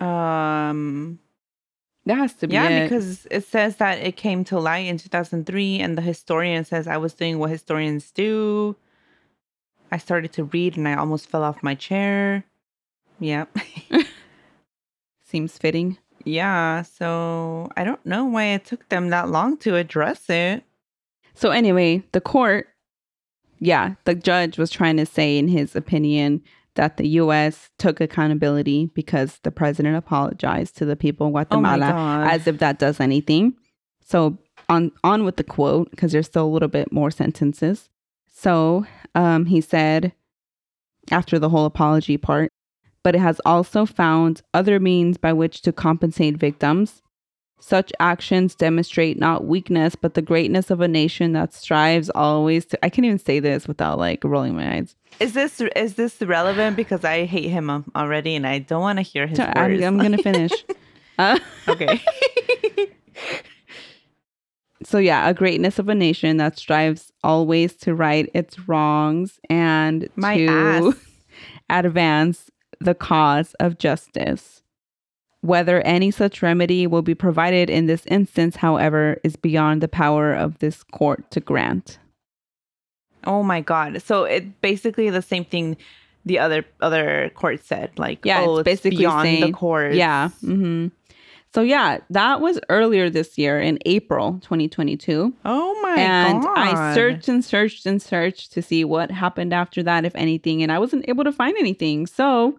Um 0.00 1.18
that 2.10 2.18
has 2.18 2.34
to 2.34 2.48
be 2.48 2.54
yeah, 2.54 2.68
it. 2.68 2.82
because 2.84 3.26
it 3.30 3.44
says 3.44 3.76
that 3.76 3.98
it 3.98 4.16
came 4.16 4.42
to 4.44 4.58
light 4.58 4.86
in 4.86 4.98
2003 4.98 5.78
and 5.78 5.96
the 5.96 6.02
historian 6.02 6.64
says 6.64 6.88
I 6.88 6.96
was 6.96 7.14
doing 7.14 7.38
what 7.38 7.50
historians 7.50 8.10
do. 8.10 8.74
I 9.92 9.98
started 9.98 10.32
to 10.32 10.44
read 10.44 10.76
and 10.76 10.88
I 10.88 10.94
almost 10.94 11.28
fell 11.28 11.44
off 11.44 11.62
my 11.62 11.76
chair. 11.76 12.44
Yep. 13.20 13.56
Seems 15.24 15.56
fitting. 15.56 15.98
yeah. 16.24 16.82
So 16.82 17.70
I 17.76 17.84
don't 17.84 18.04
know 18.04 18.24
why 18.24 18.46
it 18.46 18.64
took 18.64 18.88
them 18.88 19.10
that 19.10 19.28
long 19.28 19.56
to 19.58 19.76
address 19.76 20.28
it. 20.28 20.64
So 21.34 21.50
anyway, 21.50 22.02
the 22.10 22.20
court, 22.20 22.68
yeah, 23.60 23.94
the 24.04 24.16
judge 24.16 24.58
was 24.58 24.70
trying 24.70 24.96
to 24.96 25.06
say 25.06 25.38
in 25.38 25.46
his 25.46 25.76
opinion 25.76 26.42
that 26.74 26.96
the 26.96 27.08
U.S. 27.08 27.70
took 27.78 28.00
accountability 28.00 28.86
because 28.94 29.38
the 29.42 29.50
president 29.50 29.96
apologized 29.96 30.76
to 30.78 30.84
the 30.84 30.96
people 30.96 31.26
of 31.26 31.32
Guatemala, 31.32 31.92
Oh 31.94 32.30
as 32.30 32.46
if 32.46 32.58
that 32.58 32.78
does 32.78 33.00
anything. 33.00 33.54
So 34.04 34.38
on 34.68 34.92
on 35.04 35.24
with 35.24 35.36
the 35.36 35.44
quote 35.44 35.90
because 35.90 36.12
there's 36.12 36.26
still 36.26 36.46
a 36.46 36.48
little 36.48 36.68
bit 36.68 36.92
more 36.92 37.10
sentences. 37.10 37.88
So 38.32 38.86
um, 39.14 39.46
he 39.46 39.60
said 39.60 40.12
after 41.10 41.38
the 41.38 41.48
whole 41.48 41.64
apology 41.64 42.16
part, 42.16 42.50
but 43.02 43.14
it 43.14 43.20
has 43.20 43.40
also 43.44 43.86
found 43.86 44.42
other 44.54 44.78
means 44.78 45.16
by 45.16 45.32
which 45.32 45.62
to 45.62 45.72
compensate 45.72 46.36
victims. 46.36 47.02
Such 47.60 47.92
actions 48.00 48.54
demonstrate 48.54 49.18
not 49.18 49.44
weakness, 49.44 49.94
but 49.94 50.14
the 50.14 50.22
greatness 50.22 50.70
of 50.70 50.80
a 50.80 50.88
nation 50.88 51.32
that 51.32 51.52
strives 51.52 52.10
always 52.14 52.64
to. 52.66 52.84
I 52.84 52.88
can't 52.88 53.04
even 53.04 53.18
say 53.18 53.38
this 53.38 53.68
without 53.68 53.98
like 53.98 54.24
rolling 54.24 54.56
my 54.56 54.76
eyes. 54.76 54.96
Is 55.20 55.34
this 55.34 55.60
is 55.76 55.94
this 55.94 56.20
relevant? 56.22 56.76
Because 56.76 57.04
I 57.04 57.26
hate 57.26 57.50
him 57.50 57.68
um, 57.68 57.90
already, 57.94 58.34
and 58.34 58.46
I 58.46 58.60
don't 58.60 58.80
want 58.80 58.98
to 58.98 59.02
hear 59.02 59.26
his 59.26 59.36
So 59.36 59.44
I'm, 59.44 59.72
words. 59.72 59.84
I'm 59.84 59.98
gonna 59.98 60.18
finish. 60.18 60.52
uh, 61.18 61.38
okay. 61.68 62.00
so 64.82 64.98
yeah, 64.98 65.28
a 65.28 65.34
greatness 65.34 65.78
of 65.78 65.88
a 65.88 65.94
nation 65.94 66.38
that 66.38 66.58
strives 66.58 67.12
always 67.22 67.74
to 67.76 67.94
right 67.94 68.30
its 68.32 68.58
wrongs 68.68 69.38
and 69.50 70.08
My 70.16 70.36
to 70.38 70.48
ass. 70.48 70.94
advance 71.70 72.50
the 72.80 72.94
cause 72.94 73.54
of 73.60 73.78
justice. 73.78 74.62
Whether 75.42 75.80
any 75.82 76.10
such 76.10 76.42
remedy 76.42 76.86
will 76.86 77.02
be 77.02 77.14
provided 77.14 77.70
in 77.70 77.86
this 77.86 78.04
instance, 78.06 78.56
however, 78.56 79.18
is 79.24 79.36
beyond 79.36 79.80
the 79.80 79.88
power 79.88 80.34
of 80.34 80.58
this 80.58 80.82
court 80.82 81.30
to 81.30 81.40
grant. 81.40 81.98
Oh 83.24 83.42
my 83.42 83.60
god. 83.60 84.02
So 84.02 84.24
it 84.24 84.60
basically 84.60 85.08
the 85.10 85.22
same 85.22 85.44
thing 85.44 85.76
the 86.26 86.38
other 86.38 86.64
other 86.80 87.30
court 87.34 87.64
said. 87.64 87.90
Like, 87.98 88.24
Yeah, 88.24 88.42
oh, 88.42 88.58
it's 88.58 88.68
it's 88.68 88.82
basically 88.82 88.98
beyond 88.98 89.26
saying- 89.26 89.40
the 89.46 89.52
court. 89.52 89.94
Yeah. 89.94 90.28
hmm 90.40 90.88
So 91.54 91.62
yeah, 91.62 91.98
that 92.10 92.40
was 92.40 92.60
earlier 92.68 93.08
this 93.10 93.38
year 93.38 93.58
in 93.60 93.78
April 93.86 94.38
2022. 94.42 95.32
Oh 95.44 95.80
my 95.82 95.96
and 95.98 96.42
god. 96.42 96.58
I 96.58 96.94
searched 96.94 97.28
and 97.28 97.44
searched 97.44 97.86
and 97.86 98.00
searched 98.00 98.52
to 98.52 98.62
see 98.62 98.84
what 98.84 99.10
happened 99.10 99.52
after 99.54 99.82
that, 99.84 100.04
if 100.04 100.14
anything, 100.14 100.62
and 100.62 100.70
I 100.70 100.78
wasn't 100.78 101.06
able 101.08 101.24
to 101.24 101.32
find 101.32 101.56
anything. 101.58 102.06
So, 102.06 102.58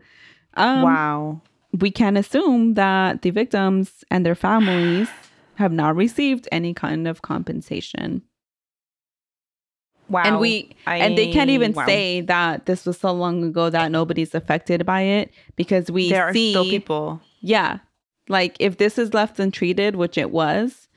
um, 0.56 0.82
wow. 0.82 1.42
We 1.80 1.92
can 1.92 2.18
assume 2.18 2.74
that 2.76 3.22
the 3.22 3.30
victims 3.30 4.04
and 4.12 4.26
their 4.26 4.36
families 4.36 5.10
have 5.56 5.72
not 5.72 5.96
received 5.96 6.48
any 6.52 6.74
kind 6.74 7.08
of 7.08 7.22
compensation. 7.22 8.24
Wow. 10.10 10.24
And 10.26 10.40
we 10.40 10.72
and 10.86 11.18
they 11.18 11.32
can't 11.32 11.50
even 11.50 11.72
wow. 11.72 11.86
say 11.86 12.22
that 12.22 12.66
this 12.66 12.86
was 12.86 12.98
so 12.98 13.14
long 13.14 13.44
ago 13.46 13.70
that 13.70 13.92
nobody's 13.92 14.36
affected 14.36 14.86
by 14.86 15.02
it 15.02 15.32
because 15.56 15.90
we 15.90 16.10
there 16.10 16.26
are 16.26 16.34
see 16.34 16.52
still 16.52 16.66
people. 16.66 17.22
yeah. 17.40 17.80
Like 18.28 18.56
if 18.60 18.78
this 18.78 18.98
is 18.98 19.14
left 19.14 19.40
untreated, 19.40 19.96
which 19.96 20.18
it 20.18 20.32
was, 20.32 20.88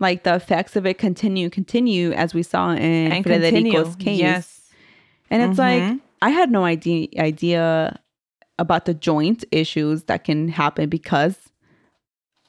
like 0.00 0.22
the 0.24 0.34
effects 0.34 0.76
of 0.76 0.86
it 0.86 0.98
continue, 0.98 1.50
continue 1.50 2.12
as 2.12 2.32
we 2.34 2.42
saw 2.42 2.70
in 2.70 3.12
And 3.12 3.24
Frederico's 3.24 3.96
continue. 3.96 3.98
case. 3.98 4.18
Yes. 4.20 4.60
And 5.30 5.42
it's 5.50 5.58
like 5.58 5.82
Mhm. 5.82 6.00
I 6.22 6.30
had 6.30 6.50
no 6.50 6.64
idea 6.64 7.08
idea 7.18 7.98
about 8.58 8.84
the 8.84 8.94
joint 8.94 9.44
issues 9.50 10.04
that 10.04 10.24
can 10.24 10.48
happen 10.48 10.88
because 10.88 11.36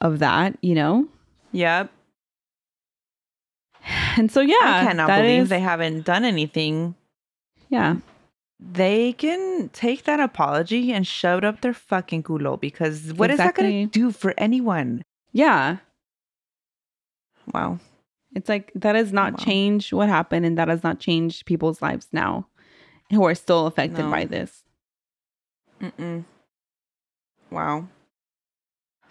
of 0.00 0.18
that, 0.20 0.56
you 0.62 0.74
know? 0.74 1.06
Yep. 1.52 1.90
And 4.16 4.30
so 4.32 4.40
yeah, 4.40 4.56
I 4.60 4.84
cannot 4.86 5.08
believe 5.08 5.42
is- 5.44 5.48
they 5.48 5.60
haven't 5.60 6.04
done 6.04 6.24
anything. 6.24 6.94
yeah. 7.68 7.96
They 8.58 9.12
can 9.12 9.68
take 9.74 10.04
that 10.04 10.18
apology 10.18 10.90
and 10.90 11.06
shove 11.06 11.38
it 11.38 11.44
up 11.44 11.60
their 11.60 11.74
fucking 11.74 12.22
culo 12.22 12.58
because 12.58 13.12
what 13.12 13.30
is 13.30 13.36
that 13.36 13.54
going 13.54 13.86
to 13.90 13.98
do 13.98 14.10
for 14.10 14.32
anyone? 14.38 15.02
Yeah. 15.32 15.76
Wow. 17.52 17.78
It's 18.34 18.48
like 18.48 18.72
that 18.74 18.94
has 18.94 19.12
not 19.12 19.34
Wow. 19.34 19.44
change 19.44 19.92
what 19.92 20.08
happened 20.08 20.46
and 20.46 20.56
that 20.56 20.68
has 20.68 20.82
not 20.82 20.98
changed 21.00 21.44
people's 21.44 21.82
lives 21.82 22.08
now 22.12 22.46
who 23.10 23.24
are 23.26 23.34
still 23.34 23.66
affected 23.66 24.06
No. 24.06 24.10
by 24.10 24.24
this. 24.24 24.64
Mm-mm. 25.80 26.24
Wow. 27.50 27.88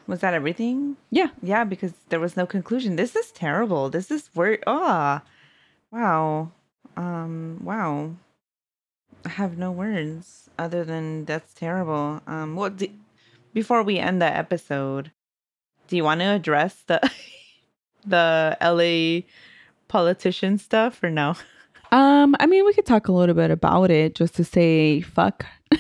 Was 0.08 0.20
that 0.20 0.34
everything? 0.34 0.98
Yeah. 1.10 1.30
Yeah, 1.42 1.64
because 1.64 1.94
there 2.10 2.20
was 2.20 2.38
no 2.38 2.46
conclusion. 2.46 2.96
This 2.96 3.16
is 3.16 3.32
terrible. 3.32 3.90
This 3.90 4.12
is 4.12 4.30
where 4.34 4.60
ah. 4.68 5.24
wow. 5.92 6.52
Um 6.96 7.62
wow. 7.64 8.16
I 9.26 9.30
have 9.30 9.58
no 9.58 9.72
words 9.72 10.50
other 10.60 10.84
than 10.84 11.26
that's 11.26 11.54
terrible. 11.54 12.22
Um 12.28 12.56
what 12.56 12.78
do, 12.78 12.88
before 13.54 13.82
we 13.84 13.98
end 13.98 14.22
the 14.22 14.26
episode, 14.26 15.12
do 15.88 15.96
you 15.96 16.04
want 16.04 16.22
to 16.22 16.26
address 16.26 16.84
the 16.88 17.00
the 18.06 18.58
LA 18.62 19.26
politician 19.88 20.58
stuff 20.58 21.02
or 21.04 21.10
no? 21.10 21.36
Um, 21.92 22.36
I 22.40 22.46
mean, 22.46 22.66
we 22.66 22.74
could 22.74 22.86
talk 22.86 23.08
a 23.08 23.12
little 23.12 23.36
bit 23.36 23.52
about 23.52 23.90
it 23.92 24.16
just 24.16 24.36
to 24.36 24.44
say 24.44 25.02
fuck 25.02 25.46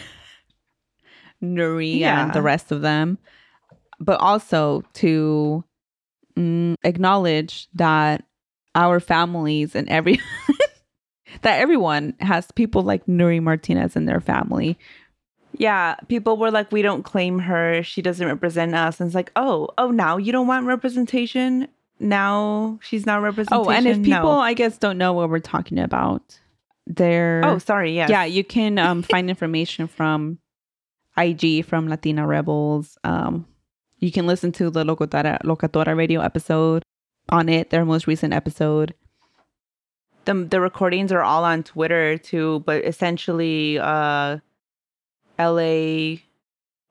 Nury 1.44 2.02
and 2.02 2.34
the 2.34 2.42
rest 2.42 2.72
of 2.72 2.82
them, 2.82 3.18
but 4.00 4.20
also 4.20 4.84
to 4.94 5.64
mm, 6.38 6.76
acknowledge 6.84 7.68
that 7.74 8.26
our 8.74 9.00
families 9.00 9.76
and 9.76 9.88
every 9.90 10.20
that 11.42 11.60
everyone 11.60 12.14
has 12.20 12.52
people 12.52 12.82
like 12.82 13.06
Nury 13.06 13.42
Martinez 13.42 13.96
in 13.96 14.06
their 14.06 14.20
family. 14.20 14.78
Yeah, 15.58 15.96
people 16.10 16.36
were 16.36 16.52
like, 16.52 16.72
we 16.72 16.82
don't 16.82 17.04
claim 17.04 17.40
her. 17.40 17.82
She 17.82 18.02
doesn't 18.02 18.28
represent 18.28 18.76
us. 18.76 19.00
And 19.00 19.08
it's 19.08 19.16
like, 19.16 19.32
oh, 19.38 19.70
oh, 19.78 19.90
now 19.90 20.18
you 20.18 20.34
don't 20.34 20.48
want 20.48 20.66
representation? 20.66 21.70
Now 21.98 22.78
she's 22.82 23.06
not 23.06 23.22
representation? 23.22 23.66
Oh, 23.66 23.70
and 23.70 23.88
if 23.88 23.98
people, 24.04 24.34
No. 24.34 24.40
I 24.40 24.54
guess, 24.54 24.78
don't 24.78 24.98
know 24.98 25.14
what 25.14 25.30
we're 25.30 25.40
talking 25.40 25.80
about, 25.80 26.38
they're 26.86 27.42
Oh, 27.44 27.58
sorry. 27.58 27.96
Yeah. 27.96 28.08
yeah, 28.10 28.26
you 28.26 28.44
can 28.44 28.78
um, 28.78 29.02
find 29.02 29.30
information 29.36 29.88
from 29.88 30.40
IG 31.18 31.66
from 31.66 31.88
Latina 31.88 32.28
Rebels. 32.28 32.97
Um, 33.03 33.45
you 33.99 34.11
can 34.11 34.28
listen 34.28 34.51
to 34.53 34.70
the 34.70 34.84
Locatora, 34.84 35.41
Locatora 35.43 35.95
radio 35.95 36.22
episode 36.22 36.84
on 37.30 37.49
it, 37.49 37.70
their 37.70 37.86
most 37.86 38.07
recent 38.07 38.34
episode. 38.34 38.93
the 40.26 40.34
the 40.34 40.59
recordings 40.59 41.11
are 41.11 41.22
all 41.22 41.43
on 41.43 41.63
Twitter 41.63 42.18
too, 42.18 42.61
but 42.66 42.84
essentially, 42.86 43.80
uh, 43.80 44.38
L.A. 45.38 46.24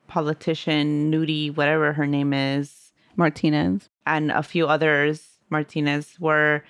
politician 0.08 1.10
Nudie, 1.10 1.54
whatever 1.54 1.92
her 1.92 2.06
name 2.06 2.32
is, 2.32 2.92
Martinez. 3.16 3.88
and 4.06 4.30
a 4.30 4.42
few 4.42 4.66
others, 4.66 5.38
Martinez, 5.50 6.18
were 6.20 6.62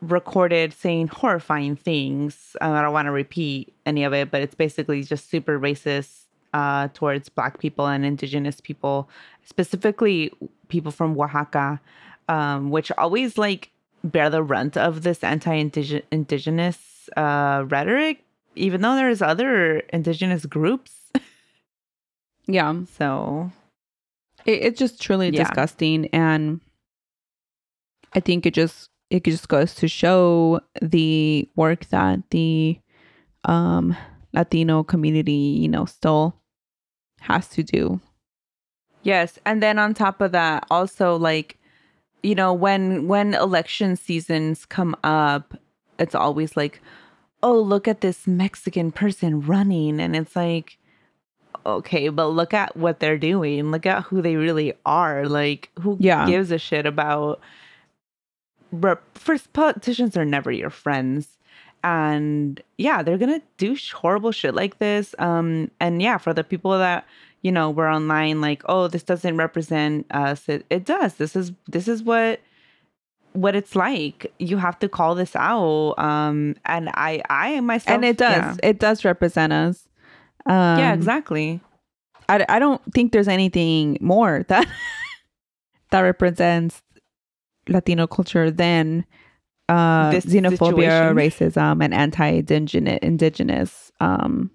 recorded 0.00 0.72
saying 0.72 1.08
horrifying 1.08 1.76
things. 1.76 2.56
I 2.60 2.82
don't 2.82 2.92
want 2.92 3.06
to 3.06 3.12
repeat 3.12 3.74
any 3.86 4.02
of 4.04 4.12
it, 4.12 4.30
but 4.30 4.42
it's 4.42 4.54
basically 4.56 5.02
just 5.04 5.30
super 5.30 5.58
racist 5.58 6.24
uh, 6.52 6.88
towards 6.94 7.28
Black 7.28 7.58
people 7.58 7.86
and 7.86 8.04
Indigenous 8.04 8.60
people, 8.60 9.08
specifically 9.44 10.30
people 10.68 10.90
from 10.92 11.18
Oaxaca, 11.18 11.80
um, 12.28 12.70
which 12.70 12.90
always 12.98 13.38
like 13.38 13.70
bear 14.04 14.28
the 14.30 14.42
brunt 14.42 14.76
of 14.76 15.02
this 15.02 15.22
anti-indigenous 15.24 17.08
uh, 17.16 17.64
rhetoric, 17.68 18.24
even 18.56 18.80
though 18.80 18.96
there's 18.96 19.22
other 19.22 19.78
indigenous 19.92 20.46
groups. 20.46 20.92
Yeah, 22.48 22.74
So 22.98 23.52
it, 24.44 24.62
it's 24.62 24.78
just 24.78 25.00
truly 25.00 25.30
Yeah. 25.30 25.44
disgusting, 25.44 26.06
and 26.12 26.60
I 28.14 28.20
think 28.20 28.46
it 28.46 28.54
just 28.54 28.88
it 29.10 29.24
just 29.24 29.48
goes 29.48 29.74
to 29.76 29.86
show 29.88 30.60
the 30.80 31.48
work 31.54 31.86
that 31.90 32.18
the 32.30 32.78
um, 33.44 33.94
Latino 34.32 34.82
community, 34.82 35.32
you 35.62 35.68
know, 35.68 35.84
still 35.84 36.34
has 37.22 37.48
to 37.48 37.62
do. 37.62 38.00
Yes, 39.02 39.38
and 39.44 39.62
then 39.62 39.78
on 39.78 39.94
top 39.94 40.20
of 40.20 40.32
that, 40.32 40.66
also 40.70 41.16
like 41.16 41.58
you 42.22 42.36
know, 42.36 42.52
when 42.54 43.08
when 43.08 43.34
election 43.34 43.96
seasons 43.96 44.64
come 44.64 44.94
up, 45.02 45.54
it's 45.98 46.14
always 46.14 46.56
like, 46.56 46.80
"Oh, 47.42 47.58
look 47.60 47.88
at 47.88 48.00
this 48.00 48.28
Mexican 48.28 48.92
person 48.92 49.40
running." 49.40 49.98
And 50.00 50.14
it's 50.14 50.36
like, 50.36 50.78
"Okay, 51.66 52.08
but 52.10 52.28
look 52.28 52.54
at 52.54 52.76
what 52.76 53.00
they're 53.00 53.18
doing. 53.18 53.72
Look 53.72 53.86
at 53.86 54.04
who 54.04 54.22
they 54.22 54.36
really 54.36 54.72
are. 54.86 55.26
Like, 55.26 55.70
who 55.80 55.96
Yeah. 55.98 56.26
gives 56.26 56.52
a 56.52 56.58
shit 56.58 56.86
about 56.86 57.40
rep- 58.70 59.18
first 59.18 59.52
politicians 59.52 60.16
are 60.16 60.24
never 60.24 60.52
your 60.52 60.70
friends." 60.70 61.38
And 61.84 62.62
yeah, 62.78 63.02
they're 63.02 63.18
gonna 63.18 63.42
do 63.56 63.76
horrible 63.92 64.32
shit 64.32 64.54
like 64.54 64.78
this. 64.78 65.14
Um, 65.18 65.70
and 65.80 66.00
yeah, 66.00 66.18
for 66.18 66.32
the 66.32 66.44
people 66.44 66.76
that 66.78 67.06
you 67.42 67.52
know 67.52 67.70
were 67.70 67.88
online, 67.88 68.40
like, 68.40 68.62
oh, 68.66 68.88
this 68.88 69.02
doesn't 69.02 69.36
represent 69.36 70.06
us. 70.10 70.48
It, 70.48 70.64
it 70.70 70.84
does. 70.84 71.14
This 71.14 71.34
is 71.36 71.52
this 71.68 71.88
is 71.88 72.02
what 72.02 72.40
what 73.32 73.56
it's 73.56 73.74
like. 73.74 74.32
You 74.38 74.58
have 74.58 74.78
to 74.80 74.88
call 74.88 75.14
this 75.14 75.34
out. 75.34 75.98
Um, 75.98 76.56
and 76.64 76.90
I 76.94 77.22
I 77.28 77.60
myself 77.60 77.94
and 77.94 78.04
it 78.04 78.16
does 78.16 78.58
yeah. 78.62 78.68
it 78.68 78.78
does 78.78 79.04
represent 79.04 79.52
us. 79.52 79.88
Um, 80.46 80.78
yeah, 80.78 80.92
exactly. 80.92 81.60
I, 82.28 82.44
I 82.48 82.58
don't 82.58 82.80
think 82.94 83.12
there's 83.12 83.28
anything 83.28 83.98
more 84.00 84.44
that 84.48 84.66
that 85.90 86.00
represents 86.00 86.82
Latino 87.68 88.06
culture 88.06 88.50
than 88.50 89.04
uh, 89.72 90.10
xenophobia, 90.12 91.14
situation. 91.14 91.16
racism, 91.16 91.84
and 91.84 91.94
anti-indigenous 91.94 92.98
indigenous 93.02 93.92
um, 94.00 94.50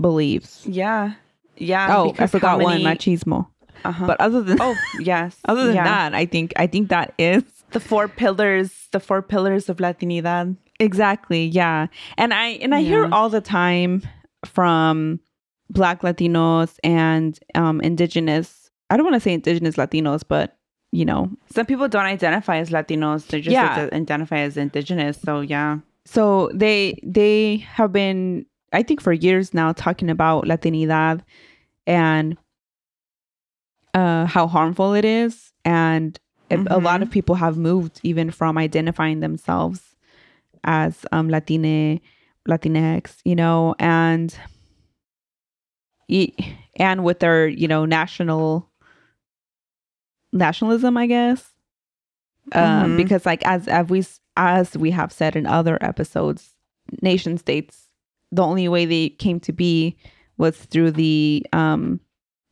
beliefs. 0.00 0.66
Yeah, 0.66 1.14
yeah. 1.56 1.96
oh, 1.96 2.14
I 2.18 2.26
forgot 2.26 2.58
how 2.58 2.64
one, 2.64 2.80
machismo. 2.80 3.46
Uh-huh. 3.84 4.06
But 4.06 4.20
other 4.20 4.42
than 4.42 4.58
oh 4.60 4.74
yes, 5.00 5.36
other 5.44 5.66
than 5.66 5.76
yeah. 5.76 5.84
that, 5.84 6.14
I 6.14 6.26
think 6.26 6.52
I 6.56 6.66
think 6.66 6.88
that 6.88 7.14
is 7.18 7.44
the 7.70 7.80
four 7.80 8.08
pillars, 8.08 8.88
the 8.92 9.00
four 9.00 9.22
pillars 9.22 9.68
of 9.68 9.76
Latinidad. 9.78 10.56
exactly 10.80 11.44
yeah. 11.46 11.86
And 12.16 12.34
I 12.34 12.48
and 12.62 12.74
I 12.74 12.82
hear 12.82 13.08
all 13.12 13.28
the 13.28 13.40
time 13.40 14.02
from 14.44 15.20
Black 15.70 16.02
Latinos 16.02 16.76
and 16.82 17.38
um, 17.54 17.80
indigenous. 17.80 18.70
I 18.90 18.96
don't 18.96 19.04
want 19.04 19.14
to 19.14 19.20
say 19.20 19.34
indigenous 19.34 19.76
Latinos, 19.76 20.22
but 20.26 20.57
you 20.92 21.04
know, 21.04 21.30
Some 21.52 21.66
people 21.66 21.88
don't 21.88 22.06
identify 22.06 22.56
as 22.58 22.70
Latinos; 22.70 23.26
they 23.26 23.40
just 23.40 23.52
Yeah. 23.52 23.84
ide- 23.86 23.92
identify 23.92 24.38
as 24.38 24.56
indigenous. 24.56 25.20
So 25.20 25.40
yeah, 25.40 25.78
so 26.06 26.50
they 26.54 26.98
they 27.02 27.58
have 27.58 27.92
been 27.92 28.46
i 28.72 28.82
think 28.82 29.00
for 29.00 29.12
years 29.12 29.52
now 29.54 29.72
talking 29.72 30.10
about 30.10 30.44
latinidad 30.44 31.20
and 31.86 32.36
uh 33.94 34.24
how 34.26 34.46
harmful 34.46 34.94
it 34.94 35.04
is 35.04 35.52
and 35.64 36.18
if 36.50 36.60
a 36.70 36.78
lot 36.78 37.02
of 37.02 37.10
people 37.10 37.34
have 37.34 37.56
moved 37.58 38.00
even 38.02 38.30
from 38.30 38.56
identifying 38.58 39.20
themselves 39.20 39.96
as 40.64 41.04
um 41.12 41.28
latine 41.28 42.00
latinx 42.48 43.16
you 43.24 43.34
know 43.36 43.74
and 43.78 44.38
and 46.76 47.04
with 47.04 47.18
their 47.20 47.46
you 47.48 47.68
know 47.68 47.84
national 47.84 48.68
nationalism 50.32 50.96
i 50.96 51.06
guess 51.06 51.52
um, 52.52 52.92
Mhm. 52.92 52.96
because 52.96 53.26
like 53.26 53.44
as 53.46 53.68
as 53.68 53.88
we 53.88 54.04
as 54.36 54.76
we 54.76 54.90
have 54.90 55.12
said 55.12 55.36
in 55.36 55.46
other 55.46 55.78
episodes 55.82 56.54
nation 57.02 57.36
states 57.38 57.88
the 58.32 58.42
only 58.42 58.68
way 58.68 58.84
they 58.86 59.10
came 59.10 59.40
to 59.40 59.52
be 59.52 59.96
was 60.38 60.56
through 60.56 60.90
the 60.90 61.44
um 61.52 62.00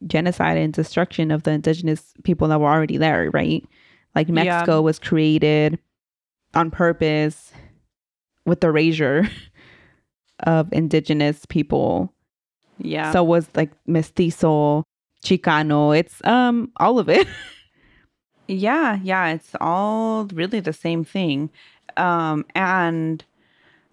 genocide 0.07 0.59
and 0.59 0.72
destruction 0.74 1.31
of 1.31 1.43
the 1.45 1.51
indigenous 1.53 2.12
people 2.24 2.49
that 2.49 2.61
were 2.61 2.68
already 2.68 2.99
there 2.99 3.31
right 3.33 3.64
like 4.14 4.29
Yeah. 4.29 4.33
mexico 4.35 4.83
was 4.83 4.99
created 4.99 5.79
on 6.55 6.70
purpose 6.70 7.53
with 8.45 8.61
the 8.61 8.68
erasure 8.68 9.29
of 10.41 10.68
indigenous 10.72 11.47
people 11.47 12.12
yeah. 12.79 13.11
so 13.12 13.24
was 13.24 13.49
like 13.55 13.70
mestizo 13.87 14.85
chicano 15.24 15.99
it's 15.99 16.22
um 16.27 16.70
all 16.77 16.99
of 16.99 17.09
it 17.09 17.27
Yeah, 18.49 18.99
yeah, 19.03 19.28
it's 19.28 19.55
all 19.61 20.24
really 20.26 20.61
the 20.61 20.72
same 20.72 21.05
thing. 21.05 21.51
Um, 21.97 22.44
and 22.55 23.24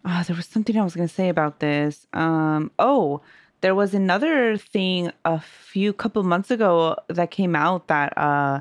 uh, 0.06 0.24
there 0.24 0.36
was 0.36 0.46
something 0.46 0.78
I 0.78 0.84
was 0.84 0.96
going 0.96 1.08
to 1.08 1.14
say 1.14 1.30
about 1.30 1.60
this. 1.60 2.08
Um, 2.14 2.72
oh, 2.78 3.22
there 3.62 3.74
was 3.74 3.94
another 3.94 4.58
thing 4.58 5.12
a 5.24 5.40
few 5.40 5.94
couple 5.94 6.22
months 6.24 6.52
ago 6.52 6.98
that 7.08 7.32
came 7.32 7.56
out 7.56 7.88
that 7.88 8.16
uh, 8.18 8.60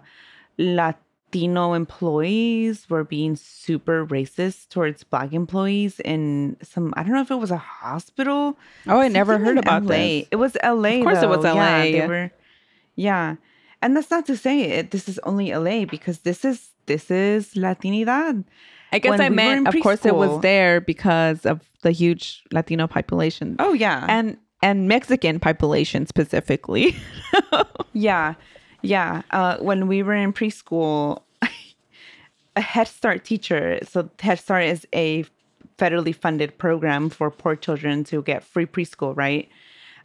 Latino 0.59 1.73
employees 1.73 2.89
were 2.89 3.03
being 3.03 3.35
super 3.35 4.07
racist 4.07 4.69
towards 4.69 5.03
Black 5.03 5.33
employees 5.33 5.99
in 6.01 6.57
some. 6.63 6.95
I 6.97 7.03
don't 7.03 7.13
know 7.13 7.21
if 7.21 7.33
it 7.33 7.37
was 7.37 7.51
a 7.51 7.57
hospital. 7.57 8.57
oh 8.87 9.01
i 9.01 9.09
never 9.09 9.39
heard 9.39 9.59
about 9.59 9.83
LA. 9.83 9.95
this 9.97 10.29
It 10.31 10.37
was 10.37 10.57
LA. 10.63 10.99
Of 10.99 11.05
course 11.05 11.23
it 11.23 11.29
was 11.29 11.43
though. 11.43 11.55
Yeah, 11.55 11.79
LA. 11.79 11.83
they 11.83 12.07
were, 12.07 12.31
yeah, 12.95 13.37
and 13.83 13.97
that's 13.97 14.11
not 14.11 14.27
to 14.27 14.37
say 14.37 14.63
it. 14.63 14.93
This 14.93 15.09
is 15.09 15.19
only 15.25 15.53
LA 15.53 15.85
because 15.85 16.21
this 16.21 16.45
is 16.45 16.71
this 16.87 17.11
is 17.11 17.55
Latinidad. 17.55 18.45
I 18.93 18.99
guess 18.99 19.11
when 19.11 19.21
I 19.21 19.29
we 19.29 19.37
meant, 19.37 19.69
of 19.69 19.75
course, 19.83 20.07
it 20.07 20.15
was 20.15 20.41
there 20.43 20.81
because 20.81 21.45
of 21.45 21.61
the 21.83 21.91
huge 21.91 22.43
Latino 22.53 22.87
population 22.87 23.57
Oh 23.59 23.73
yeah, 23.73 24.07
and 24.09 24.37
and 24.63 24.89
Mexican 24.89 25.41
population 25.41 26.07
specifically. 26.07 26.97
yeah, 27.93 28.35
yeah. 28.83 29.23
Uh, 29.31 29.59
when 29.59 29.89
we 29.89 30.03
were 30.03 30.15
in 30.15 30.33
preschool, 30.33 31.23
a 32.57 32.61
Head 32.61 32.87
Start 32.89 33.25
teacher. 33.25 33.81
So 33.83 34.09
Head 34.21 34.39
Start 34.39 34.65
is 34.65 34.87
a 34.95 35.25
federally 35.79 36.15
funded 36.15 36.57
program 36.59 37.11
for 37.11 37.31
poor 37.31 37.57
children 37.57 38.05
to 38.05 38.23
get 38.23 38.45
free 38.45 38.67
preschool, 38.67 39.17
right? 39.17 39.49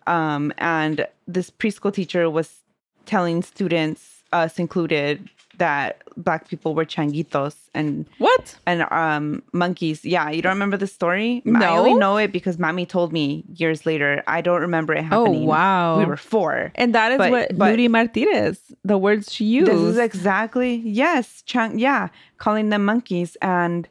Um, 0.08 0.54
and 0.58 1.06
this 1.28 1.52
preschool 1.52 1.94
teacher 1.94 2.30
was 2.30 2.64
telling 3.08 3.42
students, 3.42 4.24
us 4.32 4.60
included, 4.60 5.30
that 5.58 6.04
black 6.18 6.48
people 6.48 6.76
were 6.76 6.86
changuitos 6.86 7.56
and 7.74 8.06
what? 8.20 8.56
and 8.68 8.86
um 8.92 9.42
monkeys. 9.54 10.06
Yeah, 10.06 10.30
you 10.30 10.42
don't 10.42 10.54
remember 10.54 10.78
the 10.78 10.88
story? 10.88 11.42
No, 11.46 11.60
I 11.60 11.78
only 11.78 11.94
know 11.96 12.18
it 12.18 12.32
because 12.32 12.60
mommy 12.60 12.86
told 12.86 13.12
me 13.12 13.44
years 13.56 13.86
later. 13.86 14.24
I 14.28 14.42
don't 14.42 14.62
remember 14.62 14.94
it 14.94 15.04
happening. 15.04 15.44
Oh 15.44 15.46
wow! 15.46 15.98
We 15.98 16.06
were 16.06 16.18
four. 16.18 16.72
and 16.76 16.94
that 16.94 17.12
is 17.14 17.18
but- 17.18 17.32
what 17.32 17.58
but- 17.58 17.80
Martinez, 17.90 18.60
the 18.84 18.98
words 18.98 19.34
she 19.34 19.46
used. 19.46 19.72
This 19.72 19.82
is 19.82 19.98
exactly 19.98 20.76
yes, 20.76 21.42
chang 21.48 21.80
yeah, 21.80 22.10
calling 22.38 22.70
them 22.70 22.86
monkeys 22.86 23.36
and 23.42 23.88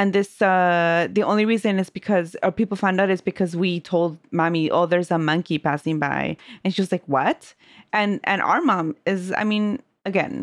and 0.00 0.12
this 0.16 0.40
uh 0.42 1.06
the 1.16 1.22
only 1.30 1.44
reason 1.44 1.78
is 1.82 1.90
because 1.90 2.28
or 2.42 2.50
people 2.60 2.76
found 2.76 3.00
out 3.00 3.10
is 3.10 3.20
because 3.20 3.52
we 3.64 3.80
told 3.92 4.16
mommy, 4.40 4.70
oh, 4.70 4.86
there's 4.86 5.10
a 5.10 5.18
monkey 5.18 5.58
passing 5.58 5.98
by, 5.98 6.36
and 6.64 6.68
she 6.74 6.80
was 6.82 6.90
like, 6.92 7.04
what? 7.16 7.54
And 7.92 8.20
and 8.24 8.40
our 8.42 8.60
mom 8.70 8.86
is, 9.12 9.32
I 9.36 9.44
mean, 9.44 9.66
again, 10.06 10.34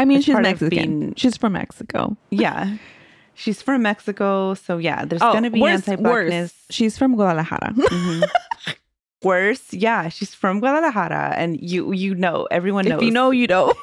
I 0.00 0.04
mean, 0.04 0.20
she's 0.22 0.34
Mexican. 0.36 0.68
being- 0.70 1.14
She's 1.16 1.36
from 1.36 1.52
Mexico. 1.52 2.16
yeah, 2.30 2.76
she's 3.34 3.60
from 3.62 3.82
Mexico, 3.82 4.54
so 4.54 4.78
yeah, 4.78 5.04
there's 5.04 5.22
Oh, 5.22 5.32
gonna 5.32 5.50
be 5.50 5.60
worse, 5.60 5.86
anti-blackness. 5.88 6.52
worse. 6.52 6.76
She's 6.76 6.94
from 6.98 7.14
Guadalajara. 7.16 7.72
Mhm. 7.76 8.22
Worse, 9.22 9.74
yeah, 9.74 10.08
she's 10.08 10.34
from 10.34 10.60
Guadalajara, 10.60 11.34
and 11.36 11.60
you 11.60 11.92
you 11.92 12.14
know 12.14 12.48
everyone 12.50 12.86
knows. 12.88 13.00
if 13.02 13.04
you 13.04 13.10
know, 13.12 13.30
you 13.30 13.46
know. 13.46 13.74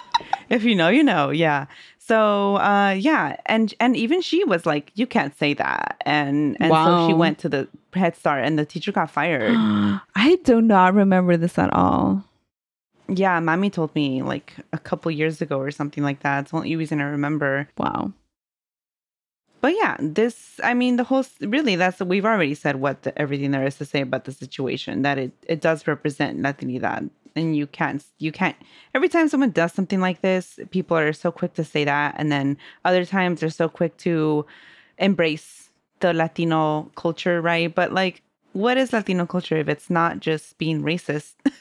if 0.48 0.64
you 0.64 0.74
know, 0.74 0.88
you 0.88 1.04
know, 1.04 1.28
yeah. 1.28 1.66
So 2.06 2.56
uh, 2.58 2.90
yeah, 2.90 3.36
and 3.46 3.74
and 3.80 3.96
even 3.96 4.22
she 4.22 4.44
was 4.44 4.64
like, 4.64 4.92
you 4.94 5.08
can't 5.08 5.36
say 5.36 5.54
that, 5.54 6.00
and 6.06 6.56
and 6.60 6.72
so 6.72 7.08
she 7.08 7.14
went 7.14 7.38
to 7.40 7.48
the 7.48 7.66
Head 7.94 8.14
Start, 8.14 8.44
and 8.44 8.56
the 8.56 8.64
teacher 8.64 8.92
got 8.92 9.10
fired. 9.10 9.54
I 10.14 10.38
do 10.44 10.62
not 10.62 10.94
remember 10.94 11.36
this 11.36 11.58
at 11.58 11.72
all. 11.72 12.22
yeah, 13.08 13.40
mommy 13.40 13.70
told 13.70 13.92
me 13.96 14.22
like 14.22 14.54
a 14.72 14.78
couple 14.78 15.10
years 15.10 15.42
ago 15.42 15.58
or 15.58 15.72
something 15.72 16.04
like 16.04 16.20
that. 16.20 16.42
It's 16.42 16.50
the 16.52 16.58
only 16.58 16.76
reason 16.76 17.00
I 17.00 17.04
remember. 17.10 17.68
Wow. 17.76 18.12
But 19.60 19.74
yeah, 19.74 19.96
this 19.98 20.60
I 20.62 20.74
mean 20.74 20.94
the 20.94 21.04
whole 21.04 21.24
really 21.40 21.74
that's 21.74 21.98
we've 21.98 22.24
already 22.24 22.54
said 22.54 22.76
what 22.76 23.02
the, 23.02 23.18
everything 23.18 23.50
there 23.50 23.66
is 23.66 23.78
to 23.78 23.84
say 23.84 24.00
about 24.00 24.26
the 24.26 24.32
situation 24.32 25.02
that 25.02 25.18
it 25.18 25.32
it 25.48 25.60
does 25.60 25.88
represent 25.88 26.38
Latinidad 26.38 27.10
and 27.36 27.56
you 27.56 27.66
can't 27.66 28.04
you 28.18 28.32
can't 28.32 28.56
every 28.94 29.08
time 29.08 29.28
someone 29.28 29.50
does 29.50 29.72
something 29.72 30.00
like 30.00 30.22
this 30.22 30.58
people 30.70 30.96
are 30.96 31.12
so 31.12 31.30
quick 31.30 31.54
to 31.54 31.64
say 31.64 31.84
that. 31.84 32.14
And 32.18 32.32
then 32.32 32.56
other 32.84 33.04
times 33.04 33.40
they're 33.40 33.50
so 33.50 33.68
quick 33.68 33.96
to 33.98 34.46
embrace 34.98 35.70
the 36.00 36.12
Latino 36.12 36.90
culture 36.96 37.40
right? 37.40 37.72
But 37.72 37.92
like 37.92 38.22
what 38.52 38.78
is 38.78 38.92
Latino 38.92 39.26
culture 39.26 39.56
if 39.56 39.68
it's 39.68 39.90
not 39.90 40.20
just 40.20 40.58
being 40.58 40.82
racist? 40.82 41.34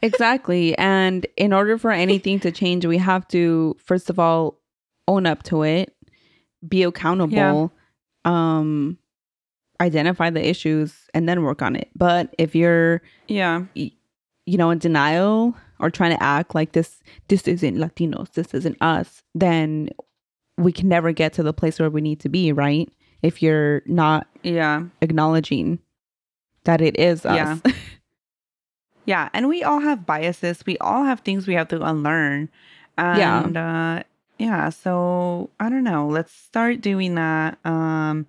Exactly. 0.00 0.78
and 0.78 1.26
in 1.36 1.52
order 1.52 1.76
for 1.76 1.90
anything 1.90 2.38
to 2.40 2.52
change, 2.52 2.86
we 2.86 2.98
have 2.98 3.26
to, 3.28 3.76
first 3.80 4.10
of 4.10 4.18
all, 4.18 4.58
own 5.08 5.26
up 5.26 5.42
to 5.44 5.62
it, 5.64 5.94
be 6.66 6.84
accountable, 6.84 7.72
um, 8.24 8.96
identify 9.80 10.30
the 10.30 10.48
issues, 10.48 10.94
and 11.14 11.28
then 11.28 11.42
work 11.42 11.62
on 11.62 11.74
it. 11.74 11.90
But 11.96 12.32
if 12.38 12.54
you're, 12.54 13.02
yeah 13.26 13.64
you 14.46 14.58
know, 14.58 14.70
in 14.70 14.78
denial 14.78 15.54
or 15.78 15.90
trying 15.90 16.16
to 16.16 16.22
act 16.22 16.54
like 16.54 16.72
this, 16.72 17.00
this 17.28 17.46
isn't 17.48 17.76
Latinos, 17.76 18.32
this 18.32 18.54
isn't 18.54 18.76
us, 18.80 19.22
then 19.34 19.88
we 20.58 20.72
can 20.72 20.88
never 20.88 21.12
get 21.12 21.32
to 21.34 21.42
the 21.42 21.52
place 21.52 21.78
where 21.78 21.90
we 21.90 22.00
need 22.00 22.20
to 22.20 22.28
be, 22.28 22.52
right? 22.52 22.88
If 23.22 23.42
you're 23.42 23.82
not 23.86 24.26
yeah 24.42 24.82
acknowledging 25.00 25.78
that 26.64 26.80
it 26.80 26.98
is 26.98 27.24
us. 27.24 27.60
Yeah. 27.64 27.72
Yeah, 29.04 29.28
and 29.32 29.48
we 29.48 29.64
all 29.64 29.80
have 29.80 30.06
biases. 30.06 30.64
We 30.64 30.78
all 30.78 31.02
have 31.04 31.20
things 31.20 31.46
we 31.48 31.54
have 31.54 31.68
to 31.68 31.82
unlearn. 31.82 32.48
Yeah. 32.98 33.40
Uh 33.98 34.02
yeah, 34.38 34.70
so 34.70 35.50
I 35.60 35.68
don't 35.68 35.84
know. 35.84 36.06
Let's 36.08 36.32
start 36.32 36.80
doing 36.80 37.16
that. 37.16 37.58
Um 37.64 38.26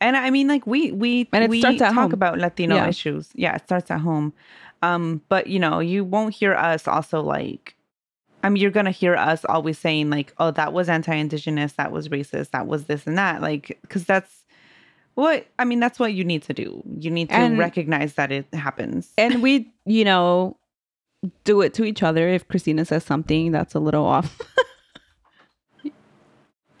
And 0.00 0.16
I 0.16 0.30
mean, 0.30 0.48
like 0.48 0.66
we 0.66 0.92
we 0.92 1.28
And 1.32 1.50
we 1.50 1.60
talk 1.60 1.92
home. 1.94 2.12
about 2.12 2.38
Latino 2.38 2.76
Yeah. 2.76 2.88
issues. 2.88 3.30
Yeah, 3.34 3.54
it 3.56 3.64
starts 3.64 3.90
at 3.90 4.00
home. 4.00 4.32
Um, 4.84 5.22
but 5.28 5.46
you 5.46 5.58
know, 5.58 5.80
you 5.80 6.04
won't 6.04 6.34
hear 6.34 6.54
us 6.54 6.86
also 6.88 7.20
like. 7.22 7.74
I 8.42 8.50
mean, 8.50 8.60
you're 8.60 8.70
gonna 8.70 8.90
hear 8.90 9.14
us 9.16 9.44
always 9.46 9.78
saying 9.78 10.10
like, 10.10 10.34
"Oh, 10.38 10.50
that 10.50 10.72
was 10.72 10.88
anti-indigenous. 10.88 11.72
That 11.74 11.92
was 11.92 12.08
racist. 12.08 12.50
That 12.50 12.66
was 12.66 12.84
this 12.84 13.06
and 13.06 13.16
that." 13.16 13.40
Like, 13.40 13.78
because 13.82 14.04
that's 14.04 14.44
what 15.14 15.46
I 15.58 15.64
mean. 15.64 15.80
That's 15.80 15.98
what 15.98 16.12
you 16.12 16.24
need 16.24 16.42
to 16.42 16.52
do. 16.52 16.82
You 16.98 17.10
need 17.10 17.28
to 17.30 17.34
And- 17.34 17.58
recognize 17.58 18.14
that 18.14 18.30
it 18.32 18.46
happens. 18.52 19.10
And 19.16 19.42
we, 19.42 19.72
you 19.86 20.04
know, 20.04 20.56
do 21.44 21.62
it 21.62 21.72
to 21.74 21.84
each 21.84 22.02
other 22.02 22.28
if 22.28 22.46
Cristina 22.48 22.84
says 22.84 23.04
something 23.04 23.50
that's 23.52 23.74
a 23.74 23.80
little 23.80 24.04
off. 24.04 24.38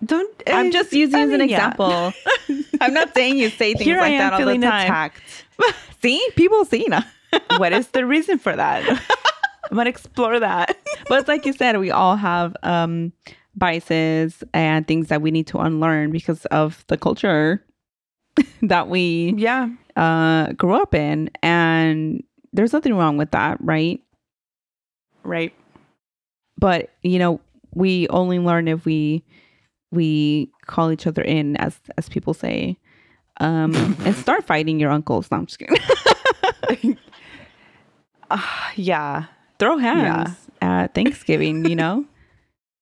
Don't. 0.04 0.42
I'm 0.46 0.70
just 0.70 0.92
using 0.92 1.18
I 1.18 1.22
as 1.22 1.30
an 1.30 1.38
mean, 1.38 1.48
yeah. 1.48 1.56
example. 1.70 2.12
I'm 2.80 2.92
not 2.92 3.14
saying 3.14 3.38
you 3.38 3.48
say 3.48 3.72
things 3.72 3.84
Here 3.84 3.96
like 3.96 4.12
I 4.12 4.14
am 4.16 4.18
that 4.18 4.32
all 4.34 4.40
the 4.46 4.58
time. 4.58 4.84
attacked. 4.84 5.22
See, 6.02 6.20
people 6.36 6.66
see 6.66 6.84
now. 6.88 7.04
What 7.56 7.72
is 7.72 7.88
the 7.88 8.04
reason 8.06 8.38
for 8.38 8.54
that? 8.54 8.82
I'm 9.70 9.76
gonna 9.76 9.90
explore 9.90 10.38
that. 10.40 10.76
but 11.08 11.18
it's 11.20 11.28
like 11.28 11.46
you 11.46 11.52
said, 11.52 11.78
we 11.78 11.90
all 11.90 12.16
have 12.16 12.56
um, 12.62 13.12
biases 13.56 14.44
and 14.52 14.86
things 14.86 15.08
that 15.08 15.22
we 15.22 15.30
need 15.30 15.46
to 15.48 15.58
unlearn 15.58 16.10
because 16.10 16.44
of 16.46 16.84
the 16.88 16.96
culture 16.96 17.64
that 18.62 18.88
we 18.88 19.34
Yeah. 19.36 19.68
uh, 19.96 20.52
grew 20.52 20.74
up 20.74 20.94
in, 20.94 21.30
and 21.42 22.22
there's 22.52 22.72
nothing 22.72 22.94
wrong 22.94 23.16
with 23.16 23.30
that, 23.32 23.58
right? 23.60 24.00
Right. 25.22 25.54
But 26.58 26.90
you 27.02 27.18
know, 27.18 27.40
we 27.74 28.06
only 28.08 28.38
learn 28.38 28.68
if 28.68 28.84
we 28.84 29.24
we 29.90 30.50
call 30.66 30.90
each 30.92 31.06
other 31.06 31.22
in, 31.22 31.56
as 31.56 31.78
as 31.96 32.08
people 32.08 32.34
say, 32.34 32.76
um, 33.40 33.74
and 34.04 34.14
start 34.16 34.44
fighting 34.44 34.78
your 34.78 34.90
uncles. 34.90 35.30
No, 35.30 35.38
I'm 35.38 35.46
just 35.46 35.58
kidding. 35.58 36.98
Uh, 38.30 38.40
yeah. 38.76 39.24
Throw 39.58 39.78
hands 39.78 40.30
at 40.60 40.94
Thanksgiving. 40.94 41.64
You 41.64 41.76
know, 41.76 42.04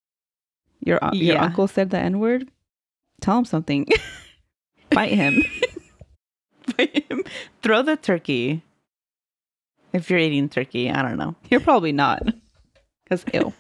your 0.81 0.99
un- 1.05 1.15
your 1.15 1.37
Yeah. 1.37 1.45
uncle 1.45 1.69
said 1.69 1.91
the 1.91 1.99
n 1.99 2.19
word. 2.19 2.49
Tell 3.21 3.39
him 3.39 3.45
something. 3.45 3.87
Bite 4.91 5.13
him. 5.13 5.43
Bite 6.77 7.05
him. 7.11 7.23
Throw 7.63 7.83
the 7.83 7.97
turkey. 7.97 8.63
If 9.93 10.09
you're 10.11 10.19
eating 10.19 10.49
turkey, 10.49 10.91
I 10.91 11.03
don't 11.03 11.19
know. 11.19 11.35
You're 11.51 11.61
probably 11.61 11.93
not, 11.93 12.23
because. 13.05 13.25
Uh, 13.33 13.51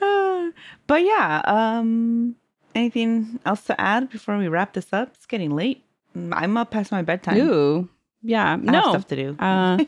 but 0.86 1.02
yeah, 1.04 1.42
um 1.44 2.34
anything 2.74 3.38
else 3.46 3.62
to 3.64 3.80
add 3.80 4.10
before 4.10 4.36
we 4.38 4.48
wrap 4.48 4.72
this 4.72 4.92
up? 4.92 5.12
It's 5.14 5.26
getting 5.26 5.54
late. 5.54 5.84
Mm, 6.16 6.32
I'm 6.34 6.56
up 6.56 6.70
past 6.72 6.90
my 6.92 7.02
bedtime. 7.02 7.36
Ooh, 7.38 7.88
yeah, 8.22 8.46
I 8.46 8.50
have 8.50 8.62
no, 8.64 8.80
stuff 8.90 9.06
to 9.08 9.16
do. 9.16 9.36
uh, 9.38 9.78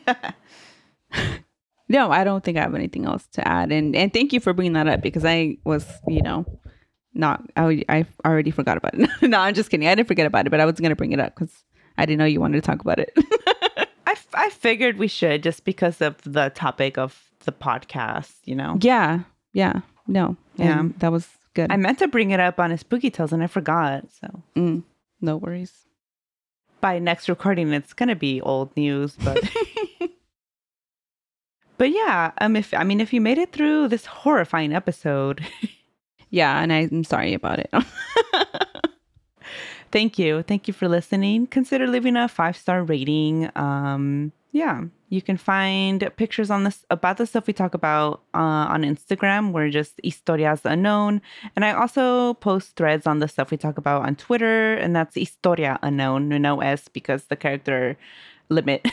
no, 1.89 2.11
I 2.11 2.23
don't 2.23 2.43
think 2.43 2.57
I 2.57 2.61
have 2.61 2.75
anything 2.75 3.05
else 3.05 3.27
to 3.33 3.47
add. 3.47 3.71
And 3.71 3.95
and 3.95 4.11
thank 4.13 4.33
you 4.33 4.39
for 4.39 4.53
bringing 4.53 4.73
that 4.73 4.87
up 4.87 5.01
because 5.01 5.25
I 5.25 5.57
was, 5.63 5.85
you 6.07 6.21
know, 6.21 6.45
not 7.13 7.43
I 7.55 7.83
I 7.89 8.05
already 8.25 8.51
forgot 8.51 8.77
about 8.77 8.95
it. 8.95 9.09
no, 9.21 9.39
I'm 9.39 9.53
just 9.53 9.69
kidding. 9.69 9.87
I 9.87 9.95
didn't 9.95 10.07
forget 10.07 10.25
about 10.25 10.47
it, 10.47 10.49
but 10.49 10.59
I 10.59 10.65
was 10.65 10.79
gonna 10.79 10.95
bring 10.95 11.11
it 11.11 11.19
up 11.19 11.35
because 11.35 11.63
I 11.97 12.05
didn't 12.05 12.19
know 12.19 12.25
you 12.25 12.39
wanted 12.39 12.61
to 12.63 12.65
talk 12.67 12.81
about 12.81 12.99
it. 12.99 13.13
I, 14.07 14.11
f- 14.13 14.27
I 14.33 14.49
figured 14.49 14.97
we 14.97 15.07
should 15.07 15.43
just 15.43 15.63
because 15.65 16.01
of 16.01 16.17
the 16.23 16.49
topic 16.55 16.97
of 16.97 17.21
the 17.45 17.51
podcast, 17.51 18.31
you 18.45 18.55
know. 18.55 18.77
yeah, 18.81 19.19
yeah, 19.53 19.81
no, 20.07 20.37
Yeah. 20.55 20.87
that 20.97 21.11
was 21.11 21.27
good. 21.53 21.71
I 21.71 21.77
meant 21.77 21.99
to 21.99 22.07
bring 22.07 22.31
it 22.31 22.39
up 22.39 22.59
on 22.59 22.71
a 22.71 22.77
spooky 22.77 23.09
tales 23.11 23.31
and 23.33 23.43
I 23.43 23.47
forgot. 23.47 24.05
So 24.21 24.41
Mm, 24.55 24.83
no 25.21 25.37
worries. 25.37 25.73
By 26.83 26.99
next 26.99 27.29
recording 27.29 27.71
it's 27.71 27.93
gonna 27.93 28.15
be 28.15 28.41
old 28.41 28.75
news, 28.75 29.15
but 29.23 29.39
But 31.77 31.91
yeah, 31.91 32.31
um 32.39 32.55
if 32.55 32.73
I 32.73 32.83
mean 32.83 32.99
if 32.99 33.13
you 33.13 33.21
made 33.21 33.39
it 33.39 33.53
through 33.55 33.87
this 33.87 34.05
horrifying 34.05 34.75
episode, 34.75 35.39
Yeah, 36.33 36.61
and 36.61 36.73
I'm 36.73 37.03
sorry 37.03 37.35
about 37.35 37.59
it. 37.59 37.69
thank 39.91 40.17
you. 40.17 40.41
Thank 40.41 40.67
you 40.67 40.73
for 40.73 40.89
listening. 40.89 41.45
Consider 41.45 41.85
leaving 41.85 42.17
a 42.17 42.27
five 42.27 42.57
star 42.57 42.83
rating. 42.83 43.51
Um, 43.55 44.31
yeah, 44.51 44.81
you 45.13 45.21
can 45.21 45.37
find 45.37 46.09
pictures 46.17 46.49
on 46.49 46.63
this 46.63 46.85
about 46.89 47.17
the 47.17 47.27
stuff 47.27 47.45
we 47.45 47.53
talk 47.53 47.75
about 47.75 48.23
uh, 48.33 48.65
on 48.73 48.81
Instagram. 48.81 49.51
We're 49.51 49.69
just 49.69 50.01
historias 50.03 50.65
unknown, 50.65 51.21
and 51.55 51.63
I 51.63 51.73
also 51.73 52.33
post 52.35 52.75
threads 52.75 53.05
on 53.05 53.19
the 53.19 53.27
stuff 53.27 53.51
we 53.51 53.57
talk 53.57 53.77
about 53.77 54.01
on 54.07 54.15
Twitter, 54.15 54.73
and 54.73 54.95
that's 54.95 55.13
historia 55.13 55.77
unknown, 55.83 56.29
no 56.29 56.61
s 56.61 56.87
because 56.87 57.25
the 57.25 57.35
character 57.35 57.95
limit. 58.49 58.87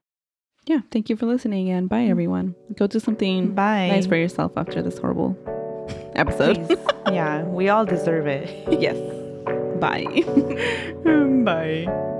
yeah, 0.66 0.80
thank 0.90 1.10
you 1.10 1.16
for 1.16 1.26
listening, 1.26 1.68
and 1.68 1.90
bye 1.90 2.04
everyone. 2.04 2.54
Go 2.76 2.86
do 2.86 2.98
something 2.98 3.54
Bye. 3.54 3.88
nice 3.88 4.06
for 4.06 4.16
yourself 4.16 4.52
after 4.56 4.80
this 4.80 4.96
horrible 4.96 5.36
episode. 6.14 6.56
Yeah, 7.12 7.42
we 7.42 7.68
all 7.68 7.84
deserve 7.84 8.26
it. 8.26 8.48
yes. 8.80 8.96
Bye. 9.78 10.24
Bye. 11.44 12.16